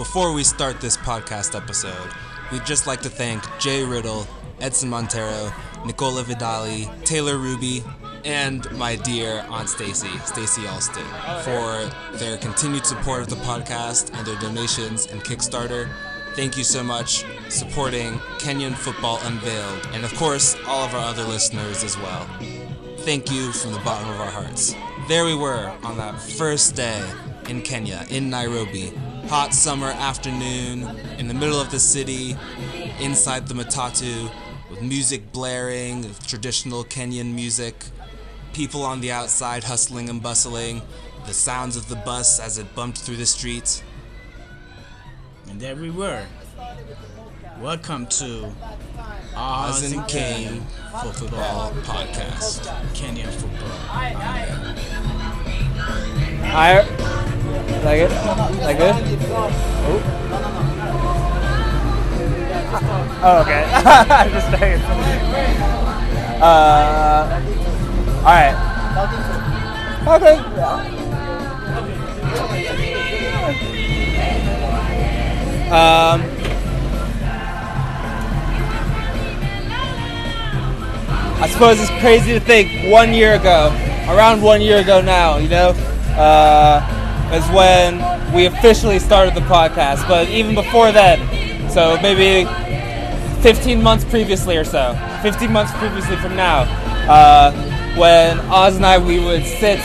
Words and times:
Before 0.00 0.32
we 0.32 0.44
start 0.44 0.80
this 0.80 0.96
podcast 0.96 1.54
episode, 1.54 2.10
we'd 2.50 2.64
just 2.64 2.86
like 2.86 3.02
to 3.02 3.10
thank 3.10 3.44
Jay 3.58 3.84
Riddle, 3.84 4.26
Edson 4.58 4.88
Montero, 4.88 5.52
Nicola 5.84 6.24
Vidali, 6.24 6.88
Taylor 7.04 7.36
Ruby, 7.36 7.84
and 8.24 8.66
my 8.78 8.96
dear 8.96 9.44
Aunt 9.50 9.68
Stacy, 9.68 10.08
Stacy 10.24 10.66
Alston, 10.66 11.04
for 11.44 12.16
their 12.16 12.38
continued 12.38 12.86
support 12.86 13.20
of 13.20 13.28
the 13.28 13.36
podcast 13.44 14.16
and 14.16 14.26
their 14.26 14.40
donations 14.40 15.04
and 15.04 15.22
Kickstarter. 15.22 15.86
Thank 16.34 16.56
you 16.56 16.64
so 16.64 16.82
much 16.82 17.26
supporting 17.50 18.14
Kenyan 18.38 18.74
Football 18.74 19.20
Unveiled, 19.24 19.86
and 19.92 20.02
of 20.02 20.14
course, 20.14 20.56
all 20.66 20.86
of 20.86 20.94
our 20.94 21.04
other 21.04 21.24
listeners 21.24 21.84
as 21.84 21.98
well. 21.98 22.26
Thank 23.00 23.30
you 23.30 23.52
from 23.52 23.72
the 23.72 23.80
bottom 23.80 24.08
of 24.08 24.18
our 24.18 24.30
hearts. 24.30 24.74
There 25.08 25.26
we 25.26 25.34
were 25.34 25.70
on 25.84 25.98
that 25.98 26.18
first 26.18 26.74
day 26.74 27.06
in 27.50 27.60
Kenya, 27.60 28.06
in 28.08 28.30
Nairobi. 28.30 28.94
Hot 29.28 29.52
summer 29.52 29.88
afternoon, 29.88 30.84
in 31.18 31.28
the 31.28 31.34
middle 31.34 31.60
of 31.60 31.70
the 31.70 31.78
city, 31.78 32.36
inside 33.00 33.46
the 33.46 33.54
matatu, 33.54 34.30
with 34.68 34.82
music 34.82 35.32
blaring, 35.32 36.02
with 36.02 36.26
traditional 36.26 36.84
Kenyan 36.84 37.34
music, 37.34 37.74
people 38.52 38.82
on 38.82 39.00
the 39.00 39.12
outside 39.12 39.64
hustling 39.64 40.08
and 40.08 40.22
bustling, 40.22 40.82
the 41.26 41.34
sounds 41.34 41.76
of 41.76 41.88
the 41.88 41.96
bus 41.96 42.40
as 42.40 42.58
it 42.58 42.74
bumped 42.74 42.98
through 42.98 43.16
the 43.16 43.26
street. 43.26 43.82
And 45.48 45.60
there 45.60 45.76
we 45.76 45.90
were. 45.90 46.24
Welcome 47.60 48.06
to 48.06 48.52
Oz 49.36 49.92
and 49.92 50.06
Kane 50.08 50.62
Football 51.02 51.72
Podcast. 51.82 52.66
Kenyan 52.94 53.28
football. 53.28 53.68
I 56.52 57.29
like 57.84 58.00
it. 58.00 58.10
Like 58.60 58.78
good. 58.78 58.94
Oh. 59.32 60.16
Oh, 63.22 63.40
okay. 63.42 63.64
I'm 63.74 64.30
just 64.30 64.50
saying. 64.50 64.80
Uh, 66.40 67.42
all 68.18 68.24
right. 68.24 68.56
Okay. 70.08 70.36
Um. 75.70 76.40
I 81.42 81.48
suppose 81.48 81.80
it's 81.80 81.90
crazy 82.00 82.32
to 82.32 82.40
think 82.40 82.92
one 82.92 83.14
year 83.14 83.34
ago, 83.34 83.68
around 84.08 84.42
one 84.42 84.60
year 84.60 84.78
ago 84.80 85.00
now, 85.00 85.38
you 85.38 85.48
know, 85.48 85.70
uh, 86.18 86.99
is 87.32 87.48
when 87.50 88.34
we 88.34 88.46
officially 88.46 88.98
started 88.98 89.34
the 89.34 89.40
podcast. 89.42 90.06
But 90.08 90.28
even 90.28 90.54
before 90.54 90.92
then, 90.92 91.18
so 91.70 91.98
maybe 92.02 92.48
15 93.42 93.82
months 93.82 94.04
previously 94.04 94.56
or 94.56 94.64
so, 94.64 94.98
15 95.22 95.52
months 95.52 95.72
previously 95.74 96.16
from 96.16 96.36
now, 96.36 96.62
uh, 97.08 97.52
when 97.96 98.38
Oz 98.50 98.76
and 98.76 98.86
I 98.86 98.98
we 98.98 99.18
would 99.18 99.44
sit 99.44 99.80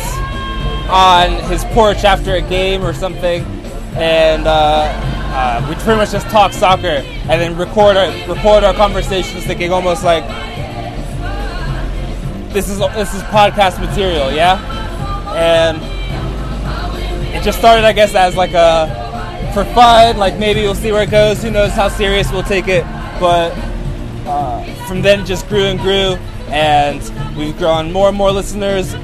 on 0.90 1.32
his 1.50 1.64
porch 1.66 2.04
after 2.04 2.36
a 2.36 2.42
game 2.42 2.84
or 2.84 2.94
something, 2.94 3.44
and 3.96 4.46
uh, 4.48 4.92
uh, 5.36 5.66
we 5.70 5.76
pretty 5.76 5.98
much 5.98 6.12
just 6.12 6.28
talk 6.28 6.54
soccer 6.54 7.04
and 7.28 7.42
then 7.42 7.58
record 7.58 7.98
our, 7.98 8.08
record 8.28 8.64
our 8.64 8.74
conversations, 8.74 9.46
thinking 9.46 9.72
almost 9.72 10.04
like 10.04 10.24
this 12.54 12.70
is 12.70 12.80
this 12.80 13.14
is 13.14 13.22
podcast 13.24 13.80
material, 13.80 14.32
yeah. 14.32 14.62
And 15.36 15.95
it 17.36 17.44
just 17.44 17.60
started, 17.60 17.86
I 17.86 17.92
guess, 17.92 18.16
as 18.16 18.36
like 18.36 18.54
a 18.54 19.52
for 19.54 19.66
fun. 19.74 20.18
Like 20.18 20.38
maybe 20.38 20.62
we'll 20.62 20.76
see 20.76 20.92
where 20.92 21.04
it 21.04 21.12
goes. 21.12 21.42
Who 21.44 21.52
knows 21.52 21.72
how 21.72 21.90
serious 21.90 22.32
we'll 22.32 22.44
take 22.44 22.68
it? 22.68 22.84
But 23.20 23.52
uh, 24.26 24.64
from 24.88 25.02
then 25.02 25.22
it 25.22 25.26
just 25.26 25.48
grew 25.48 25.66
and 25.66 25.80
grew, 25.80 26.16
and 26.48 27.02
we've 27.38 27.58
grown 27.58 27.92
more 27.92 28.10
and 28.10 28.18
more 28.18 28.32
listeners, 28.32 28.96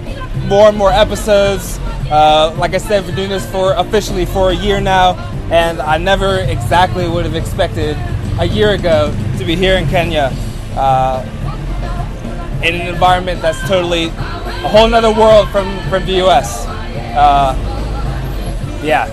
more 0.48 0.70
and 0.70 0.78
more 0.78 0.92
episodes. 0.92 1.80
Uh, 2.10 2.56
like 2.58 2.74
I 2.74 2.78
said, 2.78 3.06
we're 3.06 3.16
doing 3.16 3.30
this 3.30 3.50
for 3.52 3.74
officially 3.74 4.26
for 4.26 4.52
a 4.52 4.56
year 4.56 4.82
now, 4.82 5.16
and 5.52 5.82
I 5.82 5.98
never 5.98 6.40
exactly 6.40 7.08
would 7.08 7.26
have 7.26 7.36
expected 7.36 7.98
a 8.40 8.46
year 8.46 8.72
ago 8.72 9.14
to 9.38 9.46
be 9.46 9.56
here 9.56 9.76
in 9.76 9.88
Kenya. 9.88 10.32
Uh, 10.76 11.26
in 12.64 12.76
an 12.76 12.88
environment 12.88 13.42
that's 13.42 13.60
totally 13.68 14.06
a 14.06 14.70
whole 14.70 14.88
nother 14.88 15.12
world 15.12 15.50
from, 15.50 15.80
from 15.90 16.06
the 16.06 16.24
US. 16.26 16.66
Uh, 17.16 17.56
yeah, 18.84 19.08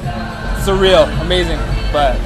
surreal, 0.65 1.07
amazing, 1.23 1.59
but 1.93 2.17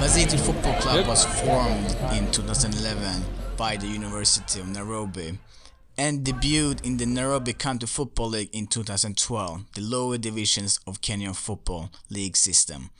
Wazito 0.00 0.38
Football 0.38 0.74
Club 0.80 0.96
Good. 0.96 1.06
was 1.08 1.24
formed 1.24 1.96
in 2.16 2.30
2011 2.30 3.24
by 3.56 3.76
the 3.76 3.86
University 3.88 4.60
of 4.60 4.68
Nairobi 4.68 5.38
and 5.98 6.24
debuted 6.24 6.84
in 6.84 6.98
the 6.98 7.06
Nairobi 7.06 7.54
County 7.54 7.86
Football 7.86 8.28
League 8.28 8.50
in 8.52 8.66
2012, 8.66 9.64
the 9.74 9.80
lower 9.80 10.18
divisions 10.18 10.78
of 10.86 11.00
Kenyan 11.00 11.34
Football 11.34 11.90
League 12.10 12.36
system. 12.36 12.90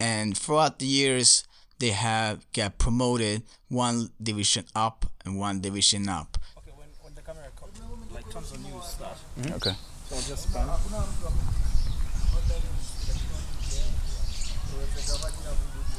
And 0.00 0.36
throughout 0.36 0.78
the 0.78 0.86
years, 0.86 1.44
they 1.78 1.90
have 1.90 2.44
got 2.52 2.78
promoted 2.78 3.42
one 3.68 4.10
division 4.20 4.64
up 4.74 5.06
and 5.24 5.38
one 5.38 5.60
division 5.60 6.08
up. 6.08 6.38
Okay, 6.56 6.72
when, 6.74 6.88
when 7.02 7.14
the 7.14 7.22
camera 7.22 7.44
comes, 7.56 7.78
like 8.12 8.28
turns 8.30 8.52
on 8.52 8.64
you 8.64 8.80
start. 8.82 9.16
Mm-hmm. 9.38 9.54
okay. 9.54 9.74
So 10.08 10.16
I'll 10.16 10.22
just. 10.22 10.48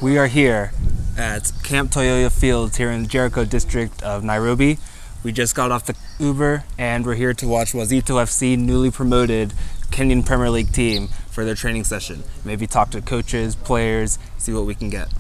We 0.02 0.18
are 0.18 0.26
here 0.26 0.72
at 1.16 1.52
Camp 1.64 1.92
Toyoyo 1.92 2.32
Fields 2.32 2.78
here 2.78 2.90
in 2.90 3.04
the 3.04 3.08
Jericho 3.08 3.46
district 3.46 4.02
of 4.02 4.24
Nairobi. 4.24 4.80
We 5.24 5.32
just 5.32 5.54
got 5.54 5.72
off 5.72 5.86
the 5.86 5.96
Uber 6.18 6.64
and 6.78 7.06
we're 7.06 7.14
here 7.14 7.36
to 7.36 7.48
watch 7.48 7.74
Wazito 7.74 8.16
FC 8.16 8.58
newly 8.58 8.90
promoted 8.90 9.54
Kenyan 9.92 10.26
Premier 10.26 10.50
League 10.50 10.72
team 10.72 11.10
for 11.30 11.46
their 11.46 11.54
training 11.54 11.84
session. 11.84 12.24
Maybe 12.44 12.66
talk 12.66 12.90
to 12.92 13.02
coaches, 13.02 13.56
players, 13.56 14.18
see 14.40 14.54
what 14.54 14.66
we 14.66 14.74
can 14.74 14.90
get. 14.90 15.14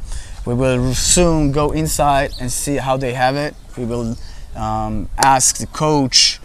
We 0.48 0.56
will 0.56 0.96
soon 0.96 1.52
go 1.52 1.72
inside 1.72 2.32
and 2.42 2.52
see 2.52 2.78
how 2.78 2.98
they 2.98 3.14
have 3.14 3.36
it. 3.36 3.54
We 3.78 3.86
will 3.86 4.18
um, 4.56 5.10
ask 5.16 5.58
the 5.58 5.68
coach 5.68 6.39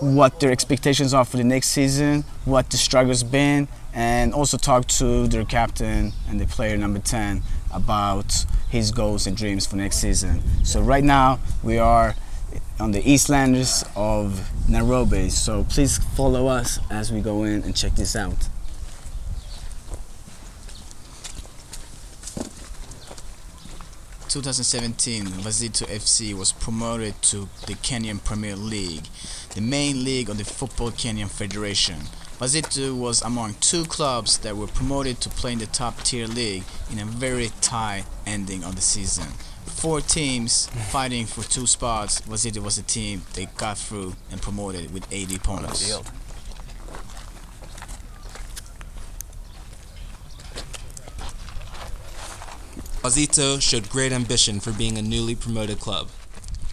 what 0.00 0.40
their 0.40 0.50
expectations 0.50 1.14
are 1.14 1.24
for 1.24 1.36
the 1.36 1.44
next 1.44 1.68
season, 1.68 2.24
what 2.44 2.70
the 2.70 2.76
struggle's 2.76 3.22
been, 3.22 3.68
and 3.92 4.34
also 4.34 4.56
talk 4.56 4.86
to 4.86 5.26
their 5.28 5.44
captain 5.44 6.12
and 6.28 6.40
the 6.40 6.46
player 6.46 6.76
number 6.76 6.98
10 6.98 7.42
about 7.72 8.44
his 8.68 8.90
goals 8.90 9.26
and 9.26 9.36
dreams 9.36 9.66
for 9.66 9.76
next 9.76 9.98
season. 9.98 10.42
So 10.64 10.80
right 10.80 11.04
now 11.04 11.38
we 11.62 11.78
are 11.78 12.14
on 12.80 12.90
the 12.90 13.02
Eastlanders 13.02 13.84
of 13.94 14.50
Nairobi. 14.68 15.30
So 15.30 15.64
please 15.64 15.98
follow 15.98 16.48
us 16.48 16.80
as 16.90 17.12
we 17.12 17.20
go 17.20 17.44
in 17.44 17.62
and 17.62 17.76
check 17.76 17.94
this 17.94 18.16
out. 18.16 18.48
2017, 24.34 25.26
Wazito 25.44 25.86
FC 25.86 26.34
was 26.36 26.50
promoted 26.50 27.14
to 27.22 27.48
the 27.68 27.74
Kenyan 27.74 28.18
Premier 28.24 28.56
League, 28.56 29.04
the 29.54 29.60
main 29.60 30.02
league 30.02 30.28
of 30.28 30.38
the 30.38 30.44
Football 30.44 30.90
Kenyan 30.90 31.30
Federation. 31.30 32.00
Wazito 32.40 32.98
was 32.98 33.22
among 33.22 33.54
two 33.60 33.84
clubs 33.84 34.38
that 34.38 34.56
were 34.56 34.66
promoted 34.66 35.20
to 35.20 35.28
play 35.28 35.52
in 35.52 35.60
the 35.60 35.66
top 35.66 36.02
tier 36.02 36.26
league 36.26 36.64
in 36.90 36.98
a 36.98 37.04
very 37.04 37.52
tight 37.60 38.06
ending 38.26 38.64
of 38.64 38.74
the 38.74 38.82
season. 38.82 39.28
Four 39.66 40.00
teams 40.00 40.66
fighting 40.90 41.26
for 41.26 41.44
two 41.44 41.68
spots. 41.68 42.20
Wazito 42.22 42.58
was 42.58 42.74
the 42.74 42.82
team 42.82 43.22
they 43.34 43.46
got 43.56 43.78
through 43.78 44.16
and 44.32 44.42
promoted 44.42 44.92
with 44.92 45.06
80 45.12 45.38
points. 45.38 45.88
Wazito 53.04 53.60
showed 53.60 53.90
great 53.90 54.12
ambition 54.12 54.60
for 54.60 54.72
being 54.72 54.96
a 54.96 55.02
newly 55.02 55.34
promoted 55.34 55.78
club. 55.78 56.08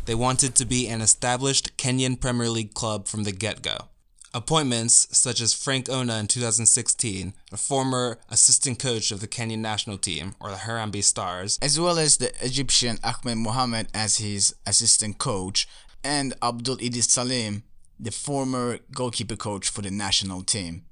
They 0.06 0.16
wanted 0.16 0.56
to 0.56 0.66
be 0.66 0.88
an 0.88 1.02
established 1.02 1.76
Kenyan 1.76 2.22
Premier 2.22 2.48
League 2.48 2.74
club 2.74 3.10
from 3.10 3.26
the 3.26 3.34
get 3.34 3.62
go. 3.62 3.90
Appointments 4.34 5.10
such 5.12 5.42
as 5.42 5.54
Frank 5.54 5.90
Ouna 5.90 6.22
in 6.22 6.28
2016, 6.28 7.34
a 7.52 7.58
former 7.58 8.18
assistant 8.30 8.80
coach 8.80 9.12
of 9.12 9.20
the 9.20 9.28
Kenyan 9.28 9.58
national 9.58 9.98
team, 9.98 10.36
or 10.40 10.52
the 10.52 10.56
Harambee 10.56 11.04
Stars, 11.04 11.60
as 11.62 11.78
well 11.78 12.00
as 12.00 12.16
the 12.16 12.32
Egyptian 12.42 12.98
Ahmed 13.04 13.38
Mohamed 13.38 13.90
as 13.94 14.20
his 14.20 14.56
assistant 14.66 15.18
coach, 15.18 15.68
and 16.02 16.34
Abdul 16.42 16.78
Idris 16.78 17.08
Salim, 17.08 17.64
the 18.00 18.12
former 18.12 18.80
goalkeeper 18.96 19.36
coach 19.36 19.68
for 19.68 19.82
the 19.82 19.92
national 19.92 20.44
team. 20.44 20.86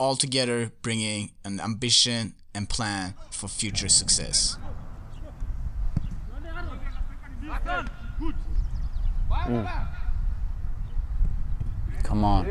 Altogether, 0.00 0.72
bringing 0.80 1.32
an 1.44 1.60
ambition 1.60 2.36
and 2.56 2.68
plan 2.70 3.12
for 3.30 3.48
future 3.48 3.88
success. 3.88 4.56
Mm. 9.28 9.88
Come 12.02 12.24
on. 12.24 12.46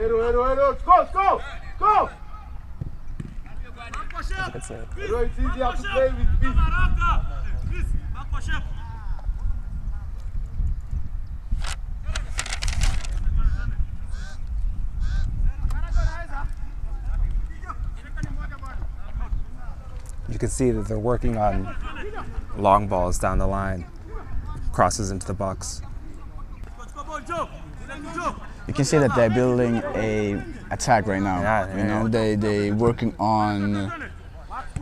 That's 4.53 4.69
it. 4.69 4.87
It's 4.97 5.39
easier 5.39 5.71
to 5.71 5.81
You 20.29 20.39
can 20.39 20.49
see 20.49 20.71
that 20.71 20.87
they're 20.87 20.99
working 20.99 21.37
on 21.37 21.75
long 22.57 22.87
balls 22.87 23.19
down 23.19 23.37
the 23.37 23.47
line, 23.47 23.85
crosses 24.71 25.11
into 25.11 25.27
the 25.27 25.33
box. 25.33 25.81
You 28.67 28.73
can 28.73 28.85
see 28.85 28.97
that 28.97 29.15
they're 29.15 29.29
building 29.29 29.81
a 29.95 30.41
attack 30.71 31.07
right 31.07 31.21
now. 31.21 31.41
Yeah, 31.41 31.77
you 31.77 31.83
know, 31.83 32.03
yeah. 32.03 32.09
they 32.09 32.35
they 32.35 32.71
working 32.71 33.15
on 33.19 33.73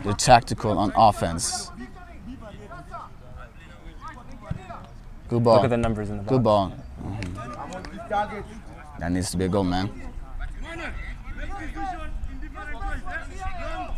the 0.04 0.14
tactical 0.14 0.78
on 0.78 0.94
offense. 0.96 1.70
Good 5.28 5.44
ball. 5.44 5.56
Look 5.56 5.64
at 5.66 5.70
the 5.70 5.78
numbers 5.78 6.10
in 6.10 6.18
the 6.18 6.24
box. 6.24 6.30
Good 6.30 6.44
ball. 6.44 6.74
Mhm. 7.04 9.00
That 9.00 9.12
needs 9.12 9.32
to 9.32 9.38
be 9.38 9.46
a 9.46 9.50
goal, 9.50 9.64
man. 9.64 9.90
Okay. 9.90 10.04
Come 10.04 10.06
on, 10.06 10.94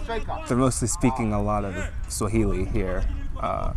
striker. 0.00 0.44
They're 0.48 0.56
mostly 0.56 0.88
speaking 0.88 1.32
a 1.32 1.42
lot 1.42 1.64
of 1.64 1.74
Swahili 2.08 2.64
here, 2.64 3.04
uh, 3.40 3.72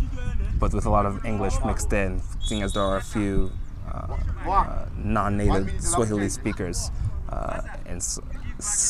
but 0.60 0.74
with 0.74 0.86
a 0.86 0.90
lot 0.90 1.06
of 1.06 1.26
English 1.26 1.56
mixed 1.66 1.94
in, 1.94 2.22
seeing 2.42 2.64
as 2.64 2.74
there 2.74 2.84
are 2.84 2.98
a 2.98 3.02
few 3.02 3.52
uh, 3.92 4.18
uh, 4.48 4.86
non-native 4.98 5.82
Swahili 5.82 6.30
speakers. 6.30 6.92
Uh, 7.30 7.62
and 7.86 8.02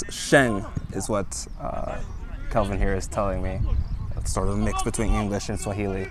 Sheng 0.09 0.65
is 0.93 1.09
what 1.09 1.47
uh, 1.59 1.99
Kelvin 2.51 2.77
here 2.77 2.95
is 2.95 3.07
telling 3.07 3.43
me. 3.43 3.59
It's 4.17 4.33
sort 4.33 4.47
of 4.47 4.55
a 4.55 4.57
mix 4.57 4.81
between 4.83 5.13
English 5.13 5.49
and 5.49 5.59
Swahili. 5.59 6.09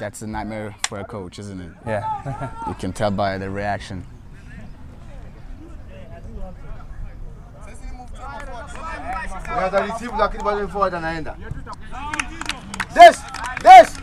That's 0.00 0.22
a 0.22 0.26
nightmare 0.26 0.74
for 0.88 0.98
a 1.00 1.04
coach, 1.04 1.38
isn't 1.38 1.60
it? 1.60 1.72
Yeah. 1.86 2.50
You 2.68 2.74
can 2.74 2.92
tell 2.94 3.10
by 3.10 3.36
the 3.36 3.50
reaction. 3.50 4.06
Unaweza 9.52 9.80
receive 9.80 10.12
lakini 10.18 10.44
bado 10.44 10.68
forward 10.68 10.94
anaenda. 10.94 11.36
This, 12.94 13.22
this. 13.62 13.98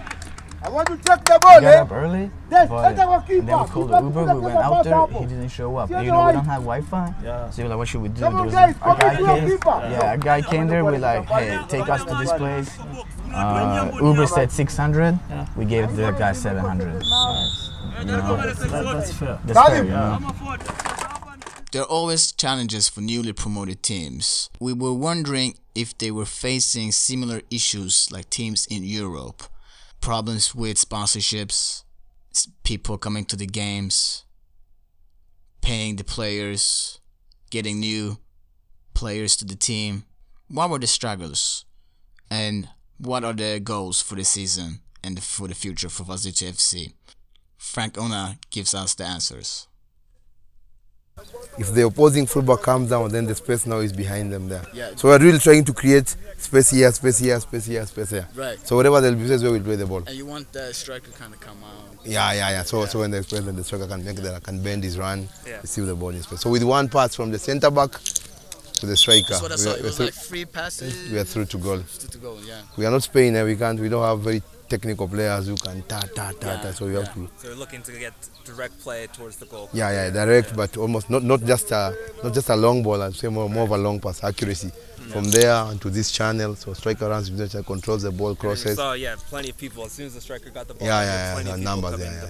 I 0.64 0.70
want 0.70 0.88
to 0.88 0.98
check 0.98 1.24
the 1.26 1.40
ball, 1.42 1.62
got 1.62 1.64
eh? 1.64 1.82
up 1.82 1.92
early, 1.92 2.32
This, 2.50 2.70
but 2.70 2.86
enter 2.86 3.02
our 3.04 3.22
keeper. 3.22 3.40
and 3.40 3.48
then 3.48 3.60
we 3.60 3.68
called 3.68 3.90
Keeper, 3.90 4.04
Uber. 4.04 4.36
We 4.36 4.42
went 4.42 4.58
out 4.58 4.84
there. 4.84 5.08
He 5.20 5.26
didn't 5.26 5.50
show 5.50 5.78
up. 5.78 5.90
You 5.90 5.96
know 5.96 6.26
we 6.28 6.34
don't 6.34 6.46
have 6.46 6.64
Wi-Fi. 6.64 7.14
Yeah. 7.24 7.50
So 7.50 7.64
we're 7.64 7.70
like, 7.70 7.78
what 7.78 7.88
should 7.88 8.02
we 8.02 8.10
do? 8.10 8.22
Come 8.22 8.34
There 8.36 8.44
was 8.46 8.54
guys, 8.54 8.76
a 8.76 8.96
guy 9.00 9.16
came. 9.16 9.60
Yeah, 9.92 10.14
a 10.14 10.18
guy 10.18 10.42
came 10.42 10.68
there. 10.68 10.84
We're 10.84 10.98
like, 11.00 11.26
hey, 11.26 11.60
take 11.70 11.90
us 11.90 12.04
to 12.04 12.16
this 12.16 12.34
place. 12.34 12.70
Uh, 13.34 13.92
Uber 14.02 14.28
said 14.28 14.52
600. 14.52 15.20
We 15.56 15.66
gave 15.66 15.96
the 15.96 16.12
guy 16.12 16.34
700. 16.34 17.04
You 17.04 18.06
know, 18.06 18.38
That, 18.38 18.56
that's 18.58 19.14
fair. 19.14 19.40
that's 19.46 19.70
fair, 19.70 19.84
you 19.84 19.90
know. 19.90 20.20
There 21.72 21.82
are 21.82 21.86
always 21.86 22.32
challenges 22.32 22.88
for 22.88 23.02
newly 23.02 23.34
promoted 23.34 23.84
teams. 23.84 24.50
We 24.60 24.74
were 24.74 24.94
wondering 24.94 25.56
if 25.76 25.98
they 25.98 26.12
were 26.12 26.26
facing 26.26 26.92
similar 26.92 27.42
issues 27.52 28.10
like 28.12 28.30
teams 28.30 28.66
in 28.68 28.84
Europe. 28.84 29.44
Problems 30.00 30.56
with 30.56 30.78
sponsorships, 30.78 31.84
people 32.64 32.98
coming 32.98 33.26
to 33.26 33.36
the 33.36 33.46
games, 33.48 34.24
paying 35.62 35.98
the 35.98 36.04
players, 36.04 37.00
getting 37.50 37.80
new 37.80 38.18
players 38.94 39.36
to 39.38 39.46
the 39.46 39.56
team. 39.56 40.06
What 40.48 40.70
were 40.70 40.80
the 40.80 40.88
struggles? 40.88 41.66
And 42.32 42.70
what 43.00 43.24
are 43.24 43.34
the 43.34 43.60
goals 43.60 44.02
for 44.02 44.16
the 44.16 44.24
season 44.24 44.80
and 45.04 45.22
for 45.22 45.48
the 45.48 45.56
future 45.56 45.90
for 45.90 46.04
Wazito 46.04 46.50
FC? 46.50 46.94
Frank 47.58 47.94
Ouna 47.98 48.38
gives 48.50 48.74
us 48.74 48.94
the 48.96 49.06
answers. 49.06 49.68
If 51.58 51.74
the 51.74 51.88
opposing 51.88 52.28
fullback 52.28 52.62
comes 52.62 52.92
down, 52.92 53.12
then 53.12 53.26
the 53.26 53.34
space 53.34 53.66
now 53.66 53.80
is 53.80 53.92
behind 53.92 54.32
them 54.32 54.48
there. 54.48 54.64
Yeah. 54.74 54.92
So 54.96 55.08
we're 55.08 55.18
really 55.18 55.40
trying 55.40 55.64
to 55.66 55.74
create 55.74 56.16
space 56.38 56.70
here, 56.70 56.92
space 56.92 57.18
here, 57.18 57.40
space 57.40 57.66
here, 57.66 57.86
space 57.88 58.12
here. 58.12 58.28
Right. 58.36 58.60
So 58.60 58.76
whatever 58.76 59.02
they'll 59.02 59.16
be, 59.16 59.26
space 59.26 59.42
where 59.42 59.52
we'll 59.52 59.64
play 59.64 59.76
the 59.76 59.88
ball. 59.88 60.04
And 60.06 60.16
you 60.16 60.28
want 60.28 60.54
the 60.54 60.72
striker 60.74 61.12
kind 61.12 61.34
of 61.34 61.40
come 61.40 61.58
out. 61.64 62.06
Yeah, 62.06 62.32
yeah, 62.34 62.50
yeah. 62.52 62.64
So, 62.64 62.86
so 62.86 63.00
when 63.00 63.10
the 63.10 63.24
space, 63.24 63.42
then 63.42 63.56
the 63.56 63.64
striker 63.64 63.88
can 63.88 64.06
make 64.06 64.18
that, 64.18 64.44
can 64.44 64.62
bend 64.62 64.84
his 64.84 65.00
run, 65.00 65.28
receive 65.62 65.88
the 65.88 65.96
ball 65.96 66.10
in 66.10 66.22
space. 66.22 66.42
So 66.42 66.52
with 66.52 66.64
one 66.64 66.88
pass 66.88 67.16
from 67.16 67.32
the 67.32 67.40
centre 67.40 67.72
back 67.72 68.00
to 68.80 68.86
the 68.86 68.96
striker, 68.98 69.30
That's 69.30 69.42
what 69.42 69.52
I 69.52 69.56
we 69.56 69.62
saw. 69.62 69.72
are, 69.74 69.78
It 69.78 69.84
was 69.84 69.96
through, 69.98 70.06
like 70.06 70.14
three 70.14 70.46
passes. 70.46 71.12
we 71.12 71.18
are 71.20 71.24
through 71.24 71.46
to 71.46 71.58
goal. 71.58 71.80
to, 71.82 72.08
to 72.10 72.18
go, 72.18 72.38
yeah. 72.46 72.62
We 72.78 72.86
are 72.86 72.92
not 72.92 73.04
Spain, 73.04 73.36
eh? 73.36 73.44
we 73.44 73.56
can't. 73.56 73.80
We 73.80 73.90
don't 73.90 74.04
have 74.04 74.20
very 74.22 74.42
technical 74.70 75.08
players 75.08 75.48
who 75.48 75.56
can 75.56 75.82
ta 75.84 76.02
ta 76.16 76.32
ta 76.40 76.62
ta. 76.62 76.72
So 76.72 76.86
we 76.88 76.94
have 76.96 77.14
to. 77.14 77.30
So 77.38 77.50
we're 77.50 77.56
looking 77.56 77.82
to 77.84 77.92
get 77.94 78.14
direct 78.46 78.80
play 78.80 79.08
towards 79.08 79.38
the 79.38 79.46
goal. 79.46 79.70
Yeah, 79.74 79.92
yeah, 79.92 80.10
direct, 80.12 80.56
but 80.56 80.76
almost 80.78 81.10
not 81.10 81.24
not 81.24 81.42
just 81.44 81.72
a 81.72 81.96
not 82.24 82.34
just 82.34 82.50
a 82.50 82.56
long 82.56 82.84
ball. 82.84 83.02
I'd 83.02 83.16
say 83.16 83.30
more 83.30 83.50
more 83.50 83.64
of 83.64 83.72
a 83.72 83.78
long 83.78 84.00
pass 84.00 84.24
accuracy 84.24 84.72
from 85.12 85.24
there 85.32 85.56
into 85.72 85.90
this 85.90 86.12
channel. 86.12 86.56
So 86.56 86.74
striker 86.74 87.08
runs, 87.08 87.32
with 87.32 87.66
controls 87.66 88.04
the 88.04 88.12
ball, 88.12 88.36
crosses. 88.36 88.76
So 88.76 88.92
yeah, 88.94 89.16
plenty 89.30 89.50
of 89.52 89.58
people. 89.58 89.86
As 89.86 89.94
soon 89.94 90.08
as 90.08 90.16
the 90.16 90.22
striker 90.22 90.50
got 90.50 90.68
the 90.68 90.74
ball, 90.74 90.86
Yeah, 90.88 91.02
yeah, 91.02 91.08
yeah, 91.14 91.34
plenty 91.34 91.50
the 91.50 91.54
of 91.56 91.60
numbers, 91.62 92.00
yeah, 92.00 92.28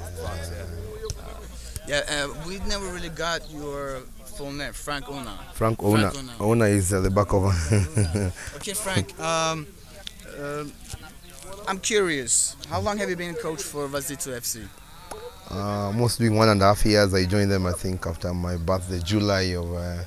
yeah, 1.88 2.04
Yeah, 2.08 2.26
uh, 2.26 2.48
we 2.48 2.60
never 2.68 2.86
really 2.94 3.10
got 3.10 3.50
your 3.50 4.02
full 4.38 4.52
name, 4.52 4.72
Frank 4.74 5.06
Ouna. 5.10 5.38
Frank 5.54 5.82
Ouna. 5.84 6.12
Ouna. 6.40 6.66
Is 6.66 6.94
at 6.94 7.02
the 7.04 7.10
back 7.10 7.34
of. 7.34 7.44
Okay, 8.58 8.74
Frank. 8.74 9.20
Um, 9.20 9.66
um, 10.40 10.72
I'm 11.68 11.80
curious. 11.80 12.56
How 12.70 12.80
long 12.80 12.98
have 13.00 13.10
you 13.10 13.16
been 13.16 13.34
coach 13.36 13.62
for 13.64 13.88
Wazito 13.88 14.32
FC? 14.38 14.68
Uh, 15.50 15.88
almost 15.88 16.20
doing 16.20 16.36
one 16.36 16.50
and 16.50 16.62
a 16.62 16.66
half 16.66 16.86
years. 16.86 17.14
I 17.14 17.26
joined 17.26 17.52
them, 17.52 17.66
I 17.66 17.72
think, 17.72 18.06
after 18.06 18.34
my 18.34 18.58
birthday, 18.58 19.00
July 19.00 19.56
of 19.56 19.74
uh, 19.74 20.04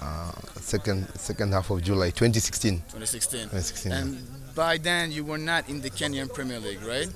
uh, 0.00 0.32
second 0.60 1.08
second 1.18 1.52
half 1.52 1.70
of 1.70 1.82
July, 1.82 2.10
2016. 2.10 2.78
2016. 2.78 3.40
2016. 3.40 3.92
yeah. 3.92 3.98
And 3.98 4.54
by 4.54 4.78
then 4.78 5.12
you 5.12 5.24
were 5.24 5.38
not 5.38 5.68
in 5.68 5.80
the 5.80 5.90
Kenyan 5.90 6.32
Premier 6.32 6.60
League, 6.60 6.82
right? 6.82 7.08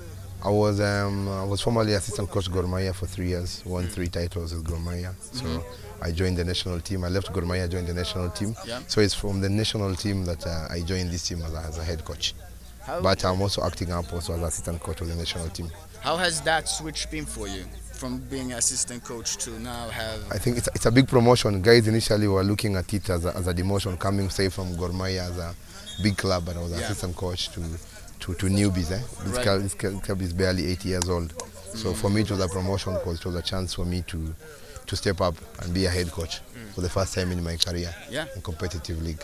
I 0.43 0.49
was 0.49 0.81
um, 0.81 1.29
I 1.29 1.45
was 1.45 1.61
formerly 1.61 1.93
assistant 1.93 2.29
coach 2.29 2.51
Gor 2.51 2.63
Mahia 2.63 2.93
for 2.93 3.05
three 3.05 3.29
years, 3.29 3.63
won 3.65 3.87
three 3.87 4.09
titles 4.09 4.53
with 4.53 4.65
Gor 4.65 4.77
Mahia. 4.77 5.13
So 5.31 5.63
I 6.03 6.11
joined 6.11 6.37
the 6.37 6.43
national 6.43 6.79
team. 6.81 7.03
I 7.05 7.07
left 7.07 7.31
Gor 7.31 7.43
Mahia, 7.43 7.69
joined 7.69 7.87
the 7.87 7.93
national 7.93 8.29
team. 8.31 8.55
Yeah. 8.67 8.81
So 8.87 8.99
it's 9.01 9.13
from 9.13 9.39
the 9.41 9.49
national 9.49 9.95
team 9.95 10.25
that 10.25 10.45
uh, 10.45 10.67
I 10.69 10.81
joined 10.81 11.11
this 11.11 11.27
team 11.27 11.41
as 11.41 11.53
a, 11.53 11.59
as 11.59 11.77
a 11.77 11.83
head 11.83 12.03
coach. 12.03 12.33
How, 12.81 13.01
But 13.01 13.23
I'm 13.23 13.41
also 13.41 13.63
acting 13.63 13.91
up 13.91 14.11
also 14.11 14.33
as 14.33 14.41
assistant 14.41 14.81
coach 14.81 14.99
of 15.01 15.07
the 15.07 15.15
national 15.15 15.47
team. 15.49 15.69
how 16.01 16.17
has 16.17 16.41
that 16.41 16.67
switch 16.67 17.09
been 17.09 17.25
for 17.25 17.47
you? 17.47 17.63
From 17.93 18.17
being 18.29 18.51
assistant 18.51 19.01
coach 19.05 19.37
to 19.45 19.51
now 19.61 19.87
have 19.87 20.19
I 20.29 20.37
think 20.37 20.57
it's, 20.57 20.67
it's 20.75 20.85
a 20.85 20.91
big 20.91 21.07
promotion. 21.07 21.61
Guys 21.61 21.87
initially 21.87 22.27
were 22.27 22.43
looking 22.43 22.75
at 22.75 22.93
it 22.93 23.09
as 23.09 23.23
a, 23.23 23.33
as 23.37 23.47
a 23.47 23.53
demotion, 23.53 23.97
coming 23.97 24.29
say 24.29 24.49
from 24.49 24.75
Gor 24.75 24.89
Mahia 24.89 25.29
as 25.29 25.37
a 25.37 25.55
big 26.01 26.17
club, 26.17 26.43
but 26.45 26.57
I 26.57 26.61
was 26.61 26.71
Yeah. 26.71 26.79
assistant 26.79 27.15
coach 27.15 27.49
to 27.53 27.61
to, 28.19 28.33
to 28.33 28.45
newbies. 28.47 28.91
Eh? 28.91 28.97
This, 28.97 29.33
Right. 29.35 29.43
club, 29.43 29.61
this 29.61 29.73
club 29.73 30.21
is 30.21 30.33
barely 30.33 30.65
eight 30.71 30.83
years 30.83 31.07
old, 31.07 31.33
so 31.73 31.93
for 31.93 32.09
me 32.09 32.21
it 32.21 32.31
was 32.31 32.39
a 32.41 32.47
promotion 32.49 32.93
because 32.95 33.19
it 33.19 33.25
was 33.25 33.35
a 33.35 33.41
chance 33.41 33.73
for 33.73 33.85
me 33.85 34.01
to 34.07 34.35
to 34.87 34.95
step 34.95 35.21
up 35.21 35.35
and 35.61 35.73
be 35.73 35.85
a 35.85 35.89
head 35.89 36.11
coach 36.11 36.39
for 36.75 36.81
the 36.81 36.89
first 36.89 37.13
time 37.13 37.31
in 37.31 37.43
my 37.43 37.55
career 37.57 37.93
Yeah. 38.09 38.25
in 38.35 38.41
competitive 38.41 39.01
league. 39.01 39.23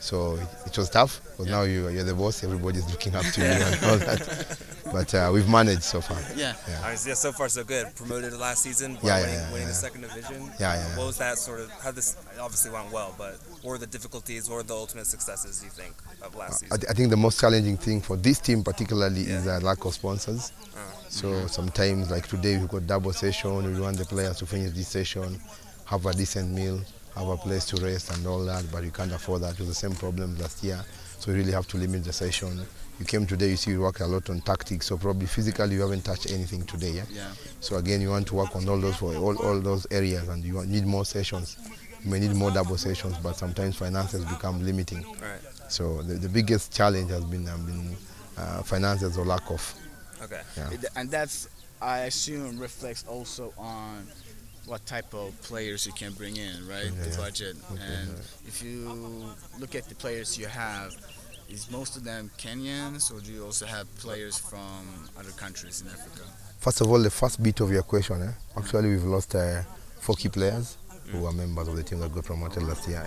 So 0.00 0.34
it, 0.36 0.48
it 0.68 0.78
was 0.78 0.88
tough 0.90 1.20
because 1.32 1.48
now 1.50 1.62
you, 1.62 1.88
you're 1.88 2.04
the 2.04 2.14
boss, 2.14 2.44
everybody's 2.44 2.88
looking 2.88 3.16
up 3.16 3.24
to 3.24 3.40
you 3.40 3.46
and 3.48 3.84
all 3.90 3.96
that. 3.98 4.58
But 4.92 5.12
uh, 5.12 5.30
we've 5.34 5.48
managed 5.48 5.82
so 5.82 6.00
far. 6.00 6.16
yeah. 6.36 6.54
All 6.76 6.82
right, 6.90 7.04
yeah, 7.06 7.14
so 7.14 7.32
far 7.32 7.48
so 7.48 7.64
good. 7.64 7.94
Promoted 7.96 8.32
last 8.34 8.62
season, 8.62 8.96
Yeah, 9.02 9.18
yeah, 9.18 9.20
winning, 9.22 9.34
yeah, 9.34 9.52
winning 9.52 9.68
the 9.68 9.74
second 9.74 10.00
division. 10.02 10.42
Yeah, 10.60 10.74
yeah, 10.74 10.88
yeah. 10.88 10.96
What 10.98 11.06
was 11.08 11.18
that 11.18 11.36
sort 11.38 11.60
of? 11.60 11.70
How 11.82 11.90
this 11.90 12.16
obviously 12.40 12.70
went 12.70 12.92
well, 12.92 13.12
but 13.18 13.34
what 13.47 13.47
were 13.62 13.78
the 13.78 13.86
difficulties? 13.86 14.48
or 14.48 14.62
the 14.62 14.74
ultimate 14.74 15.06
successes 15.06 15.62
you 15.64 15.70
think 15.70 15.94
of 16.22 16.34
last 16.34 16.64
I, 16.70 16.76
th- 16.76 16.90
I 16.90 16.94
think 16.94 17.10
the 17.10 17.16
most 17.16 17.40
challenging 17.40 17.76
thing 17.76 18.00
for 18.00 18.16
this 18.16 18.38
team 18.40 18.62
particularly 18.62 19.22
is 19.22 19.46
uh, 19.46 19.60
lack 19.62 19.84
of 19.84 19.94
sponsors. 19.94 20.52
So 21.08 21.46
sometimes, 21.46 22.10
like 22.10 22.26
today, 22.28 22.58
we've 22.58 22.68
got 22.68 22.86
double 22.86 23.12
session. 23.12 23.74
We 23.74 23.80
want 23.80 23.96
the 23.96 24.04
players 24.04 24.36
to 24.38 24.46
finish 24.46 24.72
this 24.72 24.88
session, 24.88 25.40
have 25.86 26.04
a 26.06 26.12
decent 26.12 26.50
meal, 26.52 26.80
have 27.16 27.28
a 27.28 27.36
place 27.36 27.64
to 27.66 27.82
rest 27.82 28.12
and 28.14 28.26
all 28.26 28.44
that, 28.44 28.64
but 28.70 28.84
you 28.84 28.90
can't 28.90 29.12
afford 29.12 29.42
that. 29.42 29.54
It 29.54 29.60
was 29.60 29.68
the 29.68 29.74
same 29.74 29.92
problem 29.92 30.36
last 30.38 30.62
year. 30.62 30.84
So 31.18 31.32
we 31.32 31.38
really 31.38 31.52
have 31.52 31.66
to 31.68 31.76
limit 31.78 32.04
the 32.04 32.12
session. 32.12 32.60
You 33.00 33.04
came 33.06 33.26
today, 33.26 33.50
you 33.50 33.56
see 33.56 33.72
we 33.72 33.78
worked 33.78 34.00
a 34.00 34.06
lot 34.06 34.28
on 34.28 34.40
tactics, 34.42 34.86
so 34.86 34.98
probably 34.98 35.26
physically 35.26 35.74
you 35.74 35.80
haven't 35.80 36.04
touched 36.04 36.30
anything 36.30 36.64
today. 36.64 36.90
Yeah? 36.90 37.04
Yeah. 37.12 37.30
So 37.60 37.76
again, 37.76 38.00
you 38.00 38.10
want 38.10 38.26
to 38.28 38.34
work 38.34 38.54
on 38.54 38.68
all 38.68 38.78
those 38.78 39.00
all, 39.02 39.36
all 39.38 39.60
those 39.60 39.86
areas, 39.90 40.28
and 40.28 40.44
you 40.44 40.64
need 40.66 40.84
more 40.84 41.04
sessions. 41.04 41.56
You 42.04 42.10
may 42.10 42.20
need 42.20 42.34
more 42.34 42.50
double 42.50 42.76
sessions, 42.76 43.16
but 43.18 43.36
sometimes 43.36 43.76
finances 43.76 44.24
become 44.24 44.64
limiting. 44.64 45.04
Right. 45.20 45.40
So 45.68 46.02
the, 46.02 46.14
the 46.14 46.28
biggest 46.28 46.72
challenge 46.72 47.10
has 47.10 47.24
been, 47.24 47.48
um, 47.48 47.66
been 47.66 47.96
uh, 48.36 48.62
finances 48.62 49.18
or 49.18 49.24
lack 49.24 49.50
of. 49.50 49.74
Okay. 50.22 50.40
Yeah. 50.56 50.70
And 50.96 51.10
that's, 51.10 51.48
I 51.80 52.00
assume, 52.00 52.58
reflects 52.58 53.04
also 53.08 53.52
on 53.58 54.06
what 54.66 54.84
type 54.86 55.12
of 55.14 55.40
players 55.42 55.86
you 55.86 55.92
can 55.92 56.12
bring 56.12 56.36
in, 56.36 56.68
right? 56.68 56.84
Yeah, 56.84 57.02
the 57.04 57.10
yeah. 57.10 57.16
budget. 57.16 57.56
and 57.70 58.10
if 58.46 58.62
you 58.62 59.30
look 59.58 59.74
at 59.74 59.88
the 59.88 59.94
players 59.94 60.38
you 60.38 60.46
have, 60.46 60.94
is 61.48 61.70
most 61.70 61.96
of 61.96 62.04
them 62.04 62.30
Kenyans, 62.36 63.10
or 63.10 63.20
do 63.20 63.32
you 63.32 63.44
also 63.44 63.64
have 63.64 63.86
players 63.96 64.36
from 64.38 65.08
other 65.18 65.30
countries 65.30 65.80
in 65.80 65.88
Africa? 65.88 66.20
First 66.58 66.80
of 66.82 66.90
all, 66.90 66.98
the 66.98 67.10
first 67.10 67.42
bit 67.42 67.60
of 67.60 67.72
your 67.72 67.82
question, 67.82 68.22
eh? 68.22 68.32
actually 68.56 68.90
we've 68.90 69.04
lost 69.04 69.34
uh, 69.34 69.62
four 70.00 70.14
key 70.14 70.28
players 70.28 70.76
who 71.10 71.20
were 71.22 71.32
members 71.32 71.68
of 71.68 71.76
the 71.76 71.82
team 71.82 72.00
that 72.00 72.12
got 72.12 72.24
promoted 72.24 72.62
last 72.62 72.88
year. 72.88 73.06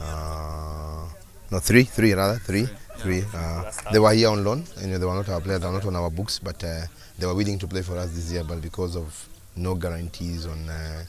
Uh, 0.00 1.06
no, 1.50 1.58
three, 1.58 1.84
three 1.84 2.12
rather, 2.12 2.38
three, 2.38 2.66
three. 2.98 3.22
Uh, 3.34 3.70
they 3.92 3.98
were 3.98 4.12
here 4.12 4.28
on 4.28 4.44
loan, 4.44 4.64
and 4.78 4.94
they 4.94 5.04
were 5.04 5.14
not 5.14 5.28
our 5.28 5.40
players, 5.40 5.60
they 5.60 5.66
were 5.66 5.72
not 5.72 5.84
on 5.86 5.96
our 5.96 6.10
books, 6.10 6.38
but 6.38 6.62
uh, 6.64 6.82
they 7.18 7.26
were 7.26 7.34
willing 7.34 7.58
to 7.58 7.66
play 7.66 7.82
for 7.82 7.96
us 7.98 8.10
this 8.12 8.32
year, 8.32 8.44
but 8.44 8.60
because 8.60 8.96
of 8.96 9.28
no 9.56 9.74
guarantees 9.74 10.46
on 10.46 10.68
uh, 10.68 11.04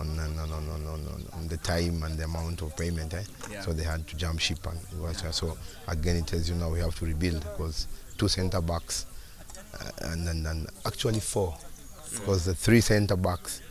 on, 0.00 0.18
on, 0.18 0.38
on, 0.38 0.52
on, 0.68 0.86
on, 0.86 1.24
on, 1.32 1.48
the 1.48 1.56
time 1.58 2.02
and 2.02 2.18
the 2.18 2.24
amount 2.24 2.60
of 2.62 2.76
payment, 2.76 3.14
eh? 3.14 3.22
Yeah. 3.50 3.60
so 3.60 3.72
they 3.72 3.84
had 3.84 4.06
to 4.08 4.16
jump 4.16 4.40
ship. 4.40 4.58
And 4.66 4.78
uh, 5.04 5.30
so 5.30 5.56
again, 5.86 6.16
it 6.16 6.26
tells 6.26 6.48
you 6.48 6.56
now 6.56 6.70
we 6.70 6.80
have 6.80 6.98
to 6.98 7.04
rebuild 7.04 7.40
because 7.40 7.86
two 8.18 8.26
centre 8.26 8.60
backs 8.60 9.06
uh, 9.74 10.08
and, 10.10 10.28
and, 10.28 10.46
and 10.46 10.66
actually 10.84 11.20
four, 11.20 11.56
because 12.14 12.44
the 12.46 12.54
three 12.54 12.80
centre 12.80 13.16
backs 13.16 13.62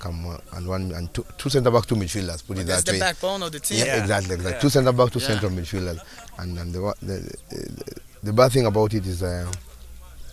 come 0.00 0.36
and 0.54 0.66
one 0.66 0.90
and 0.92 1.12
two, 1.14 1.24
two 1.38 1.48
centre 1.50 1.70
backs, 1.70 1.86
two 1.86 1.94
midfielders. 1.94 2.44
Put 2.46 2.58
it 2.58 2.66
That's 2.66 2.82
that 2.82 2.90
the 2.92 2.96
way. 2.96 3.00
backbone 3.00 3.42
of 3.44 3.52
the 3.52 3.60
team. 3.60 3.78
Yeah, 3.78 3.84
Yeah. 3.84 4.00
exactly, 4.02 4.34
exactly. 4.34 4.54
Yeah. 4.56 4.60
Two 4.60 4.68
centre 4.70 4.92
back, 4.92 5.10
two 5.12 5.18
Yeah. 5.20 5.26
central 5.26 5.52
midfielders, 5.52 6.00
and 6.38 6.58
and 6.58 6.72
the, 6.74 6.94
the, 7.02 7.36
the 7.50 8.00
the 8.24 8.32
bad 8.32 8.52
thing 8.52 8.66
about 8.66 8.92
it 8.94 9.06
is, 9.06 9.22
uh, 9.22 9.50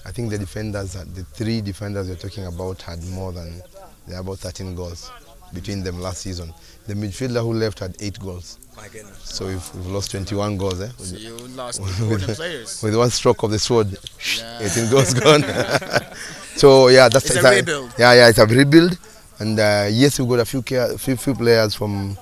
I 0.05 0.11
think 0.11 0.29
the 0.29 0.37
defenders, 0.37 0.95
uh, 0.95 1.05
the 1.13 1.23
three 1.23 1.61
defenders 1.61 2.07
you're 2.07 2.17
talking 2.17 2.45
about, 2.45 2.81
had 2.81 3.03
more 3.09 3.31
than 3.31 3.61
they 4.07 4.13
had 4.15 4.21
about 4.21 4.39
13 4.39 4.73
goals 4.75 5.11
between 5.53 5.83
them 5.83 6.01
last 6.01 6.21
season. 6.21 6.53
The 6.87 6.93
midfielder 6.93 7.41
who 7.41 7.53
left 7.53 7.79
had 7.79 7.95
eight 8.01 8.19
goals, 8.19 8.59
My 8.75 8.87
goodness. 8.89 9.17
so 9.23 9.47
we've, 9.47 9.75
we've 9.75 9.87
lost 9.87 10.11
21 10.11 10.57
goals. 10.57 10.81
Eh? 10.81 10.89
So 10.97 11.13
With, 11.13 11.21
you 11.21 11.37
lost 11.55 11.79
important 11.79 12.35
players. 12.37 12.81
with 12.83 12.95
one 12.95 13.09
stroke 13.09 13.43
of 13.43 13.51
the 13.51 13.59
sword, 13.59 13.97
Yeah. 14.37 14.59
18 14.61 14.89
goals 14.91 15.13
gone. 15.13 15.43
so 16.55 16.87
yeah, 16.89 17.09
that's 17.09 17.29
It's 17.29 17.43
a 17.43 17.49
rebuild. 17.49 17.93
Yeah, 17.97 18.13
yeah, 18.13 18.27
it's 18.29 18.39
a 18.39 18.45
rebuild, 18.45 18.97
and 19.39 19.59
uh, 19.59 19.87
yes, 19.91 20.19
we've 20.19 20.29
got 20.29 20.39
a 20.39 20.45
few, 20.45 20.61
few 20.61 21.15
few 21.15 21.33
players 21.35 21.75
from 21.75 22.17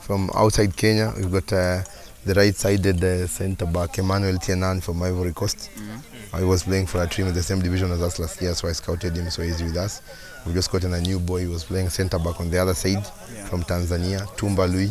from 0.00 0.30
outside 0.34 0.76
Kenya. 0.76 1.12
We've 1.16 1.30
got 1.30 1.52
uh, 1.52 1.82
the 2.24 2.34
right-sided 2.34 3.02
uh, 3.02 3.26
centre 3.26 3.66
back 3.66 3.98
Emmanuel 3.98 4.38
Tienan 4.38 4.82
from 4.82 5.02
Ivory 5.02 5.32
Coast. 5.32 5.70
Mm-hmm. 5.74 6.38
He 6.38 6.44
was 6.44 6.62
playing 6.62 6.86
for 6.86 7.02
a 7.02 7.06
team 7.06 7.26
in 7.26 7.34
the 7.34 7.42
same 7.42 7.60
division 7.60 7.90
as 7.90 8.02
us 8.02 8.18
last 8.18 8.40
year, 8.42 8.54
so 8.54 8.68
I 8.68 8.72
scouted 8.72 9.16
him, 9.16 9.30
so 9.30 9.42
he's 9.42 9.62
with 9.62 9.76
us. 9.76 10.02
We've 10.44 10.54
just 10.54 10.70
gotten 10.70 10.92
a 10.94 11.00
new 11.00 11.18
boy 11.18 11.42
who 11.44 11.50
was 11.50 11.64
playing 11.64 11.88
centre 11.88 12.18
back 12.18 12.40
on 12.40 12.50
the 12.50 12.58
other 12.58 12.74
side 12.74 13.06
from 13.48 13.62
Tanzania, 13.62 14.26
Tumba 14.36 14.66
Lui, 14.66 14.90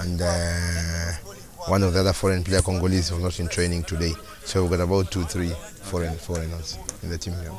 and 0.00 0.20
uh, 0.22 1.12
one 1.66 1.82
of 1.82 1.92
the 1.92 2.00
other 2.00 2.12
foreign 2.12 2.44
player 2.44 2.60
Congolese 2.60 3.10
was 3.10 3.22
not 3.22 3.40
in 3.40 3.48
training 3.48 3.84
today. 3.84 4.12
So 4.44 4.62
we've 4.62 4.70
got 4.70 4.80
about 4.80 5.10
two, 5.10 5.24
three 5.24 5.50
foreign 5.82 6.16
foreigners 6.16 6.78
in 7.02 7.10
the 7.10 7.18
team 7.18 7.34
here. 7.34 7.52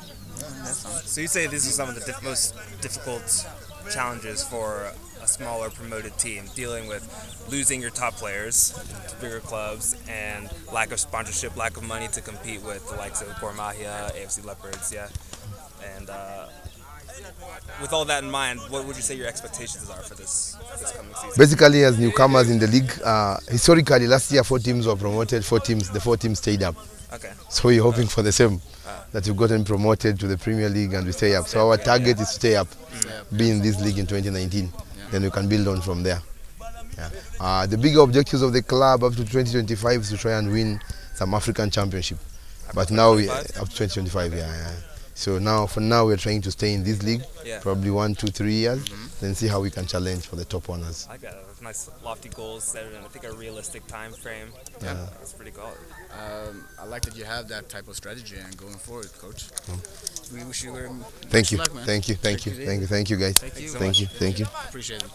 So 1.16 1.22
you 1.22 1.28
say 1.30 1.48
these 1.48 1.66
are 1.66 1.72
some 1.72 1.88
of 1.88 1.96
the 1.96 2.02
diff- 2.02 2.22
most 2.22 2.54
difficult 2.82 3.48
challenges 3.90 4.44
for 4.44 4.92
a 5.24 5.28
smaller 5.28 5.70
promoted 5.70 6.18
team, 6.18 6.44
dealing 6.56 6.90
with 6.90 7.08
losing 7.50 7.80
your 7.80 7.90
top 7.90 8.16
players 8.16 8.78
to 9.08 9.16
bigger 9.22 9.40
clubs 9.40 9.96
and 10.10 10.50
lack 10.74 10.92
of 10.92 11.00
sponsorship, 11.00 11.56
lack 11.56 11.78
of 11.78 11.84
money 11.84 12.10
to 12.10 12.20
compete 12.20 12.62
with 12.64 12.86
the 12.90 12.98
likes 12.98 13.22
of 13.22 13.30
Gor 13.40 13.54
Mahia, 13.54 14.12
AFC 14.12 14.44
Leopards, 14.44 14.92
yeah. 14.94 15.08
And 15.96 16.10
uh, 16.10 16.48
with 17.82 17.94
all 17.94 18.04
that 18.04 18.22
in 18.22 18.30
mind, 18.30 18.60
what 18.68 18.84
would 18.84 18.98
you 18.98 19.02
say 19.02 19.16
your 19.16 19.28
expectations 19.28 19.90
are 19.90 20.02
for 20.02 20.16
this 20.16 20.58
this 20.82 20.92
coming 20.92 21.14
season? 21.16 21.32
Basically, 21.38 21.86
as 21.86 21.98
newcomers 21.98 22.50
in 22.50 22.60
the 22.60 22.68
league, 22.68 22.92
uh, 23.06 23.38
historically 23.48 24.06
last 24.08 24.34
year 24.34 24.44
four 24.44 24.60
teams 24.60 24.86
were 24.86 24.98
promoted. 24.98 25.46
Four 25.46 25.62
teams, 25.62 25.90
the 25.90 26.02
four 26.02 26.18
teams 26.18 26.40
stayed 26.40 26.62
up. 26.62 26.76
Okay. 27.14 27.32
So 27.50 27.70
we're 27.70 27.82
hoping 27.82 28.08
for 28.08 28.22
the 28.22 28.34
same, 28.34 28.60
that 29.12 29.26
we've 29.26 29.36
gotten 29.38 29.64
promoted 29.64 30.20
to 30.20 30.28
the 30.28 30.38
Premier 30.38 30.70
League 30.70 30.94
and 30.94 31.06
we 31.06 31.12
stay 31.12 31.36
up. 31.36 31.48
So 31.48 31.70
our 31.70 31.78
target 31.78 32.20
is 32.20 32.28
to 32.30 32.34
stay 32.34 32.56
up, 32.56 32.68
be 33.36 33.50
in 33.50 33.62
this 33.62 33.82
league 33.82 33.98
in 33.98 34.06
2019. 34.08 34.72
Then 35.12 35.24
we 35.24 35.30
can 35.30 35.48
build 35.48 35.68
on 35.68 35.82
from 35.82 36.04
there. 36.04 36.22
Yeah. 36.98 37.10
Uh, 37.40 37.66
the 37.68 37.78
bigger 37.78 38.00
objectives 38.02 38.42
of 38.42 38.54
the 38.54 38.62
club 38.62 39.04
up 39.04 39.12
to 39.14 39.20
2025 39.20 40.02
is 40.02 40.10
to 40.10 40.18
try 40.18 40.34
and 40.34 40.52
win 40.52 40.80
some 41.14 41.34
African 41.34 41.70
Championship. 41.70 42.18
But 42.74 42.90
now 42.92 43.14
we 43.16 43.30
up 43.30 43.44
2025? 43.70 43.70
to 43.70 43.76
2025, 43.76 44.34
yeah, 44.34 44.38
yeah. 44.40 44.72
So 45.14 45.40
now, 45.40 45.66
for 45.66 45.80
now, 45.80 46.06
we're 46.06 46.18
trying 46.18 46.42
to 46.42 46.52
stay 46.52 46.74
in 46.74 46.84
this 46.84 47.02
league, 47.04 47.22
Yeah. 47.46 47.60
probably 47.62 47.90
one, 47.90 48.16
two, 48.16 48.28
three 48.28 48.54
years, 48.54 48.84
then 49.22 49.34
see 49.34 49.48
how 49.48 49.62
we 49.62 49.70
can 49.72 49.86
challenge 49.86 50.26
for 50.28 50.36
the 50.36 50.44
top 50.44 50.70
honors. 50.70 51.08
I 51.10 51.16
got 51.18 51.36
a 51.36 51.64
nice 51.64 51.90
lofty 52.04 52.28
goals 52.30 52.66
set 52.66 52.86
in 52.86 52.96
I 52.98 53.08
think 53.08 53.24
a 53.24 53.32
realistic 53.34 53.88
time 53.88 54.12
frame. 54.12 54.50
Yeah. 54.82 55.08
That's 55.18 55.32
pretty 55.32 55.52
cool. 55.52 55.72
Um, 56.16 56.64
I 56.80 56.86
like 56.86 57.02
that 57.04 57.18
you 57.18 57.26
have 57.26 57.48
that 57.50 57.68
type 57.68 57.88
of 57.88 57.96
strategy 57.96 58.38
and 58.38 58.56
going 58.58 58.76
forward, 58.76 59.12
coach. 59.20 59.50
We 60.34 60.44
wish 60.44 60.64
you 60.64 60.74
um, 60.76 61.04
Thank 61.24 61.52
you, 61.52 61.58
luck, 61.58 61.74
man. 61.76 61.86
thank 61.86 62.08
you, 62.08 62.16
thank 62.16 62.46
you, 62.46 62.54
Take 62.54 62.66
thank 62.66 62.82
you, 62.82 62.88
thank 62.88 63.10
you, 63.10 63.18
guys. 63.18 63.38
Thank 63.38 63.60
you. 63.60 63.70
Thank 63.70 64.00
you, 64.00 64.08
thank 64.08 64.40
you. 64.40 64.46
Appreciate 64.68 65.04
it. 65.04 65.10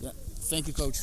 Yeah. 0.00 0.10
Thank 0.48 0.66
you, 0.68 0.72
coach. 0.72 0.96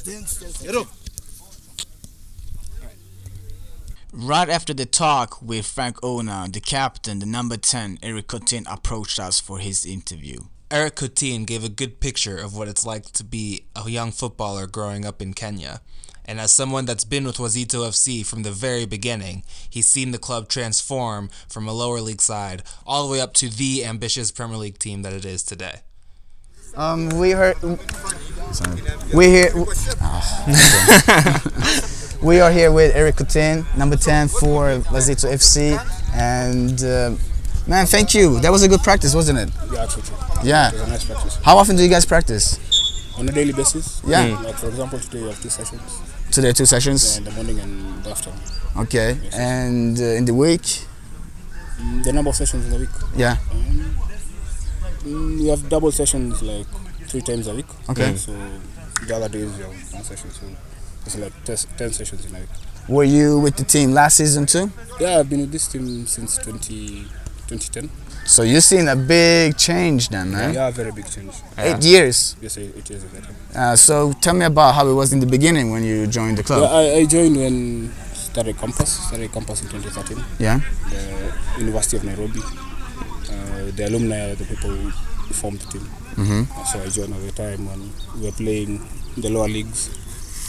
Right 4.12 4.50
after 4.50 4.74
the 4.74 4.86
talk 4.86 5.42
with 5.42 5.66
Frank 5.66 6.04
Ouna, 6.04 6.48
the 6.52 6.62
captain, 6.62 7.20
the 7.20 7.26
number 7.26 7.58
10, 7.58 8.00
Eric 8.04 8.28
Cotin 8.28 8.66
approached 8.72 9.20
us 9.20 9.40
for 9.40 9.60
his 9.60 9.86
interview. 9.86 10.40
Eric 10.74 10.96
Coutinho 10.96 11.46
gave 11.46 11.64
a 11.64 11.70
good 11.70 12.00
picture 12.00 12.40
of 12.40 12.58
what 12.58 12.68
it's 12.68 12.84
like 12.84 13.12
to 13.12 13.24
be 13.24 13.66
a 13.76 13.88
young 13.88 14.12
footballer 14.12 14.66
growing 14.66 15.06
up 15.06 15.22
in 15.22 15.36
Kenya. 15.36 15.82
And 16.26 16.40
as 16.40 16.52
someone 16.52 16.86
that's 16.86 17.04
been 17.04 17.26
with 17.26 17.38
Wazito 17.38 17.88
FC 17.88 18.26
from 18.26 18.42
the 18.42 18.50
very 18.50 18.88
beginning, 18.88 19.44
he's 19.70 19.88
seen 19.88 20.10
the 20.10 20.18
club 20.18 20.50
transform 20.50 21.30
from 21.48 21.68
a 21.68 21.74
lower 21.74 22.02
league 22.02 22.24
side 22.24 22.64
all 22.88 23.06
the 23.06 23.12
way 23.12 23.22
up 23.22 23.36
to 23.36 23.50
the 23.50 23.86
ambitious 23.86 24.32
Premier 24.32 24.58
League 24.58 24.80
team 24.80 25.04
that 25.04 25.14
it 25.14 25.26
is 25.26 25.44
today. 25.44 25.82
Um, 26.76 27.10
we 27.20 27.30
heard. 27.32 27.62
We 29.14 29.26
here. 29.28 29.54
we 32.24 32.40
are 32.40 32.52
here 32.52 32.72
with 32.72 32.96
Eric 32.96 33.18
Coutin, 33.18 33.64
number 33.78 33.96
10 33.96 34.28
for 34.28 34.80
Wazito 34.90 35.32
FC, 35.32 35.78
and 36.16 36.84
uh, 36.84 37.16
man, 37.68 37.86
thank 37.86 38.14
you. 38.14 38.40
That 38.40 38.52
was 38.52 38.64
a 38.64 38.68
good 38.68 38.82
practice, 38.82 39.14
wasn't 39.16 39.40
it? 39.40 39.50
Yeah, 39.72 39.86
true. 39.86 40.04
Yeah. 40.44 40.68
It 40.70 40.74
was 40.74 40.82
a 40.82 40.88
nice 40.88 41.06
practice. 41.06 41.36
How 41.44 41.58
often 41.58 41.76
do 41.76 41.84
you 41.84 41.90
guys 41.90 42.06
practice? 42.06 42.60
On 43.20 43.28
a 43.28 43.32
daily 43.32 43.54
basis. 43.54 44.02
Yeah. 44.06 44.40
Like 44.44 44.56
for 44.56 44.68
example, 44.70 45.00
today 45.00 45.22
we 45.22 45.28
have 45.30 45.42
two 45.42 45.50
sessions. 45.50 45.82
Today, 46.32 46.52
two 46.52 46.64
Yeah, 46.64 46.68
sessions. 46.68 47.18
in 47.18 47.24
the 47.26 47.32
morning 47.32 47.60
and 47.60 48.04
the 48.04 48.10
afternoon. 48.12 48.40
Okay. 48.78 49.18
And 49.34 50.00
uh, 50.00 50.04
in 50.04 50.26
the 50.26 50.34
week, 50.34 50.62
Mm, 51.80 52.04
The 52.04 52.14
number 52.14 52.30
of 52.30 52.36
sessions 52.36 52.66
in 52.66 52.72
the 52.72 52.78
week. 52.80 52.90
yeah. 53.16 53.38
Mm, 55.06 55.40
we 55.40 55.48
have 55.48 55.68
double 55.70 55.92
sessions 55.92 56.42
like 56.42 56.68
three 57.08 57.22
times 57.22 57.48
a 57.48 57.54
week. 57.56 57.66
Okay. 57.90 58.16
So 58.16 58.32
the 59.08 59.16
other 59.16 59.28
days 59.30 59.58
you 59.58 59.64
have 59.66 59.94
one 59.94 60.04
session. 60.04 60.30
So 60.32 60.46
it's 61.06 61.18
like 61.18 61.34
ten 61.78 61.92
sessions 61.92 62.26
in 62.26 62.36
a 62.36 62.40
week. 62.40 62.50
Were 62.88 63.04
you 63.04 63.40
with 63.40 63.56
the 63.58 63.64
team 63.64 63.92
last 63.92 64.18
season 64.18 64.46
too? 64.46 64.72
Yeah, 65.00 65.20
I've 65.20 65.30
been 65.30 65.42
with 65.42 65.52
this 65.52 65.68
team 65.68 66.06
since 66.06 66.38
20, 66.38 67.06
2010. 67.60 67.90
So 68.26 68.44
you've 68.44 68.64
seen 68.64 68.88
a 68.88 68.96
big 68.96 69.58
change 69.58 70.10
then, 70.10 70.32
man. 70.32 70.54
Yeah, 70.54 70.72
very 70.72 70.92
big 70.92 71.06
change. 71.10 71.34
Eight 71.58 71.84
years. 71.84 72.36
Yes, 72.42 72.58
it 72.58 72.76
it 72.78 72.90
is 72.92 73.04
exactly. 73.04 73.36
Uh, 73.56 73.76
so 73.76 74.14
tell 74.22 74.34
me 74.34 74.46
about 74.46 74.76
how 74.76 74.88
it 74.88 74.94
was 74.94 75.12
in 75.12 75.20
the 75.20 75.26
beginning 75.28 75.72
when 75.72 75.84
you 75.84 76.08
joined 76.08 76.38
the 76.38 76.42
Yeah, 76.42 76.48
club. 76.48 76.72
I, 76.72 77.02
I 77.02 77.06
joined 77.06 77.36
when 77.36 77.92
started 78.16 78.58
campus. 78.58 78.90
Started 79.08 79.32
campus 79.32 79.62
in 79.62 79.68
2013. 79.70 80.24
Yeah. 80.40 80.60
the 80.90 81.60
University 81.60 81.98
of 81.98 82.04
Nairobi. 82.06 82.40
Uh, 82.40 83.72
the 83.76 83.86
alumni 83.88 84.32
are 84.32 84.36
the 84.36 84.46
people 84.46 84.70
who 84.72 85.34
formed 85.34 85.60
the 85.60 85.68
team. 85.74 85.86
Mhm. 86.16 86.48
So 86.72 86.80
I 86.82 86.88
joined 86.90 87.14
at 87.14 87.22
the 87.22 87.32
time 87.32 87.66
when 87.68 87.92
we 88.16 88.26
were 88.28 88.32
playing 88.38 88.80
the 89.18 89.30
lower 89.30 89.48
leagues. 89.50 89.90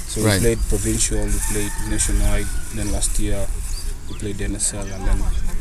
So 0.08 0.22
Right. 0.22 0.34
we 0.40 0.54
played 0.54 0.60
provincial, 0.68 1.24
we 1.26 1.38
played 1.52 1.72
nationwide. 1.90 2.46
Then 2.76 2.92
last 2.92 3.18
year 3.18 3.46
we 4.08 4.14
played 4.18 4.38
the 4.38 4.44
NSL, 4.44 4.86
and 4.86 5.02
then 5.08 5.18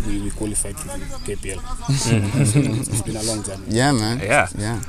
we, 0.07 0.21
we 0.21 0.29
qualified 0.31 0.77
to 0.77 0.83
the 0.87 0.93
KPL. 1.35 1.61
so 1.95 2.11
it's 2.91 3.01
been 3.01 3.15
a 3.15 3.23
long 3.23 3.43
journey. 3.43 3.63
Yeah, 3.67 3.91
man. 3.91 4.19
Yeah. 4.19 4.47
Yeah. 4.57 4.81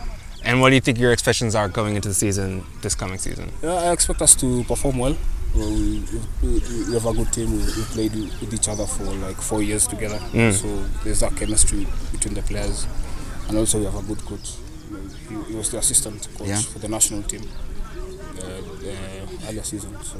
And 0.44 0.60
what 0.60 0.68
do 0.70 0.74
you 0.74 0.80
think 0.80 0.98
your 0.98 1.10
expectations 1.12 1.54
are 1.54 1.68
going 1.68 1.96
into 1.96 2.08
the 2.08 2.14
season, 2.14 2.64
this 2.82 2.94
coming 2.94 3.18
season? 3.18 3.50
Yeah, 3.62 3.72
I 3.74 3.92
expect 3.92 4.20
us 4.22 4.34
to 4.36 4.62
perform 4.64 4.98
well. 4.98 5.16
Well, 5.54 5.70
We, 5.70 6.02
we, 6.42 6.60
we 6.88 6.92
have 6.94 7.06
a 7.06 7.12
good 7.14 7.32
team. 7.32 7.52
We, 7.52 7.58
we 7.58 7.82
played 7.94 8.12
with 8.14 8.52
each 8.52 8.68
other 8.68 8.84
for 8.86 9.04
like 9.04 9.36
four 9.36 9.62
years 9.62 9.86
together. 9.86 10.18
So 10.52 10.84
there's 11.04 11.20
that 11.20 11.34
chemistry 11.36 11.86
between 12.12 12.34
the 12.34 12.42
players, 12.42 12.86
and 13.48 13.56
also 13.56 13.78
we 13.78 13.84
have 13.86 13.94
a 13.96 14.02
good 14.02 14.18
coach. 14.26 14.54
He, 15.28 15.34
he 15.52 15.56
was 15.56 15.70
the 15.70 15.78
assistant 15.78 16.28
coach 16.36 16.48
Yeah. 16.48 16.60
for 16.60 16.78
the 16.80 16.88
national 16.88 17.22
team. 17.22 17.42
uh, 18.36 18.46
uh, 18.46 19.48
earlier 19.48 19.62
season. 19.62 19.96
So 20.02 20.18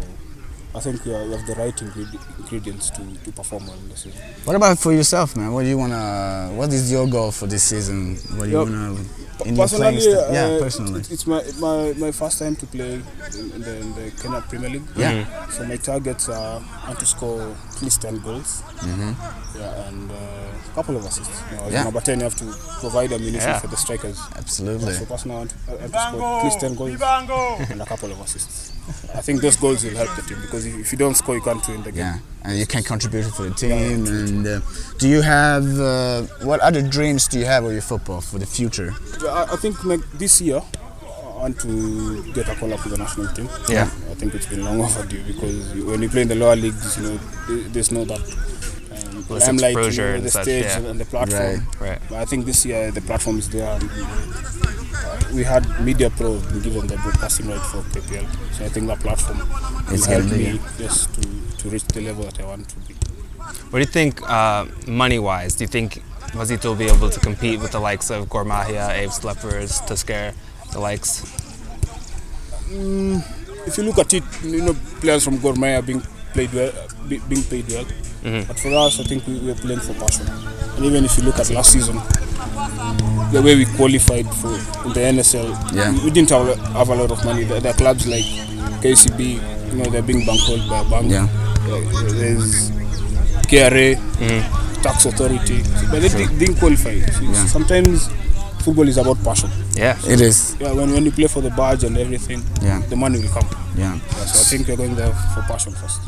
I 0.74 0.80
think 0.80 1.04
we, 1.04 1.14
are, 1.14 1.24
have 1.36 1.46
the 1.46 1.54
right 1.54 1.80
ingredients 1.82 2.90
to, 2.90 3.02
to 3.24 3.32
perform 3.32 3.66
well 3.66 3.76
in 3.78 3.88
the 3.88 3.96
season. 3.96 4.20
What 4.44 4.56
about 4.56 4.78
for 4.78 4.92
yourself, 4.92 5.36
man? 5.36 5.52
What 5.52 5.62
do 5.62 5.68
you 5.68 5.78
wanna? 5.78 6.50
What 6.54 6.72
is 6.72 6.90
your 6.90 7.06
goal 7.06 7.30
for 7.30 7.46
this 7.46 7.62
season? 7.62 8.16
What 8.36 8.46
do 8.46 8.50
you 8.50 8.58
Yeah, 8.58 8.64
wanna? 8.64 8.96
In 9.44 9.56
your 9.56 9.64
personally, 9.64 9.96
playing 9.96 10.00
style? 10.00 10.32
Yeah, 10.32 10.46
uh, 10.46 10.58
personally. 10.60 11.00
It's, 11.00 11.10
it's 11.10 11.26
my, 11.26 11.42
my 11.60 11.92
my 11.98 12.10
first 12.12 12.38
time 12.38 12.56
to 12.56 12.66
play 12.66 12.94
in, 12.94 13.60
the, 13.62 13.76
in 13.80 13.94
the 13.94 14.10
Kenya 14.20 14.40
Premier 14.48 14.70
League. 14.70 14.82
Yeah. 14.96 15.48
So 15.48 15.64
my 15.64 15.76
targets 15.76 16.28
are 16.28 16.60
to 16.98 17.06
score 17.06 17.56
at 17.76 17.82
least 17.82 18.02
ten 18.02 18.18
goals. 18.20 18.62
Mm-hmm. 18.78 19.58
Yeah, 19.58 19.86
and 19.88 20.10
uh, 20.10 20.14
a 20.14 20.74
couple 20.74 20.96
of 20.96 21.04
assists. 21.04 21.42
You 21.50 21.56
know, 21.56 21.64
as 21.64 21.72
Yeah. 21.72 21.84
number 21.84 22.00
ten, 22.00 22.18
you 22.20 22.24
have 22.24 22.36
to 22.36 22.46
provide 22.80 23.12
ammunition 23.12 23.48
Yeah. 23.50 23.58
for 23.60 23.68
the 23.68 23.76
strikers. 23.76 24.18
Absolutely. 24.36 24.92
So 24.94 25.04
personally, 25.06 25.36
I 25.36 25.38
want 25.40 25.50
to, 25.50 25.56
want 25.70 25.80
to 25.92 25.98
score 26.08 26.38
at 26.38 26.44
least 26.44 26.60
ten 26.60 26.74
goals 26.74 27.70
and 27.70 27.82
a 27.82 27.86
couple 27.86 28.10
of 28.12 28.20
assists. 28.20 28.72
I 29.14 29.22
think 29.22 29.40
those 29.40 29.56
goals 29.56 29.82
will 29.84 29.96
help 29.96 30.14
the 30.16 30.22
team 30.22 30.38
because 30.42 30.66
if, 30.66 30.74
if 30.78 30.92
you 30.92 30.98
don't 30.98 31.14
score, 31.14 31.34
you 31.36 31.40
can't 31.40 31.66
win 31.68 31.82
the 31.82 31.90
game. 31.92 31.98
Yeah, 32.00 32.18
and 32.42 32.58
you 32.58 32.66
can 32.66 32.82
contribute 32.82 33.24
for 33.24 33.44
the 33.44 33.54
team. 33.54 33.72
And 33.72 34.46
uh, 34.46 34.60
do 34.98 35.08
you 35.08 35.22
have 35.22 35.64
uh, 35.80 36.22
what 36.48 36.60
other 36.60 36.82
dreams 36.82 37.26
do 37.28 37.38
you 37.38 37.46
have 37.46 37.64
of 37.64 37.72
your 37.72 37.80
football 37.82 38.20
for 38.20 38.38
the 38.38 38.46
future? 38.46 38.92
I, 39.22 39.46
I 39.52 39.56
think 39.56 39.82
like 39.84 40.00
this 40.18 40.40
year, 40.42 40.60
I 40.60 40.83
want 41.44 41.60
to 41.60 42.32
get 42.32 42.48
a 42.48 42.54
call 42.54 42.72
up 42.72 42.82
with 42.84 42.92
the 42.92 42.98
national 42.98 43.28
team. 43.34 43.48
Yeah. 43.68 43.84
I 44.10 44.14
think 44.14 44.34
it's 44.34 44.46
been 44.46 44.64
long 44.64 44.80
overdue 44.86 45.22
because 45.24 45.74
when 45.84 46.00
you 46.00 46.08
play 46.08 46.22
in 46.22 46.28
the 46.28 46.34
lower 46.36 46.56
leagues, 46.56 46.96
you 46.96 47.02
know, 47.04 47.16
there's 47.74 47.92
no 47.92 48.04
that 48.06 48.20
um, 48.20 49.26
Less 49.28 49.46
limelight, 49.46 49.74
you 49.74 49.78
exposure 49.78 50.08
know, 50.10 50.14
and 50.16 50.24
the 50.24 50.30
such, 50.30 50.44
stage 50.44 50.64
yeah. 50.64 50.90
and 50.90 50.98
the 50.98 51.04
platform. 51.04 51.40
Right. 51.40 51.80
right. 51.80 52.00
But 52.08 52.18
I 52.18 52.24
think 52.24 52.46
this 52.46 52.64
year 52.64 52.90
the 52.90 53.02
platform 53.02 53.38
is 53.38 53.50
there. 53.50 53.68
And, 53.68 53.84
uh, 53.84 55.20
we 55.34 55.44
had 55.44 55.64
Media 55.84 56.08
Pro 56.08 56.40
given 56.64 56.86
the 56.86 56.96
broadcasting 57.02 57.48
right 57.48 57.60
for 57.60 57.82
KPL, 57.92 58.26
so 58.54 58.64
I 58.64 58.68
think 58.68 58.86
that 58.86 59.00
platform 59.00 59.40
It's 59.90 60.06
will 60.06 60.14
help 60.14 60.24
gonna 60.30 60.38
be, 60.38 60.52
me 60.52 60.60
just 60.78 61.12
to, 61.16 61.22
to 61.58 61.68
reach 61.68 61.84
the 61.88 62.00
level 62.00 62.24
that 62.24 62.40
I 62.40 62.46
want 62.46 62.68
to 62.70 62.76
be. 62.86 62.94
What 63.70 63.72
do 63.72 63.78
you 63.80 63.94
think, 64.00 64.22
uh, 64.22 64.66
money-wise? 64.86 65.56
Do 65.56 65.64
you 65.64 65.68
think 65.68 66.00
Wazito 66.32 66.66
will 66.66 66.76
be 66.76 66.86
able 66.86 67.10
to 67.10 67.20
compete 67.20 67.60
with 67.60 67.72
the 67.72 67.80
likes 67.80 68.10
of 68.10 68.28
Gor 68.30 68.44
Mahia, 68.44 68.88
AFC 68.90 69.24
Leopards, 69.24 69.80
Tusker, 69.80 70.32
the 70.74 70.80
likes? 70.80 71.22
if 73.66 73.78
you 73.78 73.84
look 73.84 73.98
at 73.98 74.12
it, 74.12 74.24
you 74.42 74.62
know, 74.62 74.74
players 75.00 75.24
from 75.24 75.38
Gor 75.38 75.54
Mahia 75.54 75.84
being 75.84 76.00
played 76.32 76.52
well, 76.52 76.72
be, 77.08 77.18
being 77.28 77.42
paid 77.44 77.66
well. 77.70 77.86
But 78.48 78.58
for 78.58 78.68
us, 78.74 79.00
I 79.00 79.04
think 79.04 79.26
we 79.26 79.38
were 79.40 79.54
playing 79.54 79.80
for 79.80 79.94
passion. 79.94 80.26
And 80.76 80.84
even 80.84 81.04
if 81.04 81.16
you 81.16 81.24
look 81.24 81.38
at 81.38 81.50
last 81.50 81.72
season, 81.72 81.96
the 83.32 83.40
way 83.44 83.54
we 83.56 83.64
qualified 83.76 84.26
for 84.34 84.48
the 84.90 85.00
NSL, 85.00 85.48
Yeah. 85.74 85.92
we, 86.04 86.10
didn't 86.10 86.30
have, 86.30 86.58
have 86.72 86.88
a 86.88 86.94
lot 86.94 87.10
of 87.10 87.24
money. 87.24 87.44
There, 87.44 87.60
there 87.60 87.72
are 87.72 87.76
clubs 87.76 88.06
like 88.06 88.24
KCB, 88.82 89.70
you 89.70 89.78
know, 89.78 89.90
they're 89.90 90.02
being 90.02 90.22
bankrolled 90.26 90.68
by 90.68 90.80
a 90.80 90.90
bank. 90.90 91.10
Yeah. 91.12 91.28
Uh, 91.70 92.12
there's 92.12 92.70
KRA, 93.48 93.96
tax 94.82 95.04
authority, 95.04 95.62
but 95.90 96.00
they 96.02 96.08
di- 96.08 96.38
didn't 96.38 96.56
qualify. 96.56 96.98
See, 97.00 97.26
Yeah. 97.26 97.46
Sometimes 97.46 98.08
football 98.60 98.88
is 98.88 98.96
about 98.98 99.22
passion. 99.24 99.50
Yeah. 99.74 99.98
It 100.06 100.20
is. 100.20 100.56
Yeah, 100.60 100.72
when, 100.72 100.92
when 100.92 101.04
you 101.04 101.12
play 101.12 101.26
for 101.26 101.40
the 101.40 101.50
badge 101.50 101.84
and 101.84 101.96
everything, 101.98 102.42
Yeah. 102.62 102.80
the 102.88 102.96
money 102.96 103.20
will 103.20 103.28
come. 103.28 103.48
Yeah. 103.76 103.94
Yeah, 103.94 104.00
so 104.26 104.40
I 104.40 104.42
think 104.56 104.68
we're 104.68 104.76
going 104.76 104.94
there 104.94 105.12
for 105.34 105.42
passion 105.42 105.72
first. 105.72 106.00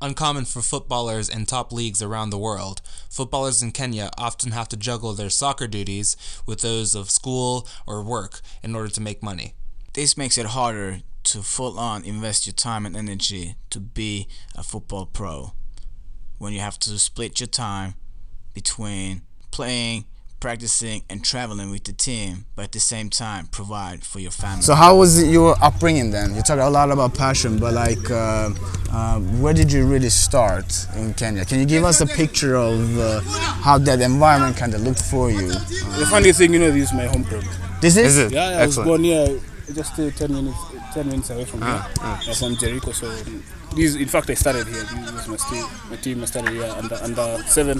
Uncommon 0.00 0.44
for 0.44 0.62
footballers 0.62 1.28
in 1.28 1.44
top 1.44 1.72
leagues 1.72 2.00
around 2.00 2.30
the 2.30 2.38
world, 2.38 2.80
footballers 3.10 3.62
in 3.62 3.72
Kenya 3.72 4.10
often 4.16 4.52
have 4.52 4.68
to 4.68 4.76
juggle 4.76 5.12
their 5.12 5.30
soccer 5.30 5.66
duties 5.66 6.16
with 6.46 6.60
those 6.60 6.94
of 6.94 7.10
school 7.10 7.66
or 7.84 8.02
work 8.02 8.40
in 8.62 8.76
order 8.76 8.88
to 8.88 9.00
make 9.00 9.22
money. 9.24 9.54
This 9.94 10.16
makes 10.16 10.38
it 10.38 10.46
harder 10.46 11.00
to 11.24 11.42
full 11.42 11.78
on 11.78 12.04
invest 12.04 12.46
your 12.46 12.52
time 12.52 12.86
and 12.86 12.96
energy 12.96 13.56
to 13.70 13.80
be 13.80 14.28
a 14.54 14.62
football 14.62 15.04
pro 15.04 15.52
when 16.38 16.52
you 16.52 16.60
have 16.60 16.78
to 16.78 16.96
split 17.00 17.40
your 17.40 17.48
time 17.48 17.94
between 18.54 19.22
playing, 19.50 20.04
practicing, 20.40 21.02
and 21.10 21.24
traveling 21.24 21.70
with 21.70 21.84
the 21.84 21.92
team, 21.92 22.44
but 22.54 22.66
at 22.66 22.72
the 22.72 22.80
same 22.80 23.10
time 23.10 23.46
provide 23.46 24.04
for 24.04 24.20
your 24.20 24.30
family. 24.30 24.62
So 24.62 24.74
how 24.74 24.96
was 24.96 25.22
your 25.28 25.56
upbringing 25.62 26.10
then? 26.10 26.34
You 26.34 26.42
talk 26.42 26.58
a 26.58 26.68
lot 26.70 26.90
about 26.90 27.14
passion, 27.14 27.58
but 27.58 27.74
like, 27.74 28.10
uh, 28.10 28.50
uh, 28.92 29.20
where 29.40 29.54
did 29.54 29.72
you 29.72 29.86
really 29.86 30.10
start 30.10 30.86
in 30.96 31.14
Kenya? 31.14 31.44
Can 31.44 31.58
you 31.58 31.66
give 31.66 31.84
us 31.84 32.00
a 32.00 32.06
picture 32.06 32.56
of 32.56 32.98
uh, 32.98 33.20
how 33.20 33.78
that 33.78 34.00
environment 34.00 34.56
kind 34.56 34.74
of 34.74 34.82
looked 34.82 35.02
for 35.02 35.30
you? 35.30 35.48
The 35.48 36.06
funny 36.10 36.32
thing, 36.32 36.52
you 36.52 36.58
know, 36.60 36.70
this 36.70 36.90
is 36.90 36.92
my 36.94 37.06
home 37.06 37.24
club. 37.24 37.44
This 37.80 37.96
is, 37.96 38.16
Is 38.16 38.18
it? 38.18 38.32
Yeah, 38.32 38.60
I 38.62 38.66
was 38.66 38.76
born 38.76 39.04
here, 39.04 39.40
just 39.72 39.98
uh, 39.98 40.10
10 40.10 40.32
minutes, 40.32 40.58
10 40.98 41.06
minutes 41.08 41.30
away 41.30 41.44
from 41.44 41.62
here. 41.62 41.84
Ah. 42.00 42.18
from 42.36 42.56
Jericho, 42.56 42.90
so 42.90 43.06
this, 43.76 43.94
in 43.94 44.08
fact, 44.08 44.28
I 44.30 44.34
started 44.34 44.66
here. 44.66 44.82
This 44.82 45.28
was 45.28 45.28
my, 45.28 45.36
team, 45.50 45.66
my 45.90 45.96
team. 45.96 46.22
I 46.22 46.26
started 46.26 46.50
here 46.52 46.64
under 46.76 46.96
under 46.96 47.38
seven. 47.46 47.78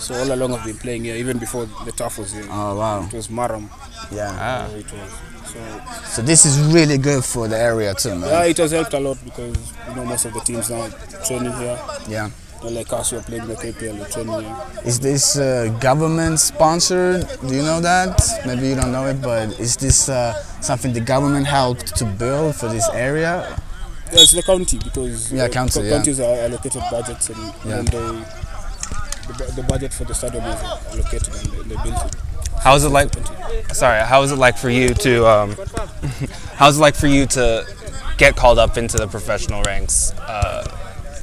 So 0.00 0.14
all 0.20 0.30
along, 0.32 0.52
I've 0.52 0.64
been 0.66 0.76
playing 0.76 1.04
here, 1.04 1.16
even 1.16 1.38
before 1.38 1.64
the 1.86 1.92
turf 1.92 2.18
was 2.18 2.32
here. 2.32 2.44
Oh 2.50 2.76
wow, 2.76 3.06
It 3.06 3.14
was 3.14 3.28
Maram. 3.28 3.68
yeah. 4.12 4.68
So 4.68 4.76
it 4.76 4.92
was. 4.92 5.10
So 5.48 5.60
So 6.04 6.22
this 6.22 6.44
is 6.44 6.60
really 6.74 6.98
good 6.98 7.24
for 7.24 7.48
the 7.48 7.56
area 7.56 7.94
too, 7.94 8.20
yeah, 8.20 8.44
it 8.44 8.58
has 8.58 8.70
helped 8.72 8.92
a 8.94 9.00
lot 9.00 9.16
because 9.24 9.56
you 9.88 9.94
know 9.96 10.04
most 10.04 10.24
of 10.26 10.34
the 10.34 10.40
teams 10.40 10.68
now 10.70 10.88
training 11.24 11.52
here. 11.56 11.78
Yeah. 12.08 12.28
Not 12.62 12.72
like 12.72 12.92
us, 12.92 13.12
we're 13.12 13.22
playing 13.22 13.46
the 13.46 13.54
KPL, 13.54 13.98
we're 13.98 14.06
training 14.08 14.54
this 15.00 15.38
uh, 15.38 15.74
government 15.80 16.38
sponsored? 16.40 17.26
Do 17.46 17.54
you 17.54 17.62
know 17.62 17.80
that? 17.80 18.20
Maybe 18.46 18.68
you 18.68 18.74
don't 18.74 18.92
know 18.92 19.06
it, 19.06 19.22
but 19.22 19.58
is 19.58 19.76
this 19.78 20.08
uh, 20.10 20.34
something 20.60 20.92
the 20.92 21.00
government 21.00 21.46
helped 21.46 21.96
to 21.96 22.04
build 22.04 22.54
for 22.56 22.68
this 22.68 22.88
area? 22.90 23.56
Yeah, 24.12 24.20
it's 24.20 24.32
the 24.32 24.42
county 24.42 24.78
because 24.78 25.32
Yeah, 25.32 25.44
uh, 25.44 25.48
council, 25.48 25.82
co- 25.82 25.88
yeah. 25.88 25.94
counties 25.96 26.20
are 26.20 26.34
allocated 26.36 26.82
budgets 26.90 27.30
and, 27.30 27.38
Yeah. 27.64 27.78
and 27.78 27.88
they, 27.88 27.98
the, 29.38 29.52
the 29.56 29.62
budget 29.62 29.94
for 29.94 30.04
the 30.04 30.14
stadium 30.14 30.44
is 30.44 30.60
allocated 30.62 31.28
and 31.28 31.70
they, 31.70 31.74
they 31.76 31.82
built 31.90 32.04
it. 32.06 32.16
How 32.60 32.74
is 32.74 32.84
it 32.84 32.90
like? 32.90 33.10
Sorry, 33.72 34.04
how 34.04 34.22
is 34.22 34.32
it 34.32 34.36
like 34.36 34.58
for 34.58 34.68
you 34.68 34.92
to? 34.92 35.26
Um, 35.26 35.56
how 36.56 36.68
is 36.68 36.76
it 36.76 36.80
like 36.80 36.94
for 36.94 37.06
you 37.06 37.24
to 37.26 37.64
get 38.18 38.36
called 38.36 38.58
up 38.58 38.76
into 38.76 38.98
the 38.98 39.06
professional 39.06 39.62
ranks? 39.62 40.12
Uh, 40.18 40.66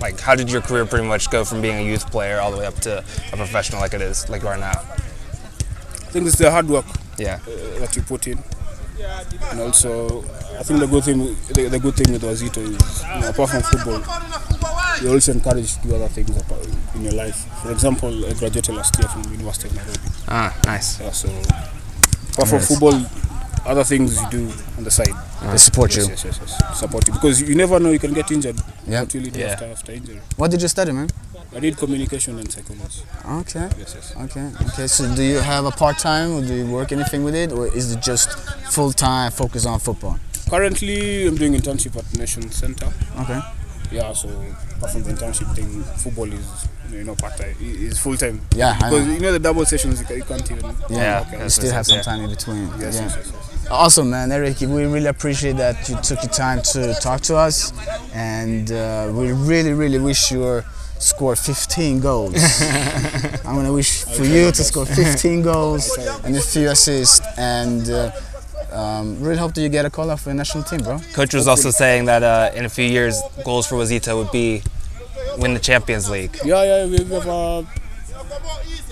like, 0.01 0.19
how 0.19 0.35
did 0.35 0.51
your 0.51 0.61
career 0.61 0.85
pretty 0.85 1.07
much 1.07 1.29
go 1.29 1.43
from 1.45 1.61
being 1.61 1.77
a 1.77 1.83
youth 1.83 2.09
player 2.11 2.39
all 2.39 2.51
the 2.51 2.57
way 2.57 2.65
up 2.65 2.75
to 2.81 2.99
a 2.99 3.35
professional 3.35 3.81
like 3.81 3.93
it 3.93 4.01
is, 4.01 4.29
like 4.29 4.41
you 4.41 4.47
are 4.47 4.57
now? 4.57 4.71
I 4.79 6.09
think 6.11 6.27
it's 6.27 6.37
the 6.37 6.49
hard 6.51 6.67
work 6.67 6.85
Yeah. 7.17 7.39
uh, 7.47 7.79
that 7.79 7.95
you 7.95 8.01
put 8.03 8.27
in, 8.27 8.39
and 9.51 9.59
also 9.59 10.23
I 10.59 10.63
think 10.63 10.79
the 10.79 10.87
good 10.87 11.03
thing 11.03 11.19
the, 11.53 11.67
the 11.69 11.79
good 11.79 11.95
thing 11.95 12.11
with 12.13 12.23
Wazito 12.23 12.57
is 12.61 13.03
you 13.03 13.21
know, 13.21 13.29
apart 13.29 13.49
from 13.51 13.61
football, 13.63 14.01
you're 15.01 15.13
also 15.13 15.31
encouraged 15.33 15.81
to 15.81 15.87
do 15.87 15.95
other 15.95 16.07
things 16.07 16.29
in 16.95 17.03
your 17.03 17.13
life. 17.13 17.45
For 17.61 17.71
example, 17.71 18.25
I 18.25 18.33
graduated 18.33 18.75
last 18.75 18.97
year 18.99 19.07
from 19.09 19.23
University 19.31 19.67
of 19.69 19.75
Nairobi. 19.75 19.99
Ah, 20.27 20.55
nice. 20.65 20.99
Yeah, 20.99 21.11
so 21.11 21.27
apart 22.33 22.47
from 22.49 22.59
football, 22.59 22.95
other 23.67 23.83
things 23.83 24.19
you 24.21 24.29
do 24.29 24.51
on 24.77 24.83
the 24.83 24.91
side. 24.91 25.09
Ah, 25.13 25.51
they 25.51 25.57
support 25.57 25.95
you. 25.95 26.03
Yes, 26.07 26.23
yes, 26.25 26.39
yes, 26.41 26.57
yes. 26.59 26.79
Support 26.79 27.07
you 27.07 27.13
because 27.13 27.41
you 27.41 27.55
never 27.55 27.79
know 27.79 27.91
you 27.91 27.99
can 27.99 28.13
get 28.13 28.31
injured. 28.31 28.55
Yeah. 28.87 29.01
What 29.01 29.13
will 29.13 29.21
you 29.25 29.31
do 29.31 29.39
Yeah. 29.39 29.47
after, 29.53 29.65
after 29.65 29.91
injury? 29.91 30.19
What 30.37 30.51
did 30.51 30.61
you 30.61 30.67
study, 30.67 30.91
man? 30.91 31.09
I 31.55 31.59
did 31.59 31.77
communication 31.77 32.37
and 32.39 32.51
psychology. 32.51 33.01
Okay. 33.25 33.69
Yes, 33.79 33.95
yes. 33.95 34.13
Okay. 34.25 34.51
Okay. 34.67 34.87
So 34.87 35.13
do 35.15 35.23
you 35.23 35.37
have 35.39 35.65
a 35.65 35.71
part 35.71 35.97
time, 35.97 36.31
or 36.35 36.41
do 36.41 36.53
you 36.53 36.67
work 36.71 36.91
anything 36.91 37.23
with 37.23 37.35
it, 37.35 37.51
or 37.51 37.67
is 37.67 37.91
it 37.93 38.01
just 38.01 38.31
full 38.71 38.91
time 38.91 39.31
focus 39.31 39.65
on 39.65 39.79
football? 39.79 40.19
Currently, 40.49 41.27
I'm 41.27 41.35
doing 41.35 41.53
internship 41.53 41.95
at 41.97 42.17
Nation 42.17 42.49
Center. 42.51 42.87
Okay. 43.19 43.39
Yeah, 43.91 44.11
so 44.13 44.27
apart 44.77 44.91
from 44.91 45.03
the 45.03 45.13
internship 45.13 45.55
thing, 45.55 45.83
football 46.03 46.31
is 46.31 46.67
you 46.91 47.03
know 47.03 47.15
part 47.15 47.37
time, 47.37 47.55
is 47.59 47.97
full 47.99 48.17
time. 48.17 48.41
Yeah, 48.55 48.71
I 48.81 48.89
Because 48.89 49.05
know. 49.07 49.13
you 49.13 49.19
know 49.19 49.31
the 49.31 49.39
double 49.39 49.65
sessions 49.65 49.99
you, 50.01 50.23
can't 50.23 50.51
even. 50.51 50.75
Yeah, 50.89 51.23
okay. 51.27 51.43
You 51.43 51.49
still 51.49 51.71
have 51.73 51.85
some 51.85 51.97
yeah. 51.97 52.01
time 52.03 52.21
in 52.23 52.29
between. 52.29 52.67
Yes, 52.79 52.95
yeah. 52.95 53.01
yes, 53.03 53.15
yes, 53.17 53.31
yes. 53.33 53.46
Awesome, 53.69 54.09
man, 54.09 54.31
Eric. 54.31 54.61
We 54.61 54.85
really 54.85 55.07
appreciate 55.07 55.57
that 55.57 55.89
you 55.89 55.95
took 55.97 56.21
the 56.21 56.29
time 56.29 56.61
to 56.71 56.93
talk 57.01 57.19
to 57.21 57.35
us, 57.35 57.73
and 58.13 58.71
uh, 58.71 59.11
we 59.13 59.33
really, 59.33 59.73
really 59.73 59.99
wish 59.99 60.31
you 60.31 60.63
score 60.99 61.35
15 61.35 61.99
goals. 61.99 62.33
I'm 63.45 63.55
gonna 63.55 63.73
wish 63.73 64.05
for 64.05 64.23
you 64.23 64.51
to 64.51 64.63
score 64.63 64.85
15 64.85 65.41
goals 65.51 65.97
and 66.23 66.35
a 66.37 66.41
few 66.41 66.69
assists, 66.69 67.19
and 67.37 67.89
uh, 67.89 68.11
um, 68.71 69.21
really 69.21 69.37
hope 69.37 69.53
that 69.55 69.61
you 69.61 69.69
get 69.69 69.85
a 69.85 69.89
call 69.89 70.11
up 70.11 70.19
for 70.19 70.29
the 70.29 70.35
national 70.35 70.63
team, 70.63 70.79
bro. 70.79 70.99
Coach 71.13 71.33
was 71.33 71.47
also 71.49 71.69
saying 71.69 72.05
that 72.05 72.23
uh, 72.23 72.51
in 72.55 72.63
a 72.63 72.69
few 72.69 72.85
years, 72.85 73.21
goals 73.43 73.67
for 73.67 73.75
Wazito 73.75 74.15
would 74.17 74.31
be 74.31 74.63
win 75.37 75.53
the 75.53 75.59
Champions 75.59 76.09
League. 76.09 76.37
Yeah, 76.45 76.63
yeah, 76.63 76.85
we 76.85 77.03
we 77.03 77.15
have 77.15 77.27
a 77.27 77.67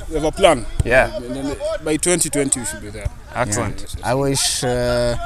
we 0.10 0.16
have 0.16 0.24
a 0.24 0.32
plan. 0.32 0.66
Yeah. 0.84 1.16
And 1.16 1.36
then 1.36 1.58
by 1.84 1.98
2020 1.98 2.60
we 2.60 2.66
should 2.66 2.82
be 2.82 2.90
there. 2.90 3.10
Excellent. 3.34 3.82
Yes, 3.82 3.96
yes. 3.98 4.06
I 4.06 4.14
wish. 4.14 4.64
Uh, 4.64 5.18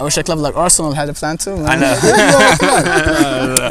I 0.00 0.04
wish 0.04 0.16
a 0.16 0.22
club 0.22 0.38
like 0.38 0.56
Arsenal 0.56 0.92
had 0.92 1.08
a 1.08 1.12
plan 1.12 1.36
too. 1.36 1.56
Man. 1.56 1.66
I 1.68 1.76
know. 1.76 3.70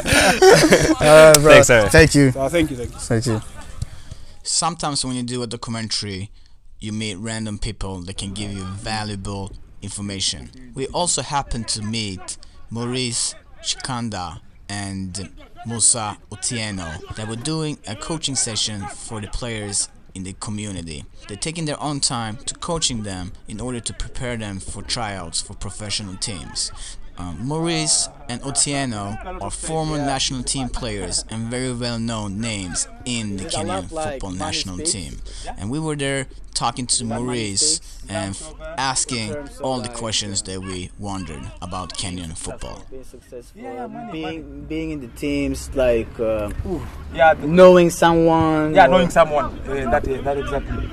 Uh, 1.00 1.32
bro, 1.40 1.52
Thanks, 1.52 1.70
Eric. 1.70 1.90
Thank 1.90 2.14
you. 2.14 2.32
Uh, 2.36 2.48
thank 2.48 2.70
you, 2.70 2.76
thank 2.76 2.92
you. 2.92 2.98
Thank 2.98 3.26
you. 3.26 3.40
Sometimes 4.42 5.04
when 5.04 5.16
you 5.16 5.22
do 5.22 5.42
a 5.42 5.46
documentary, 5.46 6.30
you 6.78 6.92
meet 6.92 7.16
random 7.16 7.58
people 7.58 8.00
that 8.02 8.16
can 8.16 8.32
give 8.32 8.52
you 8.52 8.62
valuable 8.64 9.52
information. 9.82 10.72
We 10.74 10.86
also 10.88 11.22
happened 11.22 11.68
to 11.68 11.82
meet 11.82 12.36
Maurice 12.70 13.34
Chikanda 13.62 14.40
and 14.68 15.30
Musa 15.66 16.16
Otieno 16.30 17.14
that 17.16 17.28
were 17.28 17.36
doing 17.36 17.78
a 17.86 17.94
coaching 17.96 18.34
session 18.36 18.86
for 18.86 19.20
the 19.20 19.28
players 19.28 19.88
in 20.14 20.24
the 20.24 20.32
community. 20.34 21.04
They're 21.28 21.36
taking 21.36 21.64
their 21.64 21.80
own 21.80 22.00
time 22.00 22.36
to 22.46 22.54
coaching 22.54 23.02
them 23.02 23.32
in 23.48 23.60
order 23.60 23.80
to 23.80 23.94
prepare 23.94 24.36
them 24.36 24.58
for 24.58 24.82
tryouts 24.82 25.40
for 25.40 25.54
professional 25.54 26.16
teams. 26.16 26.72
Um, 27.18 27.36
Maurice 27.46 28.08
and 28.30 28.40
Otieno 28.42 29.42
are 29.42 29.50
former 29.50 29.98
national 29.98 30.42
team 30.42 30.68
players 30.70 31.24
and 31.28 31.50
very 31.50 31.72
well 31.72 31.98
known 31.98 32.40
names 32.40 32.88
in 33.04 33.36
the 33.36 33.44
Kenyan 33.44 33.88
football 33.88 34.30
national 34.30 34.78
team. 34.78 35.18
And 35.58 35.70
we 35.70 35.78
were 35.78 35.96
there 35.96 36.26
talking 36.54 36.86
to 36.86 37.04
Maurice 37.04 37.80
and 38.08 38.30
f- 38.34 38.54
asking 38.78 39.36
all 39.62 39.80
the 39.80 39.88
questions 39.90 40.42
that 40.42 40.60
we 40.60 40.90
wondered 40.98 41.42
about 41.60 41.92
Kenyan 41.94 42.36
football. 42.38 42.84
Being 43.54 44.08
being 44.12 44.64
being 44.64 44.90
in 44.92 45.00
the 45.00 45.08
teams, 45.08 45.68
like 45.74 46.08
uh, 46.18 46.50
Yeah, 47.12 47.34
the- 47.34 47.46
knowing 47.46 47.90
someone. 47.90 48.74
yeah, 48.74 48.86
or- 48.86 48.88
knowing 48.90 49.10
someone. 49.10 49.46
Uh, 49.68 49.90
that 49.90 50.08
uh, 50.08 50.22
that 50.22 50.38
exactly. 50.38 50.88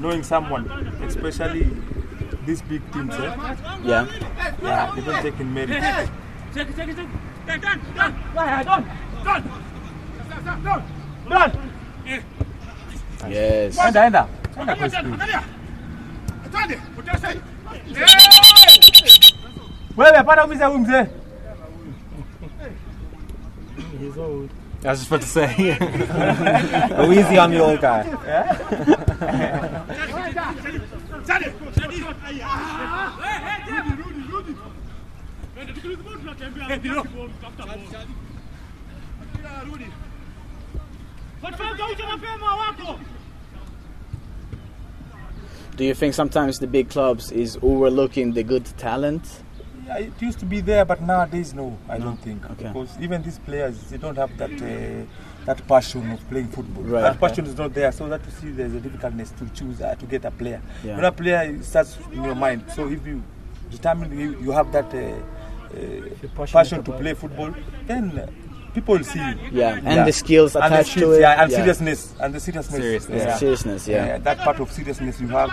Knowing 0.00 0.22
someone, 0.22 0.66
especially 1.04 1.68
these 2.46 2.62
big 2.62 2.82
teams. 2.92 3.14
Eh? 3.14 3.34
Yeah. 3.84 4.06
Yeah, 4.62 4.92
they 4.94 5.02
don't 5.02 5.22
take 5.22 5.40
in 5.40 5.54
merit. 5.54 5.82
Yes. 13.28 13.76
Enda, 13.78 14.04
enda. 14.06 14.26
Enda 14.58 14.76
kwa 14.76 14.90
speed. 14.90 15.20
Wewe 19.96 20.22
pata 20.22 20.44
umiza 20.44 20.66
huyu 20.66 20.78
mzee. 20.78 21.06
I 24.82 24.88
was 24.88 24.98
just 25.00 25.10
about 25.10 25.20
to 25.20 25.26
say. 25.26 25.76
Go 26.96 27.12
easy 27.12 27.38
on 27.38 27.50
the 27.50 27.60
old 27.60 27.80
guy. 27.82 28.04
Do 45.76 45.84
you 45.86 45.94
think 45.94 46.12
sometimes 46.14 46.58
the 46.58 46.66
big 46.66 46.90
clubs 46.90 47.32
is 47.32 47.58
overlooking 47.62 48.34
the 48.34 48.42
good 48.42 48.66
talent? 48.76 49.42
Yeah, 49.86 49.98
it 49.98 50.12
used 50.20 50.38
to 50.40 50.44
be 50.46 50.60
there, 50.60 50.84
but 50.84 51.00
nowadays 51.00 51.54
no, 51.54 51.78
I 51.88 51.98
don't 51.98 52.18
think. 52.18 52.44
Okay. 52.50 52.68
Because 52.68 52.98
even 53.00 53.22
these 53.22 53.38
players, 53.38 53.80
they 53.90 53.96
don't 53.96 54.16
have 54.16 54.36
that 54.36 54.50
uh, 54.50 55.06
that 55.46 55.66
passion 55.66 56.10
of 56.10 56.28
playing 56.28 56.48
football. 56.48 56.82
Right. 56.84 57.02
That 57.02 57.20
passion 57.20 57.46
is 57.46 57.56
not 57.56 57.72
there, 57.74 57.90
so 57.92 58.08
that 58.08 58.20
you 58.24 58.30
see 58.32 58.50
there's 58.50 58.74
a 58.74 58.80
difficultness 58.80 59.30
to 59.32 59.48
choose 59.50 59.80
uh, 59.80 59.94
to 59.94 60.06
get 60.06 60.24
a 60.24 60.30
player. 60.30 60.60
Yeah. 60.84 60.96
When 60.96 61.04
a 61.04 61.12
player 61.12 61.62
starts 61.62 61.98
in 62.12 62.22
your 62.24 62.34
mind, 62.34 62.64
so 62.74 62.88
if 62.88 63.06
you 63.06 63.22
determine 63.70 64.18
you, 64.18 64.38
you 64.40 64.50
have 64.52 64.70
that 64.72 64.92
uh, 64.94 64.98
uh, 65.76 66.46
passion 66.46 66.82
to 66.84 66.92
play 66.92 67.14
football, 67.14 67.54
then 67.86 68.18
uh, 68.18 68.26
people 68.74 68.96
will 68.96 69.04
see 69.04 69.18
you. 69.18 69.36
Yeah. 69.52 69.76
And 69.76 69.84
Yeah. 69.86 70.04
the 70.04 70.12
skills 70.12 70.54
and 70.56 70.62
the 70.64 70.66
attached 70.66 70.90
skills, 70.92 71.14
to 71.14 71.18
it. 71.18 71.20
yeah, 71.22 71.42
and 71.42 71.50
yeah. 71.50 71.56
seriousness, 71.58 72.14
and 72.20 72.34
the 72.34 72.40
seriousness. 72.40 72.80
Seriousness. 72.80 73.22
Yeah. 73.24 73.36
Seriousness, 73.36 73.88
yeah. 73.88 74.18
that 74.18 74.38
part 74.38 74.60
of 74.60 74.70
seriousness 74.72 75.20
you 75.20 75.28
have, 75.28 75.50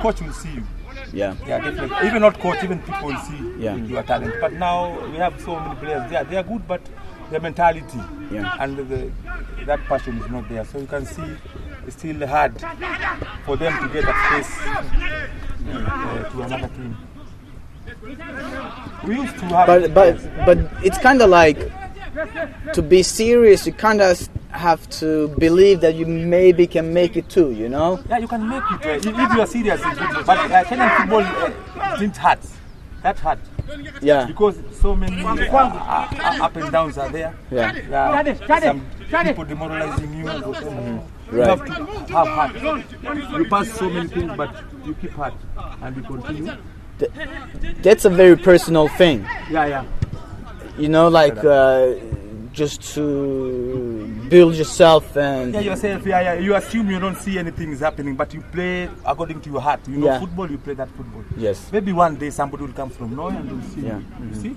coach 0.00 0.20
will 0.20 0.32
see 0.32 0.50
you. 0.54 0.62
Yeah. 1.12 1.34
Yeah, 1.46 1.58
definitely. 1.60 2.08
Even 2.08 2.22
not 2.22 2.38
coach, 2.40 2.62
even 2.64 2.80
people 2.80 3.08
will 3.08 3.20
see 3.20 3.52
Yeah. 3.58 3.76
your 3.76 4.02
talent. 4.02 4.34
But 4.40 4.52
now 4.54 4.98
we 5.10 5.16
have 5.18 5.40
so 5.40 5.58
many 5.60 5.74
players. 5.76 6.10
They 6.10 6.16
are, 6.16 6.24
they 6.24 6.36
are 6.36 6.42
good, 6.42 6.66
but 6.66 6.80
their 7.34 7.40
mentality 7.40 7.98
Yeah. 8.30 8.56
and 8.60 8.76
the, 8.76 9.10
that 9.66 9.80
passion 9.86 10.18
is 10.18 10.30
not 10.30 10.48
there. 10.48 10.64
So 10.64 10.78
you 10.78 10.86
can 10.86 11.04
see 11.04 11.36
it's 11.86 11.96
still 11.96 12.24
hard 12.28 12.60
for 13.44 13.56
them 13.56 13.72
to 13.82 13.92
get 13.92 14.04
access 14.04 14.48
uh, 15.68 16.30
to 16.30 16.42
another 16.42 16.68
team. 16.68 16.96
We 19.04 19.16
used 19.16 19.34
to 19.38 19.44
have. 19.46 19.66
But 19.66 19.94
but 19.94 20.46
but 20.46 20.58
it's 20.84 20.98
kind 20.98 21.20
of 21.22 21.28
like 21.30 21.58
to 22.72 22.82
be 22.82 23.02
serious. 23.02 23.66
You 23.66 23.72
kind 23.72 24.00
of 24.00 24.28
have 24.52 24.88
to 25.00 25.28
believe 25.36 25.80
that 25.80 25.96
you 25.96 26.06
maybe 26.06 26.68
can 26.68 26.94
make 26.94 27.16
it 27.16 27.28
too. 27.28 27.50
You 27.50 27.68
know? 27.68 28.00
Yeah, 28.08 28.18
you 28.18 28.28
can 28.28 28.48
make 28.48 28.62
it 28.70 28.86
uh, 28.86 29.10
if 29.10 29.34
you 29.34 29.40
are 29.40 29.46
serious. 29.46 29.80
But 29.82 30.38
uh, 30.38 30.64
Kenyan 30.64 30.96
football 30.98 31.22
uh, 31.82 31.96
didn't 31.98 32.16
hurt. 32.16 32.38
That 33.04 33.18
hurt 33.18 33.38
Yeah. 34.00 34.24
because 34.24 34.56
so 34.80 34.96
many 34.96 35.22
uh, 35.22 36.44
up 36.46 36.56
and 36.56 36.72
downs 36.72 36.96
are 36.96 37.10
there. 37.10 37.34
Yeah. 37.50 37.72
Yeah, 37.90 38.34
some 39.10 39.26
people 39.26 39.44
demoralizing 39.44 40.10
you. 40.14 40.24
You 40.24 41.40
Right. 41.40 41.48
have 41.48 41.64
to 41.66 41.72
have 42.14 42.28
heart. 42.28 42.54
You 43.38 43.44
pass 43.50 43.68
so 43.72 43.90
many 43.90 44.08
things, 44.08 44.32
but 44.38 44.50
you 44.86 44.94
keep 44.94 45.12
heart 45.12 45.34
and 45.82 45.96
you 45.96 46.02
continue. 46.02 46.52
That's 47.82 48.06
a 48.06 48.10
very 48.10 48.36
personal 48.36 48.88
thing. 48.88 49.26
Yeah, 49.50 49.66
yeah. 49.66 49.84
You 50.78 50.88
know, 50.88 51.08
like 51.08 51.36
uh, 51.44 51.92
just 52.52 52.80
to 52.94 53.04
build 54.34 54.54
yourself 54.56 55.16
and 55.16 55.54
Yeah, 55.54 55.60
yourself. 55.60 56.04
Yeah, 56.04 56.20
yeah. 56.20 56.34
You 56.46 56.56
assume 56.56 56.90
you 56.90 56.98
don't 56.98 57.16
see 57.16 57.38
anything 57.38 57.70
is 57.70 57.80
happening, 57.80 58.16
but 58.16 58.34
you 58.34 58.40
play 58.56 58.88
according 59.06 59.40
to 59.42 59.48
your 59.50 59.60
heart. 59.60 59.80
You 59.86 59.98
know 59.98 60.06
Yeah. 60.06 60.18
football, 60.18 60.50
you 60.50 60.58
play 60.58 60.74
that 60.74 60.88
football. 60.96 61.22
yes. 61.36 61.70
Maybe 61.72 61.92
one 61.92 62.16
day 62.16 62.30
somebody 62.30 62.64
will 62.64 62.72
come 62.80 62.90
from 62.90 63.14
nowhere 63.14 63.36
and 63.36 63.48
will 63.52 63.68
see. 63.74 63.82
Yeah. 63.82 63.98
You, 63.98 64.28
you 64.30 64.34
see? 64.42 64.56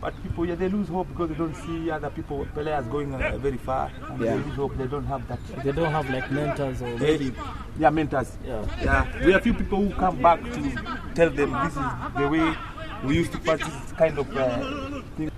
But 0.00 0.14
people, 0.22 0.46
yeah, 0.48 0.54
they 0.54 0.68
lose 0.70 0.88
hope 0.88 1.08
because 1.12 1.28
they 1.30 1.34
don't 1.42 1.56
see 1.64 1.90
other 1.90 2.08
people, 2.08 2.46
players 2.54 2.86
going 2.86 3.12
uh, 3.14 3.36
very 3.46 3.58
far. 3.58 3.90
And 4.08 4.18
Yeah. 4.24 4.36
They 4.36 4.42
lose 4.44 4.54
hope. 4.62 4.72
They 4.78 4.86
don't 4.86 5.04
have 5.12 5.22
that. 5.28 5.40
They 5.64 5.72
don't 5.72 5.92
have 5.92 6.08
like 6.08 6.30
mentors 6.30 6.80
or 6.80 6.96
Maybe. 6.98 7.32
Yeah, 7.78 7.90
mentors. 7.90 8.30
Yeah. 8.46 8.62
Yeah. 8.82 9.26
We 9.26 9.32
have 9.32 9.42
few 9.42 9.54
people 9.54 9.78
who 9.84 9.90
come 10.04 10.22
back 10.22 10.40
to 10.54 10.60
tell 11.18 11.30
them 11.40 11.50
this 11.64 11.76
is 11.76 11.88
the 12.22 12.28
way 12.34 12.46
we 13.04 13.12
used 13.22 13.32
to 13.32 13.38
practice 13.40 13.74
this 13.82 13.92
kind 13.92 14.16
of 14.18 14.26
uh, 14.36 15.02
thing. 15.16 15.30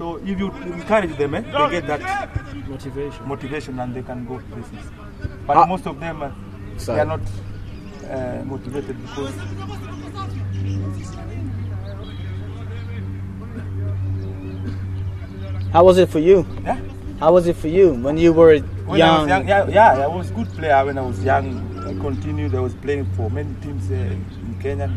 So 0.00 0.16
if 0.24 0.38
you 0.38 0.50
encourage 0.50 1.14
them, 1.18 1.34
eh, 1.34 1.40
they 1.42 1.70
get 1.72 1.86
that 1.88 2.00
motivation. 2.66 3.28
motivation 3.28 3.78
and 3.80 3.94
they 3.94 4.00
can 4.02 4.24
go 4.24 4.40
places. 4.50 4.86
But 5.46 5.56
Ah. 5.58 5.66
most 5.66 5.86
of 5.86 6.00
them, 6.00 6.22
uh, 6.22 6.30
they 6.86 7.00
are 7.00 7.04
not 7.04 7.20
uh, 7.20 8.42
motivated 8.46 8.96
because 9.02 9.34
How 15.72 15.84
was 15.84 15.98
it 15.98 16.08
for 16.08 16.18
you? 16.18 16.46
Yeah. 16.64 16.78
How 17.20 17.32
was 17.32 17.46
it 17.46 17.56
for 17.56 17.68
you 17.68 17.92
when 17.94 18.16
you 18.16 18.32
were 18.32 18.58
when 18.86 18.98
young? 18.98 19.10
I 19.10 19.20
was 19.20 19.28
young, 19.28 19.48
yeah, 19.48 19.68
yeah, 19.68 20.04
I 20.04 20.06
was 20.06 20.30
good 20.30 20.48
player 20.48 20.84
when 20.86 20.96
I 20.96 21.02
was 21.02 21.22
young. 21.22 21.46
I 21.86 21.92
continued. 22.00 22.54
I 22.54 22.60
was 22.60 22.74
playing 22.74 23.04
for 23.16 23.30
many 23.30 23.52
teams 23.60 23.90
uh, 23.90 23.94
in 23.94 24.56
Kenya. 24.62 24.90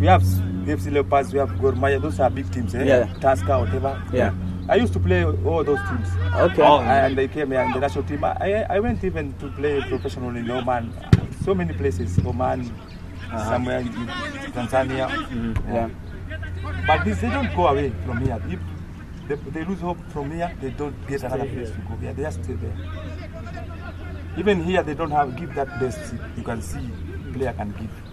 We 0.00 0.06
have 0.08 0.24
FC 0.68 0.92
Leopards, 0.92 1.32
we 1.32 1.38
have 1.38 1.58
Gor 1.60 1.72
Mahia. 1.72 2.00
Those 2.00 2.20
are 2.20 2.30
big 2.30 2.50
teams, 2.52 2.74
eh? 2.74 2.84
Yeah. 2.84 3.12
Tusker, 3.20 3.58
whatever. 3.58 4.02
Yeah. 4.12 4.32
I 4.68 4.76
used 4.76 4.92
to 4.92 5.00
play 5.00 5.24
all 5.24 5.64
those 5.64 5.78
teams. 5.88 6.08
Okay. 6.34 6.62
All, 6.62 6.80
and 6.80 7.16
they 7.16 7.28
came 7.28 7.50
here 7.50 7.60
in 7.62 7.72
the 7.72 7.80
national 7.80 8.04
team. 8.04 8.22
I, 8.24 8.66
I 8.68 8.80
went 8.80 9.02
even 9.02 9.32
to 9.38 9.48
play 9.48 9.80
professional 9.88 10.36
in 10.36 10.50
Oman. 10.50 10.92
So 11.44 11.54
many 11.54 11.72
places, 11.72 12.18
Oman, 12.24 12.70
somewhere 13.30 13.78
in 13.78 13.92
Tanzania. 14.52 15.08
Yeah. 15.68 15.88
But 16.86 17.04
this, 17.04 17.20
they 17.20 17.30
don't 17.30 17.54
go 17.56 17.68
away 17.68 17.92
from 18.04 18.18
here. 18.20 18.40
If 18.48 18.60
they, 19.28 19.50
they 19.50 19.64
lose 19.64 19.80
hope 19.80 19.98
from 20.10 20.30
here, 20.30 20.52
they 20.60 20.70
don't 20.70 20.94
get 21.06 21.22
another 21.22 21.46
place 21.46 21.70
to 21.70 21.78
go. 21.78 21.98
Yeah, 22.02 22.12
they 22.12 22.22
just 22.22 22.44
stay 22.44 22.54
there. 22.54 22.76
Even 24.36 24.62
here, 24.62 24.82
they 24.82 24.94
don't 24.94 25.10
have 25.10 25.34
give 25.36 25.54
that 25.54 25.80
best 25.80 26.14
you 26.36 26.42
can 26.42 26.62
see 26.62 26.90
player 27.32 27.52
can 27.52 27.72
give. 27.72 28.07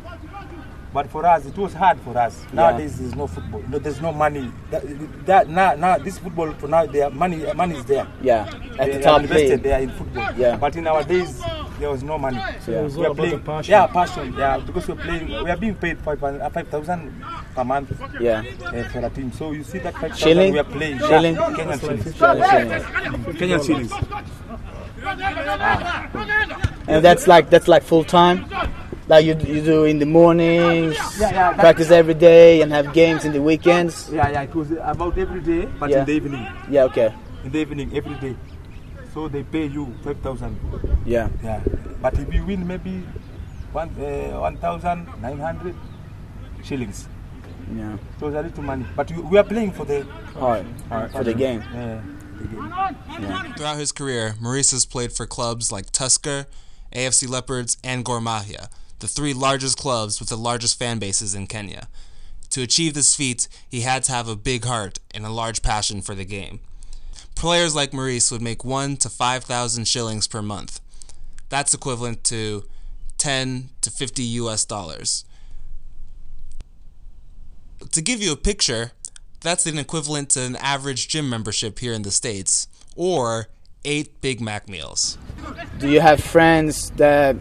But 0.95 1.11
for 1.11 1.25
us, 1.25 1.45
it 1.45 1.57
was 1.57 1.73
hard 1.73 1.99
for 1.99 2.17
us. 2.17 2.45
Nowadays, 2.53 2.97
there's 2.97 3.15
no 3.15 3.27
football. 3.27 3.61
No, 3.67 3.79
there's 3.79 3.99
no 3.99 4.13
money. 4.13 4.49
That, 4.71 5.25
that 5.25 5.49
now, 5.49 5.75
now 5.75 5.97
this 5.97 6.17
football 6.17 6.53
for 6.53 6.69
now, 6.69 6.85
their 6.85 7.09
money, 7.09 7.43
money 7.53 7.75
is 7.75 7.83
there. 7.83 8.07
Yeah. 8.21 8.45
At 8.79 8.85
they 8.85 8.91
the 8.93 8.97
are 8.99 9.01
top 9.01 9.21
invested 9.23 9.49
league. 9.49 9.63
there 9.63 9.81
in 9.81 9.89
football. 9.89 10.31
Yeah. 10.37 10.55
But 10.55 10.77
in 10.77 10.87
our 10.87 11.03
days, 11.03 11.41
there 11.79 11.89
was 11.89 12.01
no 12.01 12.17
money. 12.17 12.37
Yeah. 12.37 12.79
It 12.79 12.83
was 12.83 12.95
We 12.95 13.05
all 13.05 13.11
are 13.11 13.15
playing, 13.15 13.41
passion. 13.41 13.71
yeah, 13.73 13.87
passion, 13.87 14.33
yeah, 14.37 14.57
because 14.65 14.87
we're 14.87 14.95
playing, 14.95 15.27
we 15.43 15.49
are 15.51 15.57
being 15.57 15.75
paid 15.75 15.97
five 15.99 16.23
uh, 16.23 16.49
5,000 16.49 17.25
per 17.53 17.63
month 17.65 17.91
Yeah. 18.21 18.43
uh, 18.65 18.83
for 18.87 18.99
a 19.05 19.09
team. 19.09 19.33
So 19.33 19.51
you 19.51 19.65
see 19.65 19.79
that 19.79 19.95
5,000 19.95 20.15
Shilling? 20.15 20.53
we 20.53 20.59
are 20.59 20.63
playing. 20.63 20.99
Shilling? 20.99 21.35
Yeah, 21.35 21.49
Kenyan 21.57 21.79
shillings. 21.81 22.15
Shillings. 22.15 22.83
Kenyan 23.37 23.65
shillings. 23.65 23.91
And 26.87 27.03
that's 27.03 27.27
like 27.27 27.49
that's 27.49 27.67
like 27.67 27.83
full 27.83 28.05
time. 28.05 28.45
Like 29.07 29.25
you 29.25 29.35
you 29.37 29.61
do 29.61 29.85
in 29.85 29.99
the 29.99 30.05
mornings, 30.05 30.97
Yeah, 31.19 31.29
yeah, 31.31 31.53
practice 31.53 31.91
every 31.91 32.15
day, 32.15 32.61
and 32.61 32.71
have 32.73 32.91
games 32.93 33.23
in 33.23 33.33
the 33.33 33.41
weekends. 33.41 34.09
Yeah, 34.11 34.29
yeah, 34.29 34.41
it 34.43 34.55
was 34.55 34.71
about 34.81 35.17
every 35.17 35.41
day, 35.41 35.65
but 35.79 35.89
Yeah. 35.91 35.99
in 35.99 36.05
the 36.05 36.13
evening. 36.13 36.47
Yeah. 36.69 36.85
Okay. 36.89 37.13
In 37.43 37.51
the 37.51 37.59
evening, 37.59 37.91
every 37.95 38.15
day. 38.15 38.35
So 39.13 39.27
they 39.29 39.43
pay 39.43 39.65
you 39.67 39.93
5,000. 40.03 40.57
Yeah. 41.05 41.29
Yeah. 41.43 41.61
But 42.01 42.17
if 42.17 42.33
you 42.33 42.43
win 42.45 42.65
maybe 42.67 43.03
one, 43.71 43.89
uh, 44.01 44.39
1,900, 44.41 45.75
shillings. 46.63 47.07
Yeah. 47.77 47.97
So 48.19 48.27
it's 48.27 48.35
a 48.35 48.41
little 48.41 48.63
money. 48.63 48.85
But 48.95 49.11
we, 49.11 49.21
we 49.21 49.37
are 49.37 49.43
playing 49.43 49.71
for 49.71 49.85
the 49.85 50.01
Hard. 50.39 50.65
For 51.11 51.23
the 51.23 51.33
game. 51.33 51.61
Yeah, 51.73 52.01
the 52.41 52.47
game. 52.47 53.53
Throughout 53.55 53.77
his 53.77 53.91
career, 53.91 54.33
Maurice 54.41 54.71
has 54.71 54.85
played 54.85 55.13
for 55.13 55.25
clubs 55.25 55.71
like 55.71 55.91
Tusker, 55.91 56.45
AFC 56.93 57.29
Leopards, 57.29 57.77
and 57.83 58.03
Gor 58.03 58.19
Mahia, 58.19 58.67
the 58.99 59.07
three 59.07 59.33
largest 59.33 59.77
clubs 59.77 60.19
with 60.19 60.29
the 60.29 60.37
largest 60.37 60.79
fan 60.79 60.99
bases 60.99 61.35
in 61.35 61.47
Kenya. 61.47 61.87
To 62.51 62.61
achieve 62.61 62.93
this 62.93 63.15
feat, 63.15 63.47
he 63.69 63.81
had 63.81 64.03
to 64.03 64.11
have 64.11 64.27
a 64.27 64.35
big 64.35 64.65
heart 64.65 64.99
and 65.13 65.25
a 65.25 65.29
large 65.29 65.61
passion 65.61 66.01
for 66.01 66.15
the 66.15 66.25
game. 66.25 66.59
Players 67.35 67.75
like 67.75 67.93
Maurice 67.93 68.31
would 68.31 68.41
make 68.41 68.63
one 68.63 68.95
to 68.97 69.09
five 69.09 69.43
thousand 69.43 69.87
shillings 69.87 70.27
per 70.27 70.41
month. 70.41 70.79
That's 71.49 71.73
equivalent 71.73 72.23
to 72.25 72.63
10 73.17 73.69
to 73.81 73.91
50 73.91 74.23
US 74.23 74.65
dollars. 74.65 75.25
To 77.91 78.01
give 78.01 78.21
you 78.21 78.31
a 78.31 78.37
picture, 78.37 78.91
that's 79.41 79.65
an 79.65 79.77
equivalent 79.77 80.31
to 80.31 80.41
an 80.41 80.55
average 80.55 81.07
gym 81.07 81.29
membership 81.29 81.79
here 81.79 81.93
in 81.93 82.01
the 82.01 82.11
States, 82.11 82.67
or 82.95 83.47
eight 83.83 84.21
Big 84.21 84.41
Mac 84.41 84.67
meals. 84.67 85.17
Do 85.77 85.89
you 85.89 85.99
have 85.99 86.23
friends 86.23 86.89
that 86.91 87.35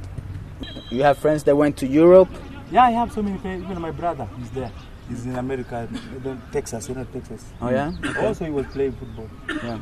you 0.91 1.03
have 1.03 1.19
friends 1.19 1.43
that 1.45 1.57
went 1.57 1.77
to 1.79 1.87
Europe? 1.87 2.29
Yeah, 2.71 2.85
I 2.85 2.91
have 2.93 3.13
so 3.13 3.23
many 3.23 3.39
friends. 3.39 3.65
Even 3.65 3.81
my 3.81 3.91
brother, 3.91 4.29
is 4.43 4.51
there. 4.51 4.71
He's 5.09 5.27
in 5.27 5.37
America, 5.37 5.87
in 6.25 6.41
Texas, 6.51 6.89
you 6.89 6.95
know, 6.95 7.05
Texas. 7.05 7.45
Oh 7.61 7.69
yeah. 7.71 7.93
Also, 8.21 8.45
he 8.47 8.51
was 8.51 8.67
playing 8.69 8.93
football. 8.93 9.29
Yeah. 9.49 9.79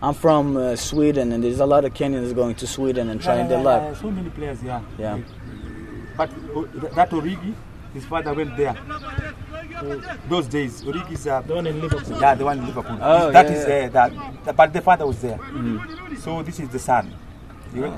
I'm 0.00 0.14
from 0.14 0.56
uh, 0.56 0.76
Sweden, 0.76 1.32
and 1.32 1.42
there's 1.42 1.58
a 1.58 1.66
lot 1.66 1.84
of 1.84 1.92
Kenyans 1.92 2.32
going 2.34 2.54
to 2.56 2.66
Sweden 2.66 3.08
and 3.08 3.20
trying 3.20 3.40
yeah, 3.40 3.48
their 3.48 3.62
luck. 3.62 3.82
yeah, 3.82 4.00
So 4.00 4.10
many 4.12 4.30
players, 4.30 4.62
yeah. 4.62 4.80
Yeah. 4.96 5.18
But 6.16 6.30
uh, 6.30 6.94
that 6.94 7.10
Origi, 7.10 7.52
his 7.92 8.04
father 8.04 8.32
went 8.32 8.56
there. 8.56 8.76
Those 10.28 10.46
days, 10.46 10.82
Origi's 10.82 11.26
uh, 11.26 11.40
The 11.42 11.54
one 11.56 11.66
in 11.66 11.80
Liverpool. 11.80 12.20
yeah, 12.20 12.34
the 12.36 12.44
one 12.44 12.58
in 12.60 12.66
Liverpool. 12.66 12.98
Oh, 13.02 13.32
That 13.32 13.46
yeah, 13.46 13.52
is, 13.56 13.66
yeah. 13.68 13.74
uh, 13.74 13.88
that, 13.88 14.44
that- 14.44 14.56
but 14.56 14.72
the 14.72 14.80
father 14.80 15.06
was 15.08 15.20
there. 15.20 15.40
So 16.20 16.42
this 16.44 16.60
is 16.60 16.68
the 16.68 16.78
son. 16.78 17.12
He 17.74 17.80
went, 17.80 17.96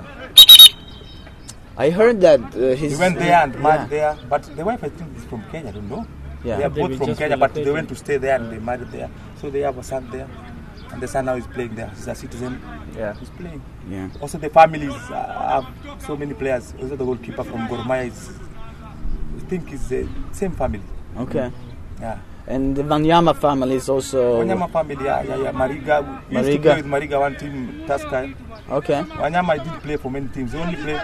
I 1.79 1.91
heard 1.91 2.21
that 2.23 2.41
uh, 2.41 2.75
his. 2.75 2.93
he 2.93 2.97
went 2.97 3.19
there 3.19 3.43
and 3.43 3.55
yeah. 3.55 3.61
married 3.61 3.91
there. 3.91 4.19
But 4.29 4.43
the 4.57 4.65
wife, 4.65 4.83
I 4.83 4.89
think, 4.89 5.17
is 5.17 5.25
from 5.25 5.43
Kenya. 5.51 5.69
I 5.69 5.73
don't 5.73 5.89
know. 5.89 6.07
Yeah. 6.43 6.57
They 6.59 6.65
are 6.65 6.71
both 6.71 6.91
were 6.91 7.07
from 7.07 7.17
Kenya, 7.17 7.37
but 7.37 7.55
they 7.55 7.71
went 7.71 7.89
to 7.91 7.95
stay 7.97 8.17
there 8.17 8.37
and 8.37 8.51
they 8.51 8.59
married 8.59 8.91
there. 8.93 9.11
So 9.41 9.51
they 9.51 9.61
have 9.61 9.77
a 9.77 9.83
son 9.83 10.09
there. 10.11 10.29
And 10.91 11.03
the 11.03 11.09
son 11.09 11.27
now 11.27 11.35
is 11.35 11.47
playing 11.49 11.75
there. 11.75 11.89
He's 11.89 12.07
a 12.07 12.15
citizen. 12.15 12.63
Yeah. 12.97 13.15
He's 13.19 13.29
playing. 13.31 13.61
Yeah. 13.91 14.09
Also, 14.21 14.39
the 14.39 14.49
families 14.49 14.95
uh, 15.11 15.63
have 15.63 16.03
so 16.03 16.17
many 16.17 16.33
players. 16.33 16.73
Also, 16.81 16.97
the 16.97 17.05
goalkeeper 17.05 17.45
from 17.45 17.69
Gor 17.69 17.79
Mahia 17.79 18.07
is, 18.09 18.31
I 19.37 19.41
think, 19.49 19.73
is 19.73 19.89
the 19.89 20.09
same 20.33 20.53
family. 20.53 20.83
Okay. 21.19 21.51
Yeah. 22.01 22.19
And 22.47 22.77
the 22.77 22.83
Vanyama 22.85 23.37
family 23.37 23.75
is 23.75 23.89
also. 23.89 24.41
Wanyama 24.41 24.71
family, 24.71 25.05
yeah, 25.05 25.23
yeah, 25.25 25.37
yeah. 25.37 25.53
Mariga. 25.53 26.23
We 26.31 26.37
used 26.37 26.53
to 26.53 26.59
play 26.61 26.77
with 26.77 26.87
Mariga 26.87 27.19
one 27.19 27.37
team, 27.37 27.85
Tusker. 27.89 28.33
Okay. 28.71 29.03
Wanyama 29.03 29.63
did 29.63 29.83
play 29.83 29.97
for 29.97 30.11
many 30.11 30.29
teams. 30.29 30.53
He 30.53 30.59
only 30.59 30.77
play. 30.77 31.01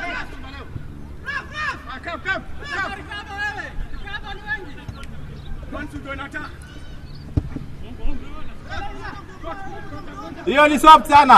Hiyo 10.44 10.68
ni 10.68 10.78
soft 10.78 11.06
sana. 11.08 11.34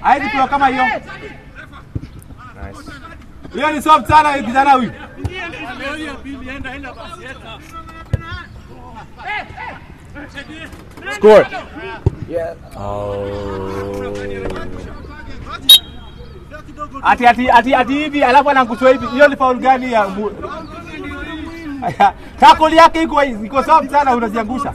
Haizi 0.00 0.28
kuwa 0.28 0.48
kama 0.48 0.66
hiyo. 0.68 0.84
Hiyo 3.54 3.70
ni 3.72 3.82
soft 3.82 4.06
sana 4.08 4.32
hiyo 4.32 4.44
kijana 4.46 4.72
huyu. 4.72 4.92
Score. 11.16 11.46
Yeah. 12.28 12.56
Oh. 12.76 14.12
Ati 17.02 17.26
ati 17.26 17.50
ati 17.50 17.74
ati 17.74 17.92
hivi 17.94 18.22
alafu 18.24 18.50
anakuswa 18.50 18.90
hivi. 18.90 19.06
Hiyo 19.06 19.28
ni 19.28 19.36
foul 19.36 19.58
gani 19.58 19.92
ya 19.92 20.08
mu- 20.08 20.30
Tackle 22.40 22.76
yake 22.76 23.02
iko 23.02 23.24
iko 23.24 23.62
soft 23.62 23.90
sana 23.90 24.16
unaziangusha. 24.16 24.74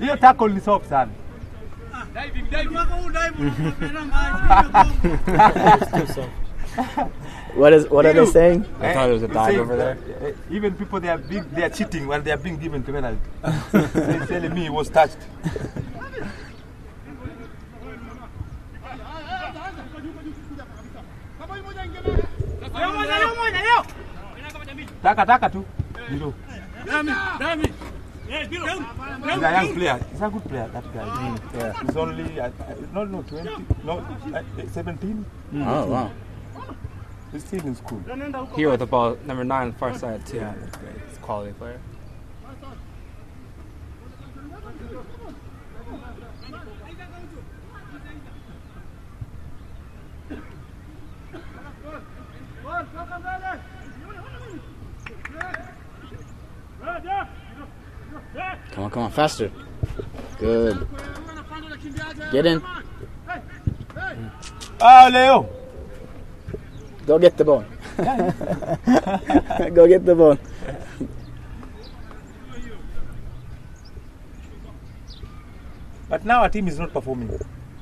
Hiyo 0.00 0.16
tackle 0.16 0.48
ni 0.48 0.60
soft 0.60 0.88
sana. 0.88 1.10
What 7.56 7.72
is? 7.72 7.88
What 7.88 8.04
are 8.06 8.12
they 8.12 8.26
saying? 8.26 8.66
I 8.80 8.92
thought 8.92 9.08
it 9.08 9.12
was 9.14 9.22
a 9.22 9.28
dive 9.28 9.60
over 9.60 9.76
there. 9.76 9.96
Even 10.50 10.74
people 10.74 11.00
they 11.00 11.08
are 11.08 11.16
big, 11.18 11.42
they 11.54 11.62
are 11.64 11.70
cheating 11.70 12.06
when 12.06 12.22
they 12.22 12.30
are 12.32 12.36
being 12.36 12.58
given 12.58 12.82
penalty. 12.82 13.18
they 13.72 14.26
telling 14.26 14.52
me 14.54 14.66
it 14.66 14.72
was 14.72 14.90
touched. 14.90 15.16
Taka 25.02 25.26
taka 25.26 25.48
tu. 25.48 25.64
Ndio. 26.10 26.34
He's 28.26 29.42
a 29.42 29.50
young 29.52 29.74
player. 29.74 29.98
He's 30.12 30.20
a 30.20 30.28
good 30.28 30.44
player. 30.44 30.68
That 30.72 30.84
guy. 30.92 31.38
Yeah. 31.54 31.72
He's 31.82 31.96
only 31.96 32.40
uh, 32.40 32.46
uh, 32.46 32.74
no 32.92 33.04
no 33.04 33.22
twenty 33.22 33.50
no 33.84 33.98
uh, 33.98 34.42
seventeen. 34.72 35.24
Oh 35.54 35.86
wow. 35.86 36.10
He's 37.32 37.44
still 37.44 37.66
in 37.66 37.74
school. 37.74 38.02
Here 38.54 38.70
with 38.70 38.80
the 38.80 38.86
ball, 38.86 39.16
number 39.26 39.44
nine, 39.44 39.72
far 39.72 39.96
side 39.98 40.26
too. 40.26 40.40
He's 41.08 41.16
a 41.16 41.20
quality 41.20 41.52
player. 41.52 41.80
Come 58.76 58.84
on, 58.84 58.90
come 58.90 59.02
on, 59.04 59.10
faster. 59.10 59.50
Good. 60.38 60.86
Get 62.30 62.44
in. 62.44 62.60
Ah, 64.82 65.08
Leo. 65.10 65.48
Go 67.06 67.18
get 67.18 67.38
the 67.38 67.44
ball. 67.44 67.64
Go 69.72 69.86
get 69.88 70.04
the 70.04 70.14
ball. 70.14 70.36
But 76.08 76.24
now 76.24 76.42
our 76.42 76.48
team 76.48 76.68
is 76.68 76.78
not 76.78 76.92
performing. 76.92 77.30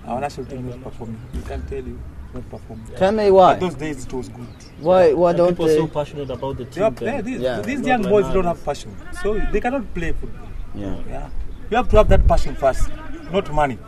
Our 0.06 0.20
national 0.20 0.46
team 0.46 0.68
is 0.68 0.74
not 0.76 0.84
performing. 0.84 1.20
We 1.34 1.42
can 1.42 1.62
tell 1.66 1.82
you, 1.82 1.98
it's 2.26 2.34
not 2.34 2.50
performing. 2.50 2.86
Tell 2.96 3.12
me 3.12 3.30
why. 3.30 3.54
But 3.54 3.60
those 3.60 3.74
days 3.74 4.04
it 4.06 4.12
was 4.12 4.28
good. 4.28 4.46
Why? 4.80 5.12
Why 5.12 5.30
And 5.30 5.38
don't 5.38 5.48
people 5.50 5.66
they? 5.66 5.76
so 5.76 5.86
passionate 5.88 6.30
about 6.30 6.56
the 6.56 6.64
They 6.64 6.80
are, 6.82 6.90
team. 6.90 7.22
these, 7.24 7.40
Yeah. 7.40 7.60
these 7.60 7.80
young 7.80 8.02
boys 8.02 8.24
now. 8.26 8.32
don't 8.34 8.44
have 8.44 8.64
passion, 8.64 8.96
so 9.22 9.38
they 9.52 9.60
cannot 9.60 9.92
play 9.94 10.12
football. 10.12 10.43
Yeah. 10.74 10.96
Yeah, 11.08 11.28
you 11.70 11.76
have 11.76 11.88
to 11.90 11.96
have 11.98 12.08
that 12.08 12.26
passion 12.26 12.54
first, 12.56 12.88
not 13.32 13.50
money. 13.52 13.78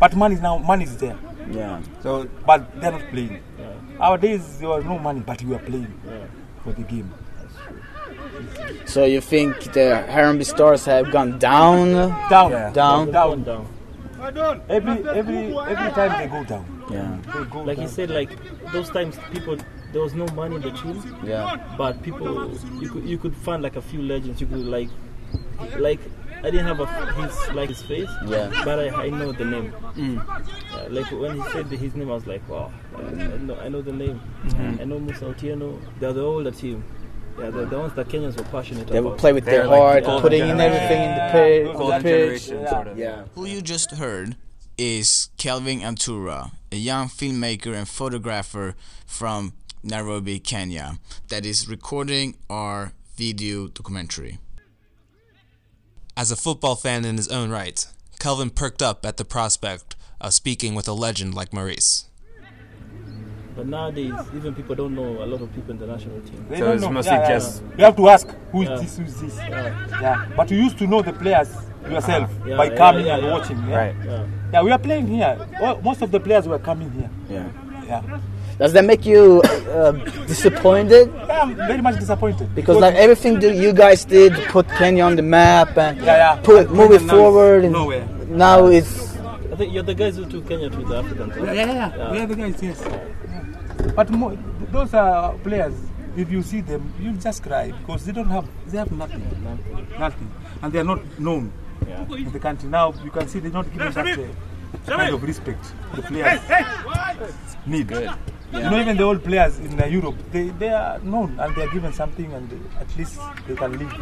But 0.00 0.14
money 0.16 0.34
is 0.34 0.40
now 0.40 0.58
money 0.58 0.84
is 0.84 0.96
there, 0.96 1.16
Yeah. 1.50 1.80
so 2.02 2.26
but 2.46 2.80
they're 2.80 2.92
not 2.92 3.08
playing. 3.10 3.40
Our 4.00 4.18
days 4.18 4.58
there 4.58 4.68
was 4.68 4.84
no 4.84 4.98
money, 4.98 5.20
but 5.20 5.40
we 5.42 5.52
were 5.52 5.58
playing 5.60 5.92
for 6.64 6.72
the 6.72 6.82
game. 6.82 7.12
So 8.86 9.04
you 9.04 9.20
think 9.20 9.56
the 9.72 10.04
Harambee 10.08 10.44
Stars 10.46 10.84
have 10.86 11.10
gone 11.12 11.38
down? 11.38 11.92
Down, 12.28 12.72
Down. 12.72 13.12
down. 13.12 13.42
Down. 13.44 13.66
Every 14.68 15.08
every 15.08 15.56
every 15.56 15.90
time 15.92 16.12
they 16.18 16.28
go 16.28 16.44
down, 16.44 16.64
Yeah. 16.90 17.16
they 17.34 17.44
go 17.44 17.62
Like 17.62 17.76
down. 17.76 17.86
he 17.86 17.92
said, 17.92 18.10
like 18.10 18.30
those 18.72 18.88
times 18.90 19.16
people 19.32 19.56
there 19.92 20.00
was 20.00 20.14
no 20.14 20.26
money 20.28 20.56
in 20.56 20.62
the 20.62 20.70
team, 20.72 21.02
Yeah. 21.24 21.56
but 21.76 22.02
people 22.02 22.50
you 22.80 22.88
could 22.88 23.04
you 23.04 23.18
could 23.18 23.36
find 23.36 23.62
like 23.62 23.76
a 23.76 23.82
few 23.82 24.00
legends. 24.02 24.40
You 24.40 24.46
could 24.48 24.64
like 24.66 24.88
like 25.78 26.00
I 26.44 26.50
didn't 26.50 26.66
have 26.66 26.80
a 26.80 26.86
his 27.14 27.54
like 27.54 27.68
his 27.68 27.82
face, 27.82 28.08
Yeah. 28.26 28.50
but 28.64 28.78
I, 28.80 29.04
I 29.04 29.08
know 29.10 29.30
the 29.32 29.44
name. 29.44 29.72
Mm. 29.94 30.16
Yeah, 30.72 30.86
like 30.90 31.10
when 31.12 31.40
he 31.40 31.50
said 31.50 31.66
his 31.66 31.94
name, 31.94 32.10
I 32.10 32.14
was 32.14 32.26
like, 32.26 32.46
wow, 32.48 32.72
I 32.96 33.02
know, 33.38 33.56
I 33.56 33.68
know 33.68 33.80
the 33.82 33.92
name. 33.92 34.20
Mm-hmm. 34.44 34.80
I 34.80 34.84
know 34.84 34.98
Musa 34.98 35.26
Otieno. 35.26 35.80
They're 36.00 36.12
the 36.12 36.22
older 36.22 36.50
team. 36.50 36.82
Yeah, 37.38 37.50
they're 37.50 37.64
the 37.66 37.78
ones 37.78 37.94
that 37.94 38.08
Kenyans 38.08 38.36
were 38.36 38.44
passionate 38.44 38.82
about. 38.82 38.92
They 38.92 39.00
will 39.00 39.08
about. 39.12 39.18
play 39.20 39.32
with 39.32 39.44
their 39.44 39.66
They're 39.66 39.66
like 39.68 39.78
the 39.78 39.86
heart, 39.86 40.04
golden 40.04 40.22
putting 40.22 40.42
in 40.42 40.48
generation. 40.48 40.82
everything 40.82 41.02
in 41.02 41.16
the 41.16 41.32
pitch. 41.32 41.66
Yeah. 41.66 41.72
the 41.72 42.02
pitch. 42.02 42.46
generation, 42.46 42.68
sort 42.68 42.86
of. 42.88 42.98
Yeah. 42.98 43.24
Who 43.34 43.46
you 43.46 43.62
just 43.62 43.90
heard 43.92 44.36
is 44.76 45.28
Kelvin 45.38 45.80
Antura, 45.80 46.50
a 46.72 46.76
young 46.76 47.08
filmmaker 47.08 47.74
and 47.74 47.88
photographer 47.88 48.74
from 49.06 49.52
Nairobi, 49.84 50.40
Kenya, 50.40 50.98
that 51.28 51.46
is 51.46 51.68
recording 51.68 52.36
our 52.50 52.92
video 53.16 53.68
documentary. 53.68 54.38
As 56.16 56.30
a 56.30 56.36
football 56.36 56.74
fan 56.76 57.04
in 57.04 57.16
his 57.16 57.28
own 57.28 57.50
right, 57.50 57.86
Kelvin 58.18 58.50
perked 58.50 58.82
up 58.82 59.04
at 59.06 59.16
the 59.16 59.24
prospect 59.24 59.96
of 60.20 60.34
speaking 60.34 60.74
with 60.74 60.86
a 60.86 60.92
legend 60.92 61.34
like 61.34 61.52
Maurice. 61.52 62.06
But 63.56 63.66
nowadays, 63.66 64.14
even 64.34 64.54
people 64.54 64.74
don't 64.74 64.94
know 64.94 65.22
a 65.22 65.26
lot 65.26 65.42
of 65.42 65.52
people 65.54 65.72
in 65.72 65.78
the 65.78 65.86
national 65.86 66.20
team. 66.22 66.46
They 66.48 66.58
So 66.58 66.64
don't 66.66 66.74
it's 66.74 66.82
know. 66.84 66.90
mostly 66.90 67.12
Yeah, 67.12 67.20
yeah, 67.20 67.28
just- 67.28 67.62
yeah. 67.62 67.76
You 67.78 67.84
have 67.84 67.96
to 67.96 68.08
ask 68.08 68.28
who 68.50 68.62
is 68.62 68.68
Yeah. 68.68 68.76
this, 68.76 68.96
who 68.96 69.04
is 69.04 69.20
this. 69.20 69.36
Yeah. 69.36 70.00
Yeah. 70.00 70.26
But 70.36 70.50
you 70.50 70.56
used 70.58 70.78
to 70.78 70.86
know 70.86 71.02
the 71.02 71.12
players 71.12 71.48
yourself 71.90 72.30
uh-huh. 72.30 72.48
Yeah, 72.48 72.56
by 72.56 72.64
yeah, 72.66 72.76
coming 72.76 73.06
yeah, 73.06 73.14
and 73.16 73.22
yeah. 73.26 73.32
watching. 73.32 73.58
Yeah? 73.68 73.76
Right. 73.76 73.96
Yeah. 74.04 74.26
Yeah, 74.52 74.62
we 74.62 74.70
are 74.70 74.78
playing 74.78 75.06
here. 75.06 75.46
All, 75.60 75.80
most 75.82 76.00
of 76.02 76.10
the 76.10 76.20
players 76.20 76.46
were 76.48 76.58
coming 76.58 76.90
here. 76.92 77.10
Yeah. 77.28 77.48
Yeah. 77.86 78.20
Does 78.58 78.72
that 78.74 78.84
make 78.84 79.04
you 79.06 79.40
uh, 79.42 79.92
disappointed? 80.26 81.12
Yeah, 81.14 81.40
I'm 81.42 81.56
very 81.56 81.82
much 81.82 81.98
disappointed. 81.98 82.54
Because 82.54 82.78
like 82.78 82.94
everything 82.94 83.40
that 83.40 83.54
you 83.56 83.72
guys 83.72 84.04
did 84.04 84.32
put 84.48 84.68
Kenya 84.68 85.04
on 85.04 85.16
the 85.16 85.22
map 85.22 85.76
and 85.76 85.98
Yeah, 85.98 86.04
yeah. 86.36 86.40
put 86.42 86.66
And 86.66 86.70
move 86.70 86.92
it 86.92 86.98
Kenya 87.00 87.06
now 87.06 87.14
is 87.14 87.20
forward, 87.20 87.64
and 87.64 87.72
nowhere. 87.72 88.06
now 88.28 88.66
it's 88.66 89.16
I 89.52 89.56
think 89.56 89.72
you're 89.74 89.82
the 89.82 89.94
guys 89.94 90.16
who 90.16 90.24
took 90.26 90.48
Kenya 90.48 90.70
to 90.70 90.76
the 90.76 90.96
African 90.98 91.30
Cup. 91.30 91.44
Yeah, 91.46 91.52
yeah, 91.52 91.96
yeah. 91.96 92.12
We 92.12 92.18
are 92.20 92.26
the 92.26 92.36
guys, 92.36 92.62
yes. 92.62 92.82
Yeah. 92.86 93.92
But 93.96 94.10
mo- 94.10 94.38
those 94.70 94.94
are 94.94 95.34
players. 95.38 95.74
If 96.16 96.30
you 96.30 96.42
see 96.42 96.60
them, 96.60 96.92
you 97.00 97.12
just 97.12 97.42
cry 97.42 97.72
because 97.72 98.04
they 98.04 98.12
don't 98.12 98.28
have, 98.28 98.46
they 98.66 98.78
have 98.78 98.92
nothing, 98.92 99.24
nothing, 99.98 100.30
and 100.62 100.72
they 100.72 100.78
are 100.78 100.84
not 100.84 101.00
known 101.18 101.50
in 102.16 102.30
the 102.32 102.38
country. 102.38 102.68
Now 102.68 102.92
you 103.02 103.10
can 103.10 103.26
see 103.28 103.38
they're 103.40 103.50
not 103.50 103.64
giving 103.72 103.90
that 103.92 104.18
uh, 104.18 104.22
kind 104.86 105.14
of 105.14 105.22
respect 105.22 105.64
the 105.94 106.02
players 106.02 106.40
need. 107.66 107.90
You 107.90 108.60
know, 108.60 108.78
even 108.78 108.96
the 108.98 109.02
old 109.04 109.24
players 109.24 109.58
in 109.58 109.80
uh, 109.80 109.86
Europe, 109.86 110.16
they, 110.30 110.48
they 110.50 110.68
are 110.68 110.98
known 110.98 111.38
and 111.40 111.54
they 111.56 111.62
are 111.62 111.70
given 111.72 111.92
something, 111.92 112.30
and 112.34 112.50
they- 112.50 112.78
at 112.80 112.96
least 112.98 113.18
they 113.48 113.54
can 113.54 113.78
live 113.78 113.92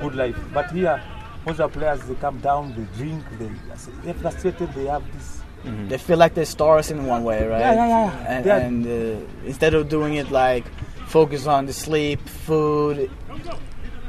good 0.00 0.14
life. 0.14 0.36
But 0.54 0.70
here, 0.70 1.02
most 1.44 1.58
of 1.58 1.72
the 1.72 1.78
players 1.80 2.00
they 2.02 2.14
come 2.14 2.38
down, 2.38 2.74
they 2.76 2.86
drink, 2.96 3.24
they 3.40 3.50
they're 4.04 4.14
frustrated. 4.14 4.72
They 4.74 4.84
have 4.86 5.02
this 5.14 5.40
they 5.88 5.98
feel 5.98 6.16
like 6.16 6.34
they're 6.34 6.44
stars 6.46 6.90
in 6.92 7.04
one 7.06 7.24
way, 7.24 7.44
right? 7.46 7.58
Yeah, 7.60 7.74
yeah, 7.74 7.88
yeah. 7.88 8.26
And, 8.28 8.44
They 8.44 8.50
and 8.50 8.86
uh, 8.86 9.46
instead 9.46 9.74
of 9.74 9.88
doing 9.88 10.14
it 10.14 10.30
like 10.30 10.64
focus 11.06 11.46
on 11.48 11.66
the 11.66 11.72
sleep, 11.72 12.20
food, 12.28 13.10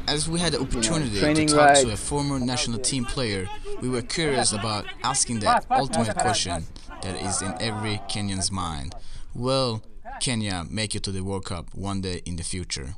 As 0.07 0.29
we 0.29 0.39
had 0.39 0.53
the 0.53 0.59
opportunity 0.61 1.09
to 1.09 1.19
training 1.19 1.47
talk 1.47 1.73
to 1.77 1.91
a 1.91 1.97
former 1.97 2.39
national 2.39 2.79
team 2.79 3.05
player, 3.05 3.47
we 3.81 3.89
were 3.89 4.01
curious 4.01 4.51
about 4.51 4.85
asking 5.03 5.39
the 5.39 5.63
ultimate 5.71 6.17
question 6.17 6.65
that 7.01 7.15
is 7.15 7.41
in 7.41 7.53
every 7.59 7.99
Kenyan's 8.09 8.51
mind. 8.51 8.95
Will 9.33 9.83
Kenya 10.19 10.65
make 10.69 10.95
it 10.95 11.03
to 11.03 11.11
the 11.11 11.21
World 11.21 11.45
Cup 11.45 11.73
one 11.73 12.01
day 12.01 12.21
in 12.25 12.35
the 12.35 12.43
future? 12.43 12.95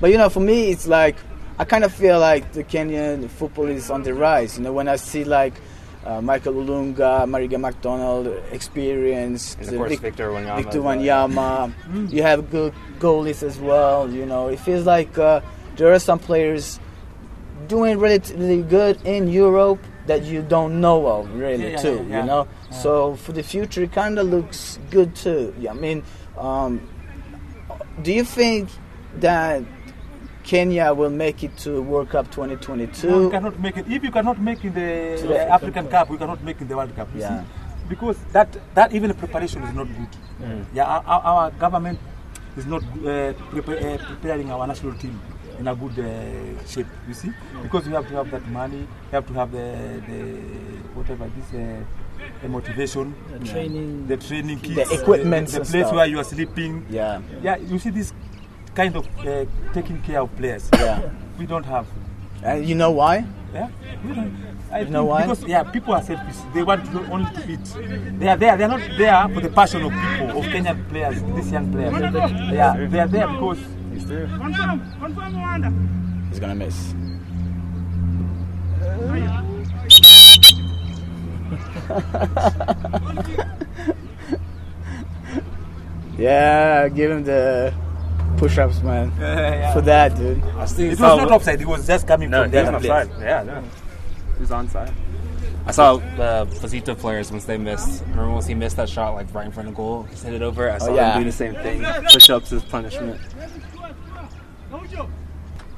But 0.00 0.10
you 0.10 0.18
know, 0.18 0.28
for 0.28 0.40
me, 0.40 0.70
it's 0.70 0.86
like 0.86 1.16
I 1.58 1.64
kind 1.64 1.84
of 1.84 1.92
feel 1.92 2.18
like 2.18 2.52
the 2.52 2.64
Kenyan 2.64 3.28
football 3.28 3.66
is 3.66 3.90
on 3.90 4.02
the 4.02 4.14
rise. 4.14 4.58
You 4.58 4.64
know, 4.64 4.72
when 4.72 4.88
I 4.88 4.96
see 4.96 5.24
like 5.24 5.54
uh, 6.04 6.20
Michael 6.20 6.54
Olunga, 6.54 7.24
Mariga 7.26 7.60
McDonald, 7.60 8.26
experience, 8.50 9.56
And 9.60 9.68
of 9.68 9.74
course, 9.76 9.98
Victor 10.00 10.30
Wanyama 10.30 10.56
Victor. 10.56 10.80
Wanyama. 10.80 12.12
you 12.12 12.22
have 12.22 12.50
good 12.50 12.74
goalies 12.98 13.42
as 13.42 13.58
well. 13.58 14.10
You 14.10 14.26
know, 14.26 14.48
it 14.48 14.58
feels 14.58 14.86
like 14.86 15.16
uh, 15.18 15.40
there 15.76 15.92
are 15.92 16.00
some 16.00 16.18
players 16.18 16.80
doing 17.68 17.98
relatively 17.98 18.62
good 18.62 18.98
in 19.04 19.28
Europe 19.28 19.80
that 20.06 20.22
you 20.24 20.42
don't 20.42 20.80
know 20.80 21.06
of, 21.06 21.32
really, 21.34 21.72
Yeah, 21.72 21.76
too. 21.78 22.04
yeah, 22.08 22.16
yeah. 22.16 22.20
You 22.20 22.26
know, 22.26 22.48
so 22.70 23.14
for 23.16 23.32
the 23.32 23.42
future, 23.42 23.82
it 23.82 23.92
kind 23.92 24.18
of 24.18 24.26
looks 24.28 24.78
good 24.90 25.14
too. 25.14 25.54
I 25.68 25.72
mean, 25.74 26.02
um, 26.36 26.80
do 28.02 28.12
you 28.12 28.24
think 28.24 28.68
that 29.20 29.62
Kenya 30.42 30.92
will 30.92 31.10
make 31.10 31.44
it 31.44 31.56
to 31.58 31.80
World 31.82 32.10
Cup 32.10 32.26
2022? 32.32 33.08
No, 33.08 33.20
you 33.22 33.30
cannot 33.30 33.60
make 33.60 33.76
it. 33.76 33.86
If 33.88 34.02
you 34.02 34.10
cannot 34.10 34.40
make 34.40 34.64
in 34.64 34.74
the, 34.74 35.22
the 35.26 35.48
African 35.48 35.86
Cup, 35.88 36.10
we 36.10 36.18
cannot 36.18 36.42
make 36.42 36.60
in 36.60 36.66
the 36.68 36.76
World 36.76 36.94
Cup. 36.96 37.08
Yeah. 37.14 37.42
see? 37.42 37.46
Because 37.88 38.18
that 38.32 38.48
that 38.74 38.92
even 38.92 39.08
the 39.08 39.14
preparation 39.14 39.62
is 39.62 39.74
not 39.74 39.86
good. 39.86 40.08
Yeah, 40.74 40.86
our, 40.86 41.20
our- 41.22 41.50
government 41.52 41.98
is 42.56 42.66
not 42.66 42.82
uh, 42.82 43.32
prepa- 43.52 43.80
uh, 44.00 44.06
preparing 44.06 44.50
our 44.50 44.66
national 44.66 44.94
team 44.94 45.20
in 45.58 45.68
a 45.68 45.74
good 45.74 45.98
uh, 45.98 46.66
shape. 46.66 46.86
You 47.08 47.14
see, 47.14 47.30
because 47.62 47.86
we 47.86 47.92
have 47.92 48.08
to 48.08 48.14
have 48.16 48.30
that 48.30 48.46
money, 48.48 48.86
we 49.10 49.10
have 49.12 49.26
to 49.26 49.32
have 49.34 49.52
the, 49.52 50.02
the 50.08 50.18
whatever 50.94 51.30
this. 51.36 51.52
Uh, 51.54 51.84
the 52.40 52.48
motivation, 52.48 53.14
The 53.32 53.38
training. 53.44 54.06
the 54.06 54.16
training 54.16 54.60
kits, 54.60 54.88
The 54.90 55.00
equipments 55.00 55.52
the, 55.52 55.58
the 55.58 55.62
and 55.64 55.70
place 55.70 55.84
stuff. 55.86 55.96
where 55.96 56.06
you 56.06 56.18
are 56.20 56.24
sleeping. 56.24 56.86
Yeah. 56.88 57.20
yeah. 57.42 57.56
You 57.56 57.80
see 57.80 57.90
this 57.90 58.12
kind 58.76 58.94
of 58.94 59.06
uh, 59.26 59.44
taking 59.74 60.00
care 60.02 60.20
of 60.20 60.34
players. 60.36 60.68
Yeah. 60.72 61.10
we 61.36 61.46
don't 61.46 61.64
have. 61.64 61.86
And 62.44 62.64
you 62.64 62.76
know 62.76 62.92
why? 62.92 63.24
Yeah, 63.52 63.68
we 64.06 64.14
don't. 64.14 64.36
I 64.70 64.80
You 64.80 64.90
know 64.90 65.04
why? 65.06 65.22
Because 65.22 65.42
yeah, 65.44 65.64
people 65.64 65.94
are 65.94 66.02
selfish. 66.02 66.36
They 66.54 66.62
want 66.62 66.84
to 66.92 66.98
only 67.10 67.30
to 67.34 67.50
eat. 67.50 68.18
They 68.20 68.28
are 68.28 68.36
there. 68.36 68.56
They 68.56 68.64
are 68.64 68.68
not 68.78 68.80
there 68.96 69.28
for 69.28 69.40
the 69.40 69.50
passion 69.50 69.82
of 69.82 69.90
people, 69.90 70.38
of 70.38 70.44
Kenyan 70.46 70.88
players, 70.88 71.22
these 71.34 71.50
young 71.50 71.72
players. 71.72 71.92
Yeah, 72.52 72.86
they 72.88 73.00
are 73.00 73.08
there 73.08 73.26
because 73.26 73.58
He's 76.30 76.40
gonna 76.40 76.54
miss. 76.54 76.94
yeah, 86.18 86.88
give 86.88 87.10
him 87.10 87.24
the 87.24 87.72
push-ups, 88.38 88.82
man. 88.82 89.12
yeah. 89.20 89.72
For 89.72 89.80
that, 89.82 90.16
dude. 90.16 90.38
it 90.38 90.44
was 90.56 91.00
not 91.00 91.30
offside. 91.30 91.60
It 91.60 91.66
was 91.66 91.86
just 91.86 92.06
coming 92.06 92.30
No, 92.30 92.42
from 92.42 92.50
he 92.50 92.56
the 92.56 92.60
was 92.60 92.68
other 92.68 92.76
on 92.76 92.82
players. 92.82 93.08
side. 93.08 93.22
Yeah, 93.22 93.42
no. 93.42 93.62
He 94.34 94.40
was 94.40 94.50
on 94.50 94.68
side. 94.68 94.92
I 95.64 95.70
saw 95.70 95.94
uh, 95.94 96.44
the 96.44 96.54
Wazito 96.56 96.98
players 96.98 97.30
once 97.30 97.44
they 97.44 97.56
missed. 97.56 98.02
Remember 98.02 98.32
once 98.32 98.46
he 98.46 98.54
missed 98.54 98.76
that 98.76 98.88
shot 98.88 99.14
like 99.14 99.32
right 99.32 99.46
in 99.46 99.52
front 99.52 99.68
of 99.68 99.76
goal? 99.76 100.04
He 100.04 100.16
hit 100.16 100.34
it 100.34 100.42
over. 100.42 100.70
I 100.70 100.76
oh, 100.76 100.78
saw 100.78 100.94
yeah. 100.94 101.14
him 101.14 101.22
do 101.22 101.30
the 101.30 101.36
same 101.36 101.54
thing. 101.54 101.84
Push 102.10 102.30
ups 102.30 102.52
as 102.52 102.64
punishment. 102.64 103.20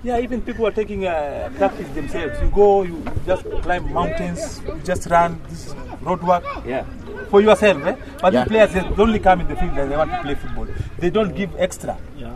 Yeah, 0.05 0.19
even 0.19 0.43
people 0.43 0.67
are 0.67 0.71
taking 0.71 1.07
uh, 1.07 1.51
practice 1.57 1.89
themselves. 1.95 2.39
You 2.43 2.49
go, 2.51 2.83
you 2.83 3.03
just 3.25 3.45
climb 3.63 3.91
mountains, 3.91 4.61
you 4.67 4.79
just 4.85 5.07
run 5.07 5.41
this 5.49 5.75
road 6.03 6.23
work. 6.23 6.45
Yeah. 6.67 6.85
For 7.31 7.41
yourself, 7.41 7.83
eh? 7.87 7.97
But 8.21 8.35
Yeah. 8.35 8.45
the 8.45 8.51
players 8.51 8.73
they 8.75 8.81
only 9.03 9.19
come 9.19 9.41
in 9.41 9.49
the 9.49 9.57
field 9.57 9.79
and 9.79 9.91
they 9.91 9.97
want 9.97 10.11
to 10.11 10.21
play 10.21 10.35
football. 10.35 10.67
They 10.99 11.09
don't 11.09 11.35
give 11.35 11.51
extra. 11.59 11.97
Yeah. 12.19 12.33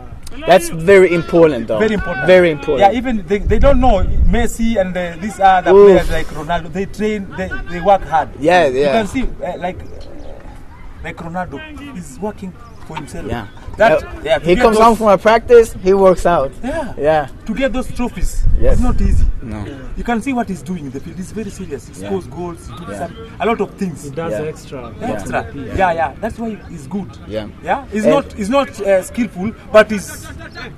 That's 0.47 0.69
very 0.69 1.13
important, 1.13 1.67
though. 1.67 1.77
Very 1.79 1.93
important. 1.93 2.25
Very 2.25 2.49
important. 2.51 2.79
Yeah, 2.91 2.97
even 2.97 3.25
they, 3.27 3.37
they 3.37 3.59
don't 3.59 3.79
know 3.79 4.03
Messi 4.25 4.81
and 4.81 4.97
uh, 4.97 5.15
these 5.21 5.39
other 5.39 5.71
Oof. 5.71 5.91
players 5.91 6.09
like 6.09 6.27
Ronaldo. 6.27 6.73
They 6.73 6.85
train, 6.85 7.29
they, 7.37 7.49
they 7.69 7.81
work 7.81 8.01
hard. 8.01 8.29
Yeah, 8.39 8.65
yeah. 8.67 8.79
You 8.87 8.91
can 8.97 9.07
see 9.07 9.23
uh, 9.45 9.57
like 9.59 9.79
uh, 9.79 11.03
like 11.03 11.17
Ronaldo 11.17 11.59
is 11.97 12.19
working 12.19 12.51
for 12.87 12.95
himself. 12.95 13.27
Yeah. 13.27 13.47
That, 13.79 14.03
Uh, 14.03 14.07
yeah. 14.25 14.39
he 14.39 14.55
comes 14.57 14.75
those- 14.75 14.85
home 14.85 14.95
from 14.97 15.07
a 15.07 15.17
practice, 15.17 15.73
he 15.81 15.93
works 15.93 16.25
out. 16.25 16.51
Yeah. 16.61 16.93
Yeah. 16.97 17.27
To 17.45 17.53
get 17.53 17.71
those 17.71 17.87
trophies, 17.93 18.43
Yes. 18.59 18.73
it's 18.73 18.81
not 18.81 18.99
easy. 18.99 19.25
No. 19.41 19.65
You 19.95 20.03
can 20.03 20.21
see 20.21 20.33
what 20.33 20.49
he's 20.49 20.61
doing 20.61 20.85
in 20.87 20.91
the 20.91 20.99
field. 20.99 21.15
He's 21.15 21.31
very 21.31 21.49
serious. 21.49 21.87
He 21.87 21.93
Yeah. 22.01 22.07
scores 22.09 22.27
goals. 22.27 22.67
He 22.67 22.85
does 22.85 22.99
Yeah. 22.99 23.07
some, 23.07 23.15
a 23.39 23.45
lot 23.45 23.61
of 23.61 23.69
things. 23.75 24.03
He 24.03 24.09
does 24.09 24.33
Yeah. 24.33 24.41
extra. 24.51 24.91
Extra. 25.01 25.45
Yeah. 25.55 25.91
yeah, 25.93 26.11
That's 26.19 26.37
why 26.37 26.57
he's 26.69 26.87
good. 26.87 27.07
Yeah. 27.27 27.47
Yeah. 27.63 27.85
He's 27.91 28.03
And- 28.03 28.13
not. 28.15 28.33
He's 28.33 28.49
not 28.49 28.69
uh, 28.81 29.01
skillful, 29.01 29.51
but 29.71 29.89
he's 29.89 30.27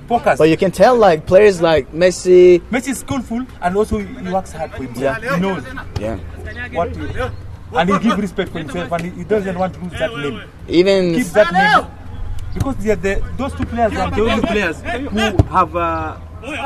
focused. 0.08 0.38
But 0.38 0.48
you 0.48 0.56
can 0.56 0.70
tell, 0.70 0.94
like, 0.96 1.26
players 1.26 1.60
like 1.60 1.92
Messi. 1.92 2.62
Messi 2.70 2.90
is 2.90 2.98
skillful 2.98 3.42
and 3.60 3.76
also 3.76 3.98
he 3.98 4.30
works 4.30 4.52
hard 4.52 4.70
for 4.70 4.84
himself. 4.84 5.18
Yeah. 5.22 5.34
He 5.34 5.40
knows 5.40 5.62
Yeah. 6.00 6.16
what 6.72 6.94
he, 6.94 7.02
and 7.78 7.90
he 7.90 7.98
gives 7.98 8.16
respect 8.18 8.52
for 8.52 8.58
himself 8.58 8.92
and 8.92 9.02
he, 9.02 9.10
he 9.10 9.24
doesn't 9.24 9.58
want 9.58 9.74
to 9.74 9.80
lose 9.80 9.98
that 9.98 10.16
name. 10.16 10.40
Even. 10.68 11.14
Keep 11.14 11.26
that 11.32 11.52
name 11.52 11.86
because 12.54 12.76
they 12.76 12.90
are 12.90 12.96
the, 12.96 13.22
those 13.36 13.54
two 13.54 13.64
players 13.66 13.92
are 13.96 14.10
the 14.10 14.22
only 14.22 14.42
players 14.46 14.80
who 14.80 15.18
have 15.48 15.74
uh, 15.76 16.16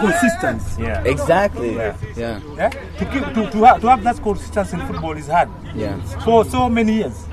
consistency. 0.01 0.83
Yeah. 0.83 1.03
Exactly. 1.05 1.77
Yeah. 1.77 1.97
Yeah. 2.17 2.41
Yeah? 2.57 2.69
To, 2.71 3.05
keep, 3.05 3.25
to, 3.35 3.51
to, 3.51 3.65
have, 3.65 3.81
to 3.81 3.89
have 3.89 4.03
that 4.05 4.23
consistency 4.23 4.77
in 4.79 4.87
football 4.87 5.13
is 5.17 5.29
hard 5.29 5.49
Yeah. 5.75 6.01
for 6.25 6.45
so 6.45 6.69
many 6.69 6.95
years. 6.95 7.27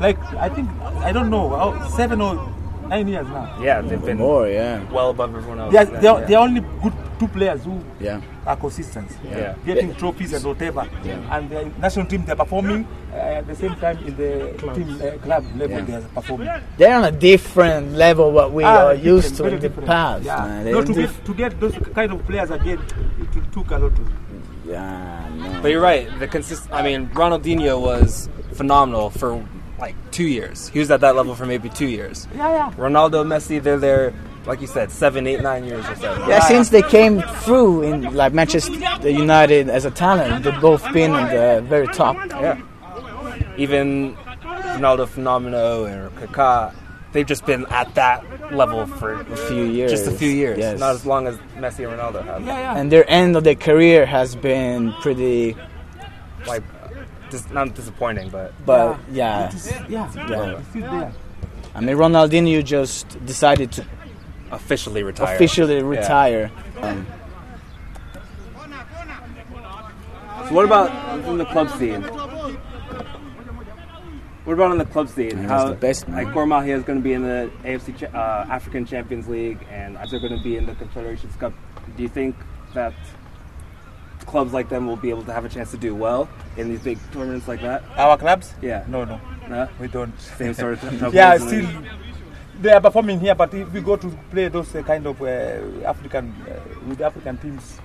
Like 0.00 0.18
I 0.34 0.48
think 0.48 0.68
I 1.02 1.12
don't 1.12 1.30
know 1.30 1.76
seven 1.96 2.20
or 2.20 2.34
nine 2.88 3.08
years 3.08 3.26
now. 3.28 3.58
Yeah, 3.62 3.80
they've 3.82 4.04
been 4.04 4.18
More, 4.18 4.48
yeah. 4.48 4.82
well 4.90 5.10
above 5.10 5.34
everyone 5.34 5.60
else. 5.60 5.72
They 5.72 5.78
are, 5.78 5.84
Yeah. 5.92 6.00
they 6.00 6.08
are, 6.08 6.26
they 6.26 6.34
are 6.34 6.42
only 6.44 6.60
good 6.82 6.92
two 7.20 7.28
players 7.28 7.62
who 7.64 7.78
Yeah. 8.00 8.20
are 8.46 8.56
consistent, 8.56 9.08
Yeah. 9.22 9.54
getting 9.66 9.94
trophies 9.94 10.32
and 10.32 10.42
whatever. 10.44 10.84
And 11.30 11.50
the 11.50 11.70
national 11.78 12.06
team 12.06 12.24
they're 12.24 12.34
performing 12.34 12.86
uh, 13.12 13.16
at 13.38 13.46
the 13.46 13.54
same 13.54 13.74
time 13.76 13.98
in 14.06 14.16
the 14.16 14.54
team 14.74 14.88
uh, 15.00 15.18
club 15.24 15.44
level 15.56 15.78
Yeah. 15.78 15.84
they're 15.84 16.00
performing. 16.14 16.48
They're 16.78 16.96
on 16.96 17.04
a 17.04 17.12
different 17.12 17.92
level 17.92 18.32
what 18.32 18.52
we 18.52 18.64
Ah, 18.64 18.86
are 18.86 18.94
used 18.94 19.36
to 19.36 19.42
very 19.42 19.54
in 19.56 19.60
the 19.60 19.68
different. 19.68 19.86
past, 19.86 20.24
Yeah. 20.24 20.62
No, 20.64 20.82
to 20.82 20.94
get 20.94 21.10
to 21.26 21.34
get 21.34 21.60
those 21.60 21.76
kind 21.94 22.10
of 22.12 22.26
players 22.26 22.50
again, 22.50 22.78
it, 23.22 23.36
it 23.36 23.52
took 23.52 23.70
a 23.70 23.78
lot. 23.78 23.92
Of, 23.92 24.08
yeah, 24.66 25.28
no. 25.36 25.60
But 25.62 25.70
you're 25.72 25.82
right. 25.82 26.06
The 26.18 26.26
consist. 26.26 26.68
I 26.72 26.82
mean, 26.82 27.08
Ronaldinho 27.20 27.80
was 27.80 28.28
phenomenal 28.54 29.10
for 29.10 29.44
like 29.78 29.94
two 30.10 30.24
years. 30.38 30.68
He 30.68 30.78
was 30.78 30.90
at 30.90 31.00
that 31.00 31.14
level 31.16 31.34
for 31.34 31.46
maybe 31.46 31.68
two 31.68 31.86
years. 31.88 32.28
yeah, 32.36 32.48
yeah. 32.58 32.70
Ronaldo, 32.76 33.24
Messi, 33.26 33.62
they're 33.62 33.78
there, 33.78 34.12
like 34.46 34.60
you 34.60 34.66
said, 34.66 34.90
seven, 34.90 35.26
eight, 35.26 35.40
nine 35.42 35.64
years 35.64 35.84
or 35.88 35.94
so. 35.96 36.26
Yeah, 36.28 36.40
since 36.40 36.70
they 36.70 36.82
came 36.82 37.20
through 37.44 37.82
in 37.82 38.14
like 38.14 38.32
Manchester 38.32 38.72
United 39.08 39.68
as 39.68 39.84
a 39.84 39.90
talent, 39.90 40.44
they've 40.44 40.60
both 40.60 40.82
been 40.92 41.12
on 41.12 41.28
the 41.28 41.62
very 41.68 41.86
top. 41.88 42.16
Yeah. 42.30 42.60
Even 43.56 44.16
Ronaldo 44.42 45.06
Fenomeno 45.06 45.86
or 45.88 46.10
Kaká, 46.26 46.74
they've 47.12 47.26
just 47.26 47.44
been 47.44 47.66
at 47.66 47.94
that 47.96 48.24
level 48.52 48.86
for 48.86 49.12
A 49.20 49.36
few 49.36 49.64
years. 49.64 49.90
just 49.90 50.06
a 50.06 50.12
few 50.12 50.30
years, 50.30 50.58
Yes. 50.58 50.78
not 50.80 50.94
as 50.94 51.04
long 51.04 51.26
as 51.26 51.36
Messi 51.58 51.86
and 51.88 51.98
Ronaldo 51.98 52.24
have. 52.24 52.44
Yeah, 52.44 52.58
yeah. 52.58 52.76
and 52.78 52.90
their 52.90 53.08
end 53.10 53.36
of 53.36 53.44
their 53.44 53.54
career 53.54 54.06
has 54.06 54.34
been 54.34 54.92
pretty. 55.02 55.56
Like, 56.46 56.62
dis- 57.30 57.50
not 57.50 57.74
disappointing, 57.74 58.30
but 58.30 58.52
But 58.64 58.98
yeah, 59.12 59.50
Yeah, 59.52 59.84
Yeah. 59.88 60.04
it's 60.06 60.12
still 60.70 60.80
there. 60.80 61.12
I 61.74 61.80
mean 61.80 61.96
Ronaldinho 61.96 62.64
just 62.64 63.06
decided 63.26 63.70
to 63.72 63.84
officially 64.50 65.02
retired. 65.02 65.34
officially 65.36 65.82
retire. 65.82 66.50
Um, 66.80 67.06
So 70.48 70.54
what 70.56 70.64
about 70.64 70.90
in 71.28 71.38
the 71.38 71.44
club 71.44 71.70
scene? 71.78 72.02
What 74.44 74.54
about 74.54 74.72
in 74.72 74.78
the 74.78 74.84
club 74.86 75.08
scene? 75.08 75.36
Man, 75.36 75.44
How 75.44 75.58
that's 75.58 75.70
the 75.70 75.76
best, 75.76 76.08
man. 76.08 76.24
like 76.24 76.34
Gor 76.34 76.44
Mahia 76.46 76.76
is 76.76 76.82
going 76.82 76.98
to 76.98 77.02
be 77.04 77.12
in 77.12 77.22
the 77.22 77.50
AFC 77.62 78.02
uh, 78.12 78.46
African 78.50 78.84
Champions 78.84 79.28
League, 79.28 79.58
and 79.70 79.96
they're 80.10 80.18
going 80.18 80.36
to 80.36 80.42
be 80.42 80.56
in 80.56 80.66
the 80.66 80.74
Confederations 80.74 81.36
Cup. 81.36 81.52
Do 81.96 82.02
you 82.02 82.08
think 82.08 82.34
that 82.74 82.94
clubs 84.26 84.52
like 84.52 84.68
them 84.68 84.86
will 84.86 84.96
be 84.96 85.10
able 85.10 85.24
to 85.24 85.32
have 85.32 85.44
a 85.44 85.48
chance 85.48 85.70
to 85.72 85.76
do 85.76 85.94
well 85.94 86.28
in 86.56 86.68
these 86.68 86.80
big 86.80 86.98
tournaments 87.12 87.46
like 87.46 87.60
that? 87.60 87.84
Our 87.96 88.16
clubs? 88.16 88.52
Yeah. 88.62 88.84
No, 88.88 89.04
no, 89.04 89.20
No? 89.48 89.68
we 89.78 89.86
don't. 89.88 90.18
Same 90.20 90.54
sort 90.54 90.72
of 90.74 90.80
troubles 90.98 91.14
yeah, 91.14 91.34
and- 91.34 91.42
still 91.42 91.68
they 92.60 92.70
are 92.72 92.80
performing 92.80 93.20
here, 93.20 93.34
but 93.34 93.52
if 93.54 93.72
we 93.72 93.80
go 93.80 93.96
to 93.96 94.08
play 94.30 94.48
those 94.48 94.74
uh, 94.74 94.82
kind 94.82 95.06
of 95.06 95.20
uh, 95.22 95.26
African 95.88 96.34
uh, 96.48 96.88
with 96.88 97.00
African 97.00 97.36
teams, 97.38 97.80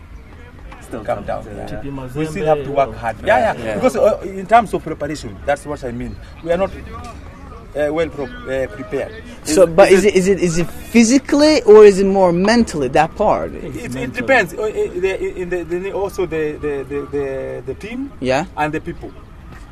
Still 0.82 1.04
come 1.04 1.24
down. 1.26 1.44
yeah. 1.46 1.82
Yeah. 1.84 2.08
We 2.16 2.26
still 2.28 2.46
have 2.46 2.64
to 2.64 2.72
work 2.72 2.94
hard. 2.96 3.18
Yeah, 3.26 3.54
yeah. 3.56 3.64
Yeah. 3.64 3.76
Because 3.76 3.96
uh, 3.96 4.20
in 4.24 4.46
terms 4.46 4.72
of 4.74 4.84
preparation, 4.84 5.36
that's 5.44 5.66
what 5.66 5.84
I 5.84 5.92
mean. 5.92 6.16
We 6.44 6.52
are 6.52 6.58
not 6.58 6.70
uh, 6.76 7.92
well 7.92 8.08
pro- 8.10 8.26
uh, 8.26 8.68
prepared. 8.68 9.24
so, 9.44 9.66
but 9.66 9.92
is 9.92 10.06
it 10.06 10.14
is 10.16 10.28
it 10.28 10.40
is 10.40 10.60
it 10.60 10.68
physically 10.70 11.64
or 11.64 11.86
is 11.86 12.00
it 12.00 12.06
more 12.06 12.32
mentally 12.32 12.88
that 12.90 13.16
part? 13.16 13.52
It, 13.54 13.96
it 13.96 14.14
depends. 14.14 14.54
Uh, 14.54 14.62
uh, 14.62 14.68
the- 14.70 15.42
in 15.42 15.50
the, 15.50 15.64
the, 15.64 15.92
also 15.92 16.28
the, 16.28 16.52
the, 16.62 16.84
the, 16.88 17.00
the, 17.12 17.64
the 17.66 17.74
team 17.74 18.12
Yeah, 18.20 18.46
and 18.56 18.72
the 18.72 18.80
people. 18.80 19.12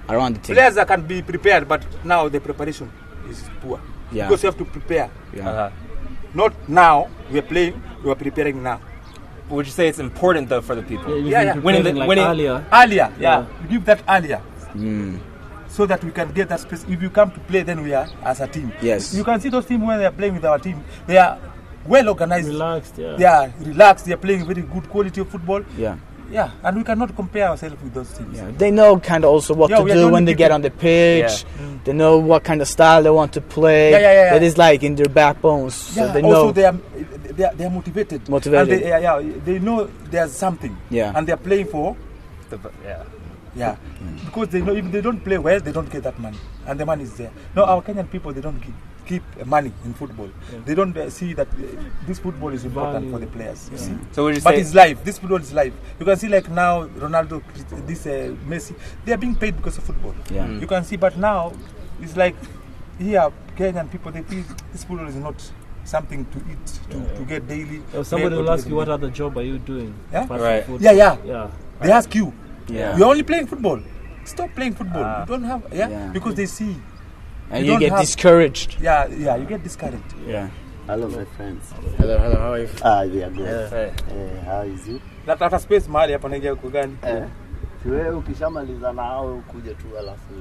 around 0.10 0.38
the 0.38 0.41
team. 0.41 0.56
Players 0.56 0.76
that 0.76 0.88
can 0.88 1.06
be 1.06 1.22
prepared, 1.22 1.68
but 1.68 1.86
now 2.04 2.28
the 2.28 2.39
preparation 2.41 2.91
is 3.30 3.43
poor. 3.62 3.80
Yeah. 4.14 4.28
Because 4.28 4.43
you 4.43 4.47
have 4.47 4.57
to 4.57 4.66
prepare. 4.66 5.09
Yeah. 5.34 5.49
Uh-huh. 5.49 5.70
Not 6.34 6.53
now, 6.70 7.09
we 7.32 7.39
are 7.39 7.43
playing, 7.43 7.82
we 8.03 8.09
are 8.11 8.16
preparing 8.16 8.61
now. 8.64 8.80
Would 9.49 9.66
you 9.66 9.72
say 9.72 9.88
it's 9.88 9.99
important 9.99 10.49
though 10.49 10.61
for 10.61 10.76
the 10.76 10.82
people? 10.84 11.18
Yeah, 11.20 11.41
Yeah, 11.41 11.41
yeah. 11.55 11.61
Winning 11.61 11.84
the- 11.84 11.93
like 11.93 12.07
winning- 12.09 12.26
earlier. 12.26 12.66
Earlier, 12.72 13.11
yeah. 13.20 13.39
Yeah. 13.39 13.45
You 13.64 13.68
give 13.70 13.86
that 13.86 14.01
earlier. 14.09 14.41
Mm. 14.76 15.20
So 15.68 15.86
that 15.88 16.03
we 16.03 16.11
can 16.11 16.32
get 16.32 16.49
that 16.49 16.59
space. 16.59 16.86
If 16.88 17.01
you 17.01 17.09
come 17.09 17.32
to 17.32 17.39
play, 17.39 17.64
then 17.64 17.82
we 17.84 17.93
are 17.93 18.07
as 18.24 18.41
a 18.41 18.47
team. 18.47 18.72
Yes. 18.82 19.14
You 19.14 19.24
can 19.24 19.39
see 19.41 19.49
those 19.49 19.66
teams 19.66 19.84
when 19.84 19.97
they 19.99 20.05
are 20.05 20.11
playing 20.11 20.36
with 20.36 20.45
our 20.45 20.59
team, 20.59 20.84
they 21.07 21.18
are 21.18 21.38
well 21.88 22.09
organized. 22.09 22.47
Relaxed, 22.47 22.97
yeah. 22.97 23.16
They 23.18 23.26
are 23.26 23.51
relaxed. 23.59 24.05
They 24.05 24.14
are 24.14 24.18
playing 24.22 24.45
very 24.45 24.61
good 24.61 24.88
quality 24.89 25.22
of 25.22 25.30
football. 25.30 25.61
Yeah. 25.78 25.95
Yeah, 26.32 26.51
and 26.63 26.78
we 26.78 26.84
cannot 26.84 27.15
compare 27.15 27.49
ourselves 27.49 27.76
with 27.84 27.93
those 27.93 28.11
teams. 28.17 28.38
Yeah, 28.38 28.51
they 28.57 28.71
know 28.71 28.99
kind 28.99 29.24
of 29.24 29.32
also 29.32 29.53
what 29.53 29.69
Yeah, 29.69 29.84
to 29.84 29.93
do 29.93 30.09
when 30.09 30.26
they 30.26 30.34
get 30.34 30.51
on 30.51 30.61
the 30.61 30.71
pitch. 30.71 31.45
Mm. 31.59 31.84
They 31.84 31.93
know 31.93 32.17
what 32.17 32.43
kind 32.43 32.61
of 32.61 32.67
style 32.67 33.03
they 33.03 33.09
want 33.09 33.34
to 33.34 33.41
play. 33.41 33.91
Yeah, 33.91 33.99
yeah, 33.99 34.13
yeah, 34.13 34.24
yeah. 34.26 34.34
That 34.34 34.43
is 34.43 34.57
like 34.57 34.84
in 34.84 34.95
their 34.95 35.07
backbones. 35.09 35.76
So 35.76 36.05
Yeah, 36.05 36.13
they 36.13 36.21
also 36.21 36.45
know. 36.45 36.51
they 36.51 36.65
are, 36.65 36.71
they 37.38 37.43
are 37.43 37.53
they 37.53 37.65
are 37.65 37.69
motivated. 37.69 38.28
Motivated. 38.30 38.71
And 38.74 38.84
they, 38.84 38.89
yeah, 38.89 38.99
yeah, 39.19 39.34
they 39.45 39.59
know 39.59 39.89
there's 40.09 40.32
something. 40.34 40.76
Yeah. 40.89 41.11
And 41.15 41.28
they 41.28 41.34
are 41.34 41.38
playing 41.38 41.67
for 41.67 41.95
The- 42.49 42.59
yeah. 42.86 43.03
yeah, 43.55 43.76
mm. 44.01 44.26
because 44.26 44.47
they 44.49 44.61
know 44.61 44.74
if 44.74 44.91
they 44.91 45.01
don't 45.01 45.24
play 45.24 45.38
well, 45.38 45.59
they 45.59 45.71
don't 45.71 45.89
get 45.89 46.03
that 46.03 46.17
money, 46.19 46.38
and 46.67 46.80
the 46.80 46.86
money 46.86 47.03
is 47.03 47.13
there. 47.17 47.32
No, 47.55 47.65
our 47.65 47.82
Kenyan 47.82 48.09
people 48.09 48.32
they 48.34 48.41
don't 48.41 48.59
keep, 48.61 48.74
keep 49.06 49.24
money 49.45 49.72
in 49.86 49.93
football. 49.93 50.30
They 50.66 50.76
don't 50.76 50.95
uh, 50.97 51.10
see 51.10 51.34
that 51.34 51.47
uh, 51.47 51.82
this 52.08 52.20
football 52.20 52.49
is 52.54 52.66
important 52.66 53.06
Value. 53.06 53.12
for 53.12 53.20
the 53.20 53.28
players. 53.28 53.70
You 53.72 53.78
see. 53.78 53.97
So 54.12 54.24
would 54.26 54.36
you 54.36 54.41
But 54.41 54.56
say 54.56 54.62
it's 54.62 54.74
life. 54.74 55.04
This 55.04 55.20
football 55.20 55.39
is 55.41 55.54
life. 55.54 55.74
You 55.99 56.06
can 56.06 56.18
see 56.18 56.28
like 56.28 56.49
now 56.49 56.88
Ronaldo, 56.88 57.41
this 57.88 58.06
uh, 58.06 58.36
Messi, 58.47 58.76
they 59.06 59.14
are 59.14 59.18
being 59.18 59.36
paid 59.36 59.56
because 59.58 59.78
of 59.78 59.84
football. 59.84 60.16
Yeah. 60.32 60.47
You 60.49 60.68
can 60.68 60.84
see, 60.84 60.95
but 60.97 61.18
now 61.18 61.54
it's 62.01 62.16
like 62.18 62.36
here 62.99 63.32
Kenyan 63.58 63.91
people 63.91 64.12
they 64.12 64.24
feel 64.24 64.43
this 64.72 64.84
football 64.84 65.08
is 65.08 65.16
not 65.16 65.36
something 65.84 66.26
to 66.26 66.38
eat 66.51 66.66
to, 66.89 67.16
to 67.18 67.26
get 67.26 67.47
daily. 67.47 67.82
If 67.93 68.08
somebody 68.08 68.36
will 68.36 68.49
ask 68.49 68.66
you 68.66 68.72
get- 68.72 68.76
what 68.78 68.89
other 68.89 69.10
job 69.10 69.38
are 69.38 69.43
you 69.43 69.60
doing? 69.60 69.93
Yeah? 70.12 70.28
Right. 70.28 70.64
football? 70.66 70.82
Yeah, 70.82 70.91
yeah. 70.91 71.18
Yeah. 71.26 71.51
They 71.82 71.91
ask 71.91 72.14
you. 72.16 72.34
Yeah. 72.68 72.97
You're 72.97 73.08
only 73.08 73.24
playing 73.24 73.47
football. 73.47 73.82
Stop 74.26 74.56
playing 74.56 74.74
football. 74.74 75.04
Ah. 75.04 75.22
you 75.22 75.26
don't 75.28 75.43
have 75.43 75.68
yeah? 75.74 75.89
Yeah. 75.89 76.08
because 76.14 76.36
they 76.36 76.45
see. 76.45 76.76
And 77.51 77.65
you 77.65 77.73
you 77.73 77.79
get 77.79 77.91
have- 77.91 78.01
discouraged. 78.01 78.77
Yeah, 78.81 79.07
yeah, 79.19 79.35
you 79.37 79.45
get 79.45 79.63
discouraged. 79.63 80.13
Yeah. 80.27 80.49
Hello, 80.87 81.07
my 81.07 81.25
friends. 81.37 81.73
Hello, 81.97 82.17
hello, 82.17 82.35
how 82.35 82.51
are 82.53 82.59
you? 82.61 82.69
Ah, 82.83 83.05
they 83.05 83.23
are 83.23 83.29
good. 83.29 83.69
Hey. 83.69 83.91
Eh, 84.11 84.45
how 84.45 84.63
is 84.63 84.87
it? 84.87 85.01
Natafuta 85.27 85.59
space 85.59 85.87
mahali 85.89 86.13
hapa 86.13 86.29
naingia 86.29 86.55
kwa 86.55 86.69
gani? 86.69 86.97
Eh. 87.07 87.23
Si 87.83 87.89
wewe 87.89 88.09
ukishamaliza 88.15 88.93
nao 88.93 89.35
ukuje 89.37 89.73
tu 89.73 89.85
alafu 89.99 90.33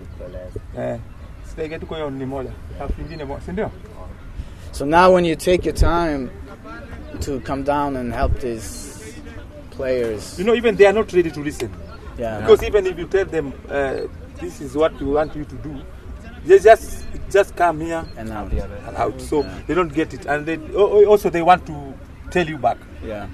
nikueleze. 0.00 0.60
Eh. 0.78 1.00
Sitaingia 1.48 1.78
tu 1.78 1.86
kwa 1.86 1.96
hiyo 1.96 2.10
ni 2.10 2.26
moja. 2.26 2.50
Alafu 2.80 3.00
nyingine 3.02 3.24
moja, 3.24 3.40
si 3.40 3.52
ndio? 3.52 3.70
So 4.72 4.86
now 4.86 5.14
when 5.14 5.24
you 5.24 5.36
take 5.36 5.68
your 5.68 5.74
time 5.74 6.28
to 7.20 7.40
come 7.40 7.62
down 7.62 7.96
and 7.96 8.14
help 8.14 8.38
these 8.40 8.96
players, 9.76 10.38
You 10.38 10.44
know, 10.44 10.54
even 10.54 10.76
they 10.76 10.86
are 10.86 10.98
not 10.98 11.12
ready 11.12 11.30
to 11.30 11.40
listen. 11.42 11.70
yeah, 12.18 12.40
Because 12.40 12.66
even 12.66 12.86
if 12.86 12.98
you 12.98 13.06
tell 13.06 13.26
them 13.26 13.52
uh, 13.70 14.08
this 14.40 14.60
is 14.60 14.74
what 14.76 14.92
we 15.00 15.06
want 15.06 15.34
you 15.36 15.44
to 15.44 15.54
do, 15.56 15.76
they 16.46 16.58
just 16.58 17.04
just 17.30 17.56
come 17.56 17.80
here 17.80 18.04
and 18.16 18.28
now, 18.28 18.46
and 18.46 18.96
out. 18.96 19.20
So 19.20 19.42
they 19.66 19.74
don't 19.74 19.92
get 19.92 20.14
it, 20.14 20.26
and 20.26 20.46
they 20.46 20.56
oh, 20.74 21.02
oh, 21.02 21.04
also 21.06 21.28
they 21.30 21.42
want 21.42 21.66
to 21.66 21.94
tell 22.30 22.46
you 22.46 22.56
back. 22.58 22.78
yeah, 23.04 23.26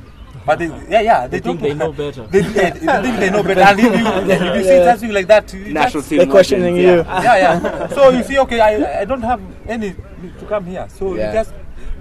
But 0.47 0.59
they, 0.59 0.67
yeah, 0.89 1.01
yeah, 1.03 1.27
they, 1.27 1.39
They 1.39 1.43
think 1.53 1.61
don't 1.61 1.69
they 1.69 1.75
know 1.75 1.93
better. 1.93 2.27
They, 2.27 2.41
they, 2.41 2.71
they 2.71 3.03
think 3.03 3.17
they 3.21 3.31
know 3.31 3.43
better. 3.43 3.61
And 3.61 3.79
if 3.81 3.85
you, 3.85 4.07
if 4.33 4.57
you 4.57 4.63
see 4.65 4.85
something 4.85 5.13
like 5.13 5.27
that, 5.29 5.53
you 5.53 5.73
National 5.73 6.03
team 6.03 6.19
they're 6.19 6.27
questioning 6.27 6.75
legends, 6.75 7.09
you. 7.09 7.13
yeah. 7.13 7.23
yeah, 7.23 7.63
yeah. 7.63 7.87
So 7.89 8.09
you 8.11 8.23
see, 8.25 8.39
okay, 8.41 8.61
I, 8.61 9.01
I 9.03 9.05
don't 9.05 9.23
have 9.23 9.41
any 9.69 9.93
to 9.95 10.47
come 10.49 10.67
here. 10.67 10.87
So 10.91 11.15
Yeah. 11.15 11.29
you 11.29 11.33
just 11.39 11.55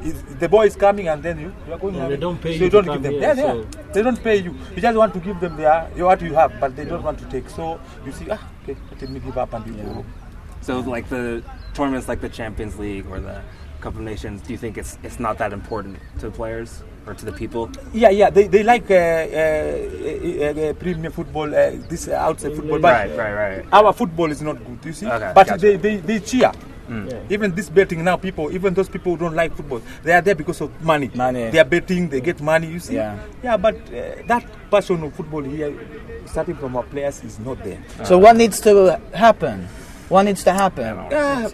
is- 0.03 0.23
the 0.39 0.49
boy 0.49 0.65
is 0.65 0.75
coming, 0.75 1.07
and 1.07 1.21
then 1.21 1.39
you, 1.39 1.53
you 1.67 1.73
are 1.73 1.77
going. 1.77 1.95
Yeah, 1.95 2.07
they 2.07 2.17
don't 2.17 2.41
pay 2.41 2.57
so 2.57 2.63
you 2.63 2.69
don't 2.71 2.85
to 2.85 2.91
give 2.93 2.93
come 2.93 3.03
them. 3.03 3.11
here, 3.13 3.21
yeah, 3.21 3.33
yeah. 3.35 3.51
so- 3.53 3.67
They 3.93 4.01
don't 4.01 4.23
pay 4.23 4.37
you. 4.37 4.55
You 4.75 4.81
just 4.81 4.97
want 4.97 5.13
to 5.13 5.19
give 5.19 5.39
them 5.39 5.57
their 5.57 5.83
what 5.97 6.21
you 6.21 6.33
have, 6.33 6.53
but 6.59 6.75
they 6.75 6.85
don't 6.85 7.03
want 7.03 7.19
to 7.19 7.25
take. 7.25 7.47
So 7.49 7.79
you 8.05 8.11
see, 8.11 8.25
ah, 8.31 8.41
okay, 8.63 8.75
let 8.99 9.09
me 9.09 9.19
give 9.19 9.37
up 9.37 9.53
and 9.53 9.67
you 9.67 9.73
go. 9.83 10.05
So 10.61 10.79
like 10.79 11.09
the 11.09 11.43
tournaments 11.73 12.07
like 12.07 12.21
the 12.21 12.29
Champions 12.29 12.77
League 12.77 13.07
or 13.07 13.19
the 13.19 13.41
Cup 13.81 13.95
of 13.95 14.01
Nations, 14.01 14.41
do 14.41 14.53
you 14.53 14.57
think 14.57 14.77
it's 14.77 14.97
it's 15.03 15.19
not 15.19 15.37
that 15.39 15.53
important 15.53 15.97
to 16.19 16.29
the 16.29 16.31
players 16.31 16.83
or 17.07 17.15
to 17.15 17.25
the 17.25 17.31
people? 17.31 17.69
Yeah, 17.93 18.09
yeah, 18.09 18.29
they, 18.29 18.47
they 18.47 18.61
like 18.63 18.89
uh, 18.91 18.93
uh, 18.93 18.97
uh, 18.97 20.69
uh, 20.69 20.73
Premier 20.73 21.09
football, 21.09 21.53
uh, 21.53 21.71
this 21.89 22.07
uh, 22.07 22.13
outside 22.13 22.55
football, 22.55 22.79
but 22.79 22.93
right, 22.93 23.17
right, 23.17 23.33
right. 23.33 23.65
our 23.73 23.91
football 23.91 24.29
is 24.31 24.41
not 24.41 24.63
good. 24.63 24.79
You 24.85 24.93
see, 24.93 25.07
Okay, 25.07 25.31
but 25.33 25.47
gotcha. 25.47 25.59
they, 25.61 25.77
they, 25.77 25.97
they 25.97 26.19
cheer. 26.19 26.51
Yeah. 26.91 27.21
Even 27.29 27.55
this 27.55 27.69
betting 27.69 28.03
now, 28.03 28.17
people, 28.17 28.51
even 28.51 28.73
those 28.73 28.89
people 28.89 29.13
who 29.13 29.17
don't 29.17 29.33
like 29.33 29.55
football, 29.55 29.81
they 30.03 30.11
are 30.11 30.21
there 30.21 30.35
because 30.35 30.59
of 30.59 30.69
money. 30.83 31.09
Money. 31.15 31.49
They 31.49 31.59
are 31.59 31.63
betting, 31.63 32.09
they 32.09 32.19
get 32.19 32.41
money. 32.41 32.67
You 32.67 32.79
see. 32.79 32.95
Yeah. 32.95 33.17
Yeah, 33.41 33.55
but 33.55 33.75
uh, 33.75 34.21
that 34.27 34.45
passion 34.69 35.01
of 35.01 35.13
football 35.13 35.41
here, 35.41 35.73
starting 36.25 36.55
from 36.55 36.75
our 36.75 36.83
players, 36.83 37.23
is 37.23 37.39
not 37.39 37.63
there. 37.63 37.81
So 38.03 38.17
what 38.17 38.35
needs 38.35 38.59
to 38.61 38.99
happen? 39.13 39.69
What 40.11 40.23
needs 40.23 40.43
to 40.43 40.51
happen? 40.51 40.83
Yeah. 41.09 41.47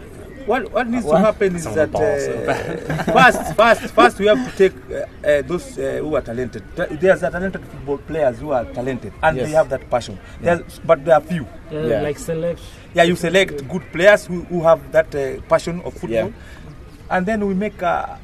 What, 0.47 0.71
what 0.71 0.87
needs 0.87 1.03
What? 1.05 1.17
to 1.19 1.25
happen 1.25 1.55
is 1.57 1.63
Some 1.63 1.75
that 1.75 1.93
uh, 1.93 3.03
first, 3.13 3.55
first, 3.55 3.81
first 3.93 4.17
we 4.19 4.27
have 4.27 4.39
to 4.49 4.57
take 4.57 4.73
uh, 4.89 5.27
uh, 5.27 5.41
those 5.43 5.77
uh, 5.77 5.99
who 6.01 6.15
are 6.15 6.21
talented. 6.21 6.63
Ta- 6.75 6.87
There's 6.89 7.21
a 7.21 7.29
talented 7.29 7.63
football 7.67 7.97
players 7.99 8.39
who 8.39 8.51
are 8.51 8.63
talented 8.73 9.11
and 9.21 9.37
Yes. 9.37 9.45
they 9.47 9.53
have 9.53 9.69
that 9.69 9.89
passion. 9.89 10.17
There's, 10.41 10.79
but 10.79 11.03
there 11.05 11.15
are 11.15 11.21
few. 11.21 11.45
Yeah, 11.69 11.85
Yeah. 11.85 12.01
Like 12.01 12.17
select. 12.17 12.61
Yeah, 12.95 13.03
you 13.03 13.15
select 13.17 13.67
good 13.67 13.83
players 13.91 14.25
who, 14.25 14.41
who 14.45 14.63
have 14.63 14.89
that 14.93 15.13
uh, 15.13 15.41
passion 15.49 15.81
of 15.81 15.93
football, 15.93 16.29
Yeah. 16.31 17.11
and 17.11 17.25
then 17.25 17.45
we 17.45 17.53
make 17.53 17.81
a, 17.81 18.17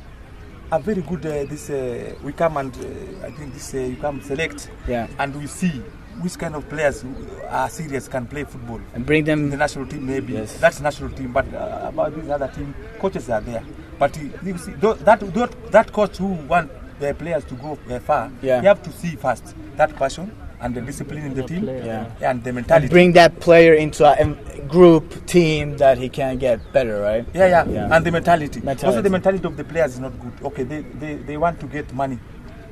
a 0.71 0.79
very 0.79 1.01
good. 1.01 1.25
Uh, 1.25 1.43
this 1.43 1.69
uh, 1.69 2.15
we 2.23 2.31
come 2.31 2.55
and 2.57 2.73
uh, 2.73 3.27
I 3.27 3.31
think 3.31 3.53
this 3.53 3.73
uh, 3.75 3.79
you 3.79 3.97
come 3.97 4.21
select, 4.21 4.69
Yeah. 4.87 5.07
and 5.19 5.35
we 5.35 5.45
see 5.47 5.83
which 6.21 6.37
kind 6.37 6.55
of 6.55 6.67
players 6.69 7.03
are 7.49 7.69
serious 7.69 8.07
can 8.07 8.25
play 8.25 8.43
football. 8.43 8.79
And 8.93 9.05
bring 9.05 9.27
In 9.27 9.49
the 9.49 9.57
national 9.57 9.85
team, 9.87 10.05
maybe 10.05 10.33
Yes. 10.33 10.57
that's 10.59 10.79
national 10.79 11.09
team, 11.11 11.31
but 11.33 11.51
uh, 11.53 11.87
about 11.89 12.15
this 12.15 12.29
other 12.29 12.47
team, 12.49 12.73
coaches 12.99 13.29
are 13.29 13.41
there. 13.41 13.63
But 13.99 14.17
uh, 14.17 14.21
you 14.43 14.57
see, 14.57 14.71
that 14.73 15.05
that, 15.05 15.71
that 15.71 15.91
coach 15.91 16.17
who 16.17 16.27
want 16.47 16.71
the 16.99 17.13
players 17.13 17.43
to 17.45 17.55
go 17.55 17.77
uh, 17.89 17.99
far, 17.99 18.31
Yeah. 18.41 18.61
you 18.61 18.67
have 18.67 18.83
to 18.83 18.91
see 18.91 19.15
first 19.15 19.55
that 19.77 19.95
passion 19.95 20.31
and 20.61 20.73
the 20.75 20.81
discipline 20.81 21.25
in 21.25 21.33
the 21.33 21.43
team, 21.43 21.63
player, 21.63 21.83
Yeah. 22.19 22.29
and 22.29 22.43
the 22.43 22.53
mentality. 22.53 22.87
Bring 22.87 23.11
that 23.13 23.39
player 23.41 23.73
into 23.73 24.05
a 24.05 24.21
um, 24.23 24.37
group 24.67 25.25
team 25.25 25.77
that 25.77 25.97
he 25.97 26.07
can 26.09 26.37
get 26.37 26.59
better, 26.71 27.01
right? 27.01 27.25
Yeah, 27.33 27.47
yeah, 27.47 27.65
Yeah. 27.67 27.89
and 27.95 28.05
the 28.05 28.11
mentality. 28.11 28.59
Mentality. 28.61 28.85
Also, 28.87 29.01
the 29.01 29.09
mentality 29.09 29.45
of 29.45 29.57
the 29.57 29.63
players 29.65 29.93
is 29.95 29.99
not 29.99 30.13
good. 30.21 30.31
Okay, 30.45 30.63
they, 30.63 30.81
they, 30.81 31.15
they 31.15 31.37
want 31.37 31.59
to 31.59 31.65
get 31.67 31.91
money. 31.93 32.17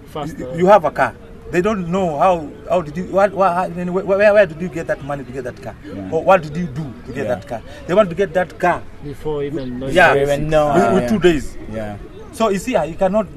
Faster. 0.08 0.38
You, 0.40 0.60
you 0.60 0.66
have 0.68 0.86
a 0.86 0.92
car. 0.92 1.16
They 1.52 1.62
don't 1.62 1.88
know 1.92 2.18
how 2.18 2.50
how 2.70 2.82
did 2.82 2.96
you 2.98 3.06
what, 3.06 3.32
what 3.34 3.52
how- 3.54 3.68
where, 3.70 4.34
where 4.34 4.46
did 4.46 4.62
you 4.62 4.70
get 4.70 4.88
that 4.88 5.04
money 5.04 5.24
to 5.24 5.32
get 5.32 5.44
that 5.44 5.62
car? 5.62 5.76
Or 6.12 6.24
what 6.24 6.42
did 6.44 6.56
you 6.56 6.66
do 6.68 6.84
to 7.06 7.12
get 7.14 7.26
Yeah. 7.26 7.36
that 7.36 7.48
car? 7.48 7.62
They 7.88 7.94
want 7.94 8.10
to 8.10 8.16
get 8.16 8.34
that 8.34 8.58
car. 8.60 8.82
Before 9.04 9.44
even 9.44 9.80
knowing. 9.80 9.94
yeah. 9.94 10.16
Even 10.16 10.50
know, 10.50 10.74
with, 10.74 10.94
with 10.94 11.04
yeah. 11.04 11.10
two 11.10 11.20
days. 11.20 11.58
Yeah. 11.72 11.98
so 12.32 12.50
you 12.50 12.60
see 12.60 12.76
uh, 12.76 12.84
you 12.84 12.96
cannot 12.96 13.28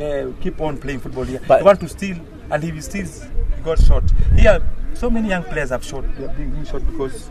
uh, 0.00 0.26
keep 0.40 0.60
on 0.60 0.78
playing 0.78 1.00
football 1.00 1.24
here. 1.24 1.40
But- 1.46 1.58
they 1.58 1.64
want 1.64 1.80
to 1.80 1.88
steal 1.88 2.16
and 2.50 2.64
if 2.64 2.74
he 2.74 2.80
steals 2.80 3.24
he 3.56 3.62
got 3.62 3.78
shot. 3.78 4.04
Here 4.36 4.60
so 4.94 5.08
many 5.10 5.28
young 5.28 5.44
players 5.44 5.70
have 5.70 5.84
shot. 5.84 6.04
They 6.16 6.24
are 6.24 6.28
been 6.28 6.64
shot 6.64 6.84
because 6.90 7.30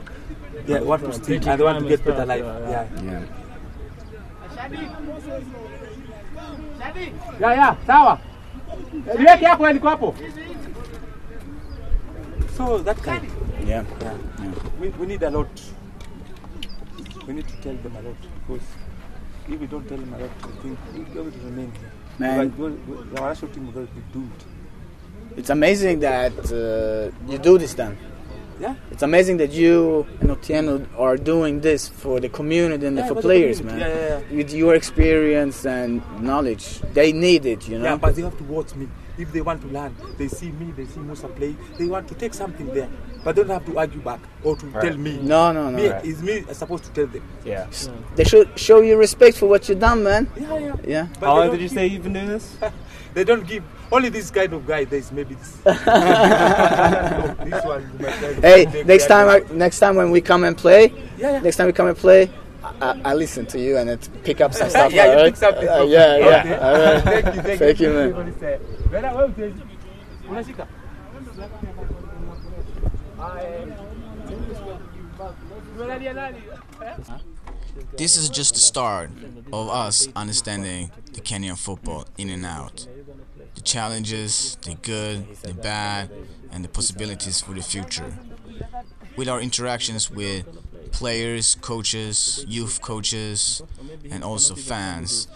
they 0.65 0.79
want 0.79 1.03
to 1.05 1.13
steal 1.13 1.47
and 1.49 1.59
they 1.59 1.63
want 1.63 1.79
to 1.83 1.89
get 1.89 2.03
better 2.05 2.25
life. 2.25 2.43
Yeah 2.43 2.87
Yeah. 3.03 3.25
yeah 7.39 7.53
yeah 7.53 7.75
sawa. 7.87 8.19
Liweke 9.17 9.45
hapo 9.45 9.71
liko 9.71 9.89
hapo. 9.89 10.15
so 12.57 12.77
that 12.79 12.97
kind 13.01 13.23
Yeah. 13.65 13.83
Yeah. 14.01 14.13
We, 14.79 14.89
we 14.89 15.05
need 15.07 15.23
a 15.23 15.29
lot. 15.29 15.47
We 17.27 17.33
need 17.33 17.47
to 17.47 17.55
tell 17.61 17.75
them 17.75 17.95
a 17.95 18.01
lot 18.01 18.15
because 18.47 18.65
if 19.47 19.59
we 19.59 19.67
don't 19.67 19.87
tell 19.87 19.97
them 19.97 20.13
a 20.13 20.17
lot, 20.17 20.29
I 20.43 20.61
think 20.61 20.77
we'll 20.93 21.05
be 21.05 21.19
able 21.19 21.31
to 21.31 21.39
remain 21.45 21.71
here. 21.71 21.91
Man. 22.19 22.37
Like, 22.37 22.57
we- 22.57 22.69
we- 22.93 23.17
our 23.17 23.29
national 23.29 23.51
team 23.51 23.73
will 23.73 23.85
be 23.85 24.01
doomed. 24.13 24.43
It's 25.37 25.49
amazing 25.49 25.99
that 25.99 26.33
uh, 26.51 27.31
you 27.31 27.37
do 27.37 27.57
this 27.57 27.73
then. 27.75 27.97
Yeah. 28.59 28.75
It's 28.91 29.03
amazing 29.03 29.37
that 29.37 29.51
you 29.51 30.05
and 30.19 30.29
Otieno 30.31 30.85
are 30.97 31.15
doing 31.17 31.61
this 31.61 31.87
for 31.87 32.19
the 32.19 32.27
community 32.29 32.85
and 32.87 32.97
Yeah, 32.97 33.03
for 33.07 33.15
for 33.15 33.21
the 33.21 33.21
players, 33.21 33.61
man. 33.63 33.79
community. 33.79 33.99
Yeah, 34.01 34.19
yeah, 34.29 34.37
With 34.37 34.53
your 34.53 34.75
experience 34.75 35.65
and 35.65 36.01
knowledge, 36.21 36.81
they 36.93 37.11
need 37.13 37.45
it, 37.45 37.67
you 37.69 37.79
know. 37.79 37.85
Yeah, 37.85 37.95
but 37.95 38.15
they 38.15 38.21
have 38.23 38.37
to 38.37 38.43
watch 38.43 38.75
me. 38.75 38.87
If 39.17 39.31
they 39.33 39.41
want 39.41 39.61
to 39.61 39.67
learn, 39.67 39.95
they 40.17 40.27
see 40.29 40.51
me, 40.51 40.71
they 40.77 40.85
see 40.85 40.99
Musa 41.01 41.27
play, 41.27 41.55
they 41.77 41.85
want 41.87 42.07
to 42.07 42.15
take 42.15 42.33
something 42.33 42.67
there. 42.73 42.89
But 43.23 43.35
they 43.35 43.41
don't 43.43 43.51
have 43.51 43.65
to 43.65 43.77
argue 43.77 43.99
back 44.01 44.19
or 44.43 44.55
to 44.55 44.65
Right. 44.67 44.81
tell 44.89 44.97
me. 44.97 45.19
No, 45.21 45.51
no, 45.51 45.69
no. 45.69 45.77
Me, 45.77 45.89
Right. 45.89 46.05
It's 46.05 46.21
me 46.21 46.43
supposed 46.53 46.85
to 46.85 46.91
tell 46.91 47.07
them. 47.07 47.21
Yeah. 47.45 47.67
They 48.15 48.23
should 48.23 48.57
show 48.57 48.79
you 48.81 48.95
respect 48.97 49.37
for 49.37 49.47
what 49.47 49.67
you've 49.67 49.79
done, 49.79 50.03
man. 50.03 50.27
Yeah, 50.39 50.57
yeah. 50.57 50.75
Yeah. 50.87 51.07
But 51.19 51.25
How 51.27 51.35
they 51.35 51.39
long 51.47 51.51
did 51.51 51.61
you 51.61 51.67
give- 51.67 51.75
say 51.77 51.87
you've 51.87 52.03
been 52.03 52.13
doing 52.13 52.27
this? 52.27 52.57
They 53.13 53.23
don't 53.23 53.45
give 53.47 53.63
only 53.91 54.09
this 54.09 54.29
kind 54.31 54.53
of 54.53 54.65
guy. 54.67 54.85
There's 54.85 55.11
maybe 55.11 55.35
this. 55.35 55.51
this 55.63 55.85
one. 57.65 57.81
you 57.93 58.05
might 58.05 58.13
try 58.19 58.33
to 58.33 58.41
Hey, 58.41 58.83
next 58.85 59.07
time, 59.07 59.27
one. 59.27 59.43
I, 59.49 59.53
next 59.53 59.79
time 59.79 59.95
when 59.95 60.11
we 60.11 60.21
come 60.21 60.43
and 60.43 60.57
play, 60.57 60.91
Yeah, 61.17 61.31
yeah. 61.33 61.39
next 61.39 61.55
time 61.57 61.67
we 61.67 61.73
come 61.73 61.87
and 61.87 61.97
play, 61.97 62.29
I, 62.63 62.73
I, 62.81 63.01
I 63.05 63.13
listen 63.13 63.45
to 63.47 63.59
you 63.59 63.77
and 63.77 63.89
it 63.89 64.09
pick 64.23 64.41
up 64.41 64.53
some 64.53 64.69
stuff. 64.75 64.91
yeah, 64.93 65.05
you 65.05 65.11
alright? 65.11 65.25
pick 65.33 65.35
something. 65.37 65.67
Uh, 65.67 65.83
yeah, 65.83 66.17
me. 66.17 66.25
yeah. 66.25 66.39
Okay. 66.39 66.55
All 66.57 66.73
right. 66.73 67.03
thank 67.03 67.25
you, 67.35 67.41
thank, 67.41 67.59
Thank 67.59 67.79
you, 67.79 67.89
man. 67.89 68.09
Everybody 68.09 68.31
say, 68.39 68.59
"Bella, 68.91 69.07
wewe 69.09 69.27
uteji." 69.29 69.61
Unashika? 70.29 70.67
This 77.97 78.15
is 78.17 78.29
just 78.29 78.53
the 78.53 78.59
start 78.59 79.09
of 79.51 79.69
us 79.69 80.07
understanding 80.15 80.91
the 81.13 81.21
Kenyan 81.21 81.57
football 81.57 82.05
in 82.17 82.29
and 82.29 82.45
out. 82.45 82.87
The 83.55 83.61
challenges, 83.61 84.57
the 84.63 84.75
good, 84.75 85.35
the 85.37 85.53
bad, 85.53 86.09
and 86.51 86.63
the 86.63 86.69
possibilities 86.69 87.41
for 87.41 87.53
the 87.53 87.61
future. 87.61 88.13
With 89.15 89.27
our 89.27 89.41
interactions 89.41 90.09
with 90.09 90.45
players, 90.91 91.55
coaches, 91.55 92.45
youth 92.47 92.81
coaches, 92.81 93.61
and 94.09 94.23
also 94.23 94.55
fans, 94.55 95.27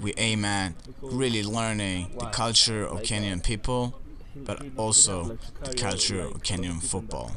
we 0.00 0.14
aim 0.16 0.44
at 0.44 0.74
really 1.00 1.42
learning 1.42 2.16
the 2.18 2.26
culture 2.26 2.84
of 2.84 3.02
Kenyan 3.02 3.42
people, 3.42 4.00
but 4.34 4.64
also 4.76 5.38
the 5.62 5.74
culture 5.74 6.20
of 6.20 6.42
Kenyan 6.42 6.82
football. 6.82 7.32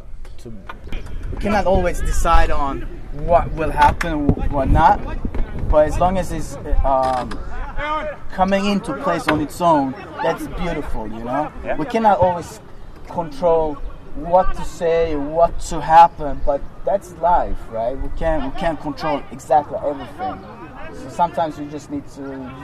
Cannot 1.39 1.65
always 1.65 1.99
decide 2.01 2.51
on 2.51 2.81
what 3.25 3.51
will 3.53 3.71
happen 3.71 4.27
what 4.51 4.69
not. 4.69 4.99
But 5.69 5.87
as 5.87 5.99
long 5.99 6.17
as 6.17 6.31
it's 6.31 6.55
um, 6.83 7.29
coming 8.31 8.65
into 8.65 8.93
place 9.03 9.27
on 9.27 9.39
its 9.41 9.61
own, 9.61 9.91
that's 10.23 10.47
beautiful, 10.47 11.07
you 11.07 11.23
know. 11.23 11.51
We 11.77 11.85
cannot 11.85 12.19
always 12.19 12.59
control 13.07 13.75
what 14.15 14.55
to 14.55 14.65
say, 14.65 15.15
what 15.15 15.59
to 15.59 15.79
happen, 15.79 16.41
but 16.45 16.61
that's 16.85 17.13
life, 17.17 17.57
right? 17.69 17.97
We 17.97 18.09
can't 18.17 18.53
we 18.53 18.59
can't 18.59 18.79
control 18.79 19.21
exactly 19.31 19.77
everything. 19.77 20.43
So 20.93 21.09
sometimes 21.09 21.59
you 21.59 21.65
just 21.69 21.91
need 21.91 22.07
to 22.15 22.21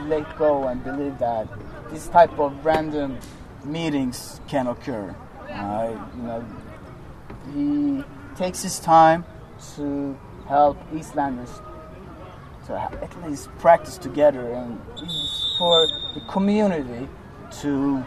let 0.07 0.37
go 0.37 0.67
and 0.67 0.83
believe 0.83 1.19
that 1.19 1.47
this 1.91 2.07
type 2.07 2.37
of 2.39 2.65
random 2.65 3.19
meetings 3.63 4.41
can 4.47 4.67
occur. 4.67 5.15
Uh, 5.49 5.91
you 6.17 6.23
know, 6.23 6.45
he 7.53 8.03
takes 8.35 8.61
his 8.61 8.79
time 8.79 9.25
to 9.75 10.17
help 10.47 10.77
Eastlanders 10.91 11.61
to 12.67 12.73
at 12.73 13.23
least 13.27 13.49
practice 13.59 13.97
together 13.97 14.51
and 14.53 14.79
for 15.57 15.87
the 16.13 16.21
community 16.27 17.07
to 17.61 18.03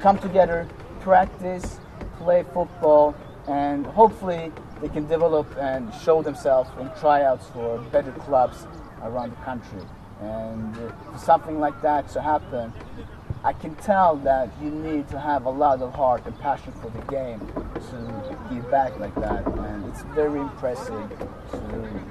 come 0.00 0.18
together, 0.18 0.68
practice, 1.00 1.78
play 2.18 2.44
football, 2.52 3.14
and 3.46 3.86
hopefully 3.86 4.52
they 4.80 4.88
can 4.88 5.06
develop 5.06 5.46
and 5.58 5.92
show 5.94 6.22
themselves 6.22 6.68
in 6.80 6.90
tryouts 7.00 7.46
for 7.48 7.78
better 7.92 8.12
clubs 8.12 8.66
around 9.02 9.30
the 9.30 9.42
country. 9.44 9.80
And 10.20 10.76
uh, 10.76 10.92
for 11.12 11.18
something 11.18 11.60
like 11.60 11.80
that 11.82 12.08
to 12.10 12.20
happen, 12.20 12.72
I 13.44 13.52
can 13.52 13.74
tell 13.74 14.16
that 14.16 14.48
you 14.62 14.70
need 14.70 15.06
to 15.10 15.20
have 15.20 15.44
a 15.44 15.50
lot 15.50 15.82
of 15.82 15.92
heart 15.92 16.24
and 16.24 16.38
passion 16.40 16.72
for 16.80 16.88
the 16.88 17.02
game 17.12 17.38
to 17.90 18.38
give 18.50 18.70
back 18.70 18.98
like 18.98 19.14
that. 19.16 19.46
And 19.46 19.84
it's 19.84 20.00
very 20.14 20.40
impressive 20.40 21.10
to 21.50 22.04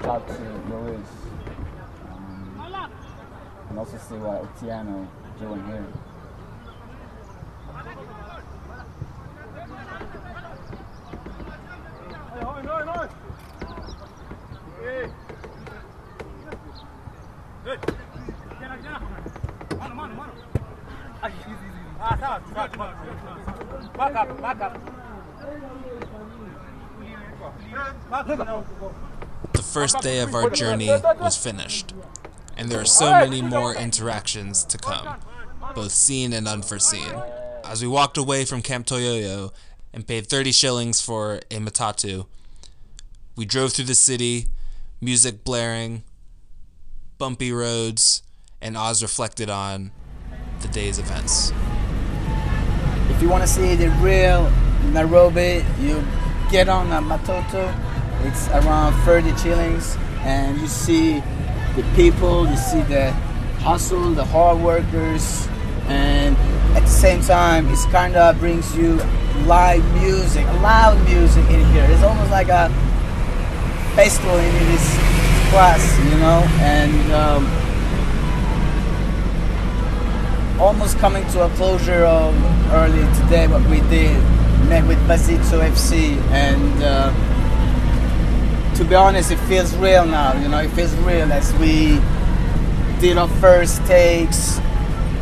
talk 0.00 0.24
to 0.28 0.40
Maurice 0.68 1.00
um, 2.12 2.72
and 3.68 3.78
also 3.80 3.98
see 3.98 4.14
what 4.14 4.44
Otieno 4.54 5.08
doing 5.40 5.66
here. 5.66 5.86
First 29.80 30.02
day 30.02 30.18
of 30.18 30.34
our 30.34 30.50
journey 30.50 30.88
was 30.88 31.38
finished, 31.38 31.94
and 32.54 32.68
there 32.68 32.78
are 32.78 32.84
so 32.84 33.12
many 33.12 33.40
more 33.40 33.74
interactions 33.74 34.62
to 34.66 34.76
come, 34.76 35.16
both 35.74 35.92
seen 35.92 36.34
and 36.34 36.46
unforeseen. 36.46 37.14
As 37.64 37.80
we 37.80 37.88
walked 37.88 38.18
away 38.18 38.44
from 38.44 38.60
Camp 38.60 38.84
Toyoyo 38.84 39.54
and 39.94 40.06
paid 40.06 40.26
30 40.26 40.52
shillings 40.52 41.00
for 41.00 41.36
a 41.50 41.56
matatu, 41.56 42.26
we 43.36 43.46
drove 43.46 43.72
through 43.72 43.86
the 43.86 43.94
city, 43.94 44.48
music 45.00 45.44
blaring, 45.44 46.02
bumpy 47.16 47.50
roads, 47.50 48.22
and 48.60 48.76
Oz 48.76 49.02
reflected 49.02 49.48
on 49.48 49.92
the 50.60 50.68
day's 50.68 50.98
events. 50.98 51.54
If 53.08 53.22
you 53.22 53.30
want 53.30 53.44
to 53.44 53.48
see 53.48 53.76
the 53.76 53.88
real 54.02 54.52
Nairobi, 54.92 55.64
you 55.80 56.04
get 56.50 56.68
on 56.68 56.92
a 56.92 57.00
Matatu. 57.00 57.89
It's 58.22 58.48
around 58.48 58.92
30 59.04 59.36
shillings, 59.36 59.96
and 60.20 60.60
you 60.60 60.66
see 60.66 61.20
the 61.76 61.82
people, 61.94 62.48
you 62.48 62.56
see 62.56 62.82
the 62.82 63.12
hustle, 63.60 64.10
the 64.10 64.24
hard 64.24 64.60
workers, 64.60 65.48
and 65.86 66.36
at 66.76 66.82
the 66.82 66.88
same 66.88 67.20
time, 67.22 67.68
it 67.68 67.78
kind 67.90 68.16
of 68.16 68.38
brings 68.38 68.76
you 68.76 68.94
live 69.46 69.84
music, 70.00 70.46
loud 70.62 71.02
music 71.08 71.44
in 71.50 71.64
here. 71.72 71.86
It's 71.88 72.02
almost 72.02 72.30
like 72.30 72.48
a 72.48 72.68
festival 73.94 74.36
in 74.36 74.52
this 74.72 74.94
class, 75.50 75.98
you 76.04 76.18
know, 76.18 76.42
and. 76.60 77.12
Um, 77.12 77.60
almost 80.60 80.98
coming 80.98 81.26
to 81.28 81.42
a 81.42 81.48
closure 81.56 82.04
of 82.04 82.34
early 82.72 83.00
today 83.22 83.46
what 83.46 83.64
we 83.70 83.80
did 83.88 84.14
met 84.68 84.86
with 84.86 84.98
Wazito 85.08 85.58
FC 85.66 86.20
and 86.32 86.82
uh, 86.82 87.10
to 88.80 88.86
be 88.86 88.94
honest 88.94 89.30
it 89.30 89.36
feels 89.40 89.76
real 89.76 90.06
now 90.06 90.34
you 90.40 90.48
know 90.48 90.58
it 90.58 90.70
feels 90.70 90.94
real 91.00 91.30
as 91.30 91.52
we 91.56 92.00
did 92.98 93.18
our 93.18 93.28
first 93.40 93.84
takes. 93.84 94.56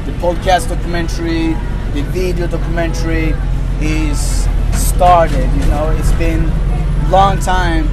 The 0.07 0.13
podcast 0.23 0.69
documentary 0.69 1.55
the 1.93 2.03
video 2.13 2.47
documentary 2.47 3.35
is 3.81 4.47
started 4.73 5.51
you 5.61 5.67
know 5.73 5.91
it's 5.99 6.13
been 6.13 6.45
a 6.45 7.09
long 7.11 7.41
time 7.41 7.89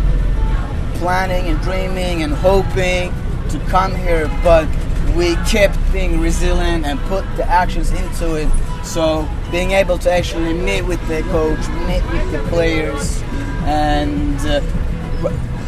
planning 0.99 1.47
and 1.47 1.59
dreaming 1.61 2.21
and 2.21 2.31
hoping 2.31 3.11
to 3.49 3.59
come 3.67 3.95
here 3.95 4.27
but 4.43 4.67
we 5.15 5.33
kept 5.47 5.79
being 5.91 6.19
resilient 6.19 6.85
and 6.85 6.99
put 7.01 7.25
the 7.37 7.45
actions 7.49 7.91
into 7.91 8.35
it. 8.35 8.49
So 8.83 9.27
being 9.49 9.71
able 9.71 9.97
to 9.99 10.11
actually 10.11 10.53
meet 10.53 10.83
with 10.83 11.01
the 11.07 11.21
coach, 11.31 11.67
meet 11.87 12.03
with 12.11 12.31
the 12.31 12.39
players, 12.49 13.21
and 13.65 14.37
uh, 14.41 14.61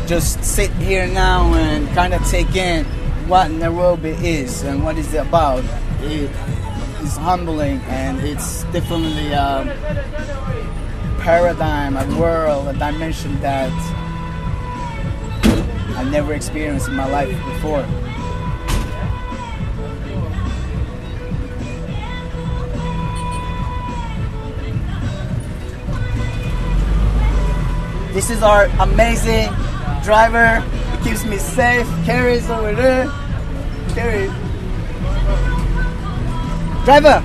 just 0.07 0.41
sit 0.41 0.71
here 0.71 1.05
now 1.05 1.53
and 1.53 1.85
kind 1.89 2.13
of 2.13 2.25
take 2.29 2.55
in 2.55 2.85
what 3.27 3.51
Nairobi 3.51 4.11
is 4.11 4.63
and 4.63 4.81
what 4.81 4.97
it's 4.97 5.13
about. 5.13 5.65
It 6.01 6.31
is 7.01 7.17
humbling 7.17 7.81
and 7.89 8.17
it's 8.21 8.63
definitely 8.71 9.33
a 9.33 9.65
paradigm, 11.19 11.97
a 11.97 12.17
world, 12.17 12.69
a 12.69 12.73
dimension 12.73 13.37
that 13.41 13.69
I 15.97 16.07
never 16.09 16.33
experienced 16.33 16.87
in 16.87 16.95
my 16.95 17.07
life 17.07 17.27
before. 17.55 17.85
This 28.13 28.29
is 28.29 28.41
our 28.41 28.67
amazing 28.79 29.53
driver. 30.07 30.61
He 31.03 31.09
keeps 31.09 31.25
me 31.25 31.35
safe. 31.37 31.85
Carrie's 32.05 32.49
over 32.49 32.73
there. 32.73 33.11
Carrie. 33.89 34.31
Driver, 36.85 37.19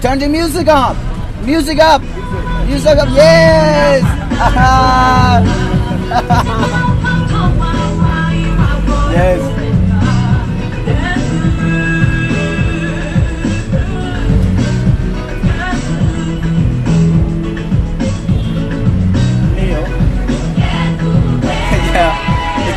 turn 0.00 0.18
the 0.18 0.28
music 0.30 0.66
up. 0.68 0.96
Music 1.44 1.78
up. 1.80 2.00
Music 2.66 2.96
up. 2.96 3.08
Yes. 3.10 5.00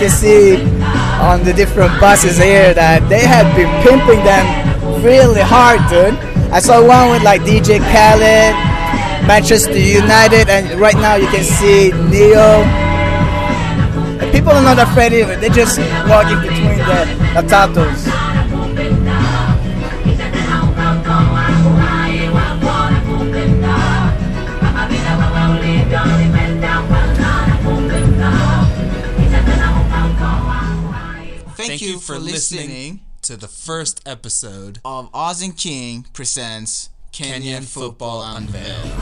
can 0.08 0.16
see 0.16 0.55
on 1.20 1.43
the 1.43 1.51
different 1.53 1.91
buses 1.99 2.38
here 2.38 2.74
that 2.74 3.08
they 3.10 3.26
have 3.28 3.47
been 3.55 3.68
pimping 3.84 4.24
them 4.24 4.45
really 5.03 5.41
hard, 5.41 5.80
dude. 5.91 6.16
I 6.51 6.60
saw 6.60 6.80
one 6.80 7.12
with 7.12 7.24
like 7.24 7.41
DJ 7.41 7.80
Khaled, 7.91 8.55
Manchester 9.28 9.78
United, 9.78 10.47
and 10.47 10.80
right 10.80 10.95
now 10.95 11.16
you 11.16 11.28
can 11.28 11.43
see 11.43 11.91
Neo. 12.08 12.64
And 14.22 14.32
people 14.32 14.51
are 14.51 14.64
not 14.64 14.80
afraid 14.80 15.12
of 15.20 15.30
it. 15.30 15.41
They 15.41 15.49
just 15.49 15.78
walk 16.08 16.32
in 16.32 16.39
between 16.39 16.80
the, 16.88 17.03
the 17.36 17.43
tatos. 17.47 18.16
For 32.08 32.18
listening 32.20 33.01
to 33.22 33.36
the 33.36 33.49
first 33.49 34.01
episode 34.08 34.80
of 34.86 35.10
Oz 35.14 35.41
and 35.41 35.58
King 35.58 36.05
presents 36.14 36.89
Kenyan 37.12 37.66
Football 37.66 38.24
Unveiled. 38.24 38.93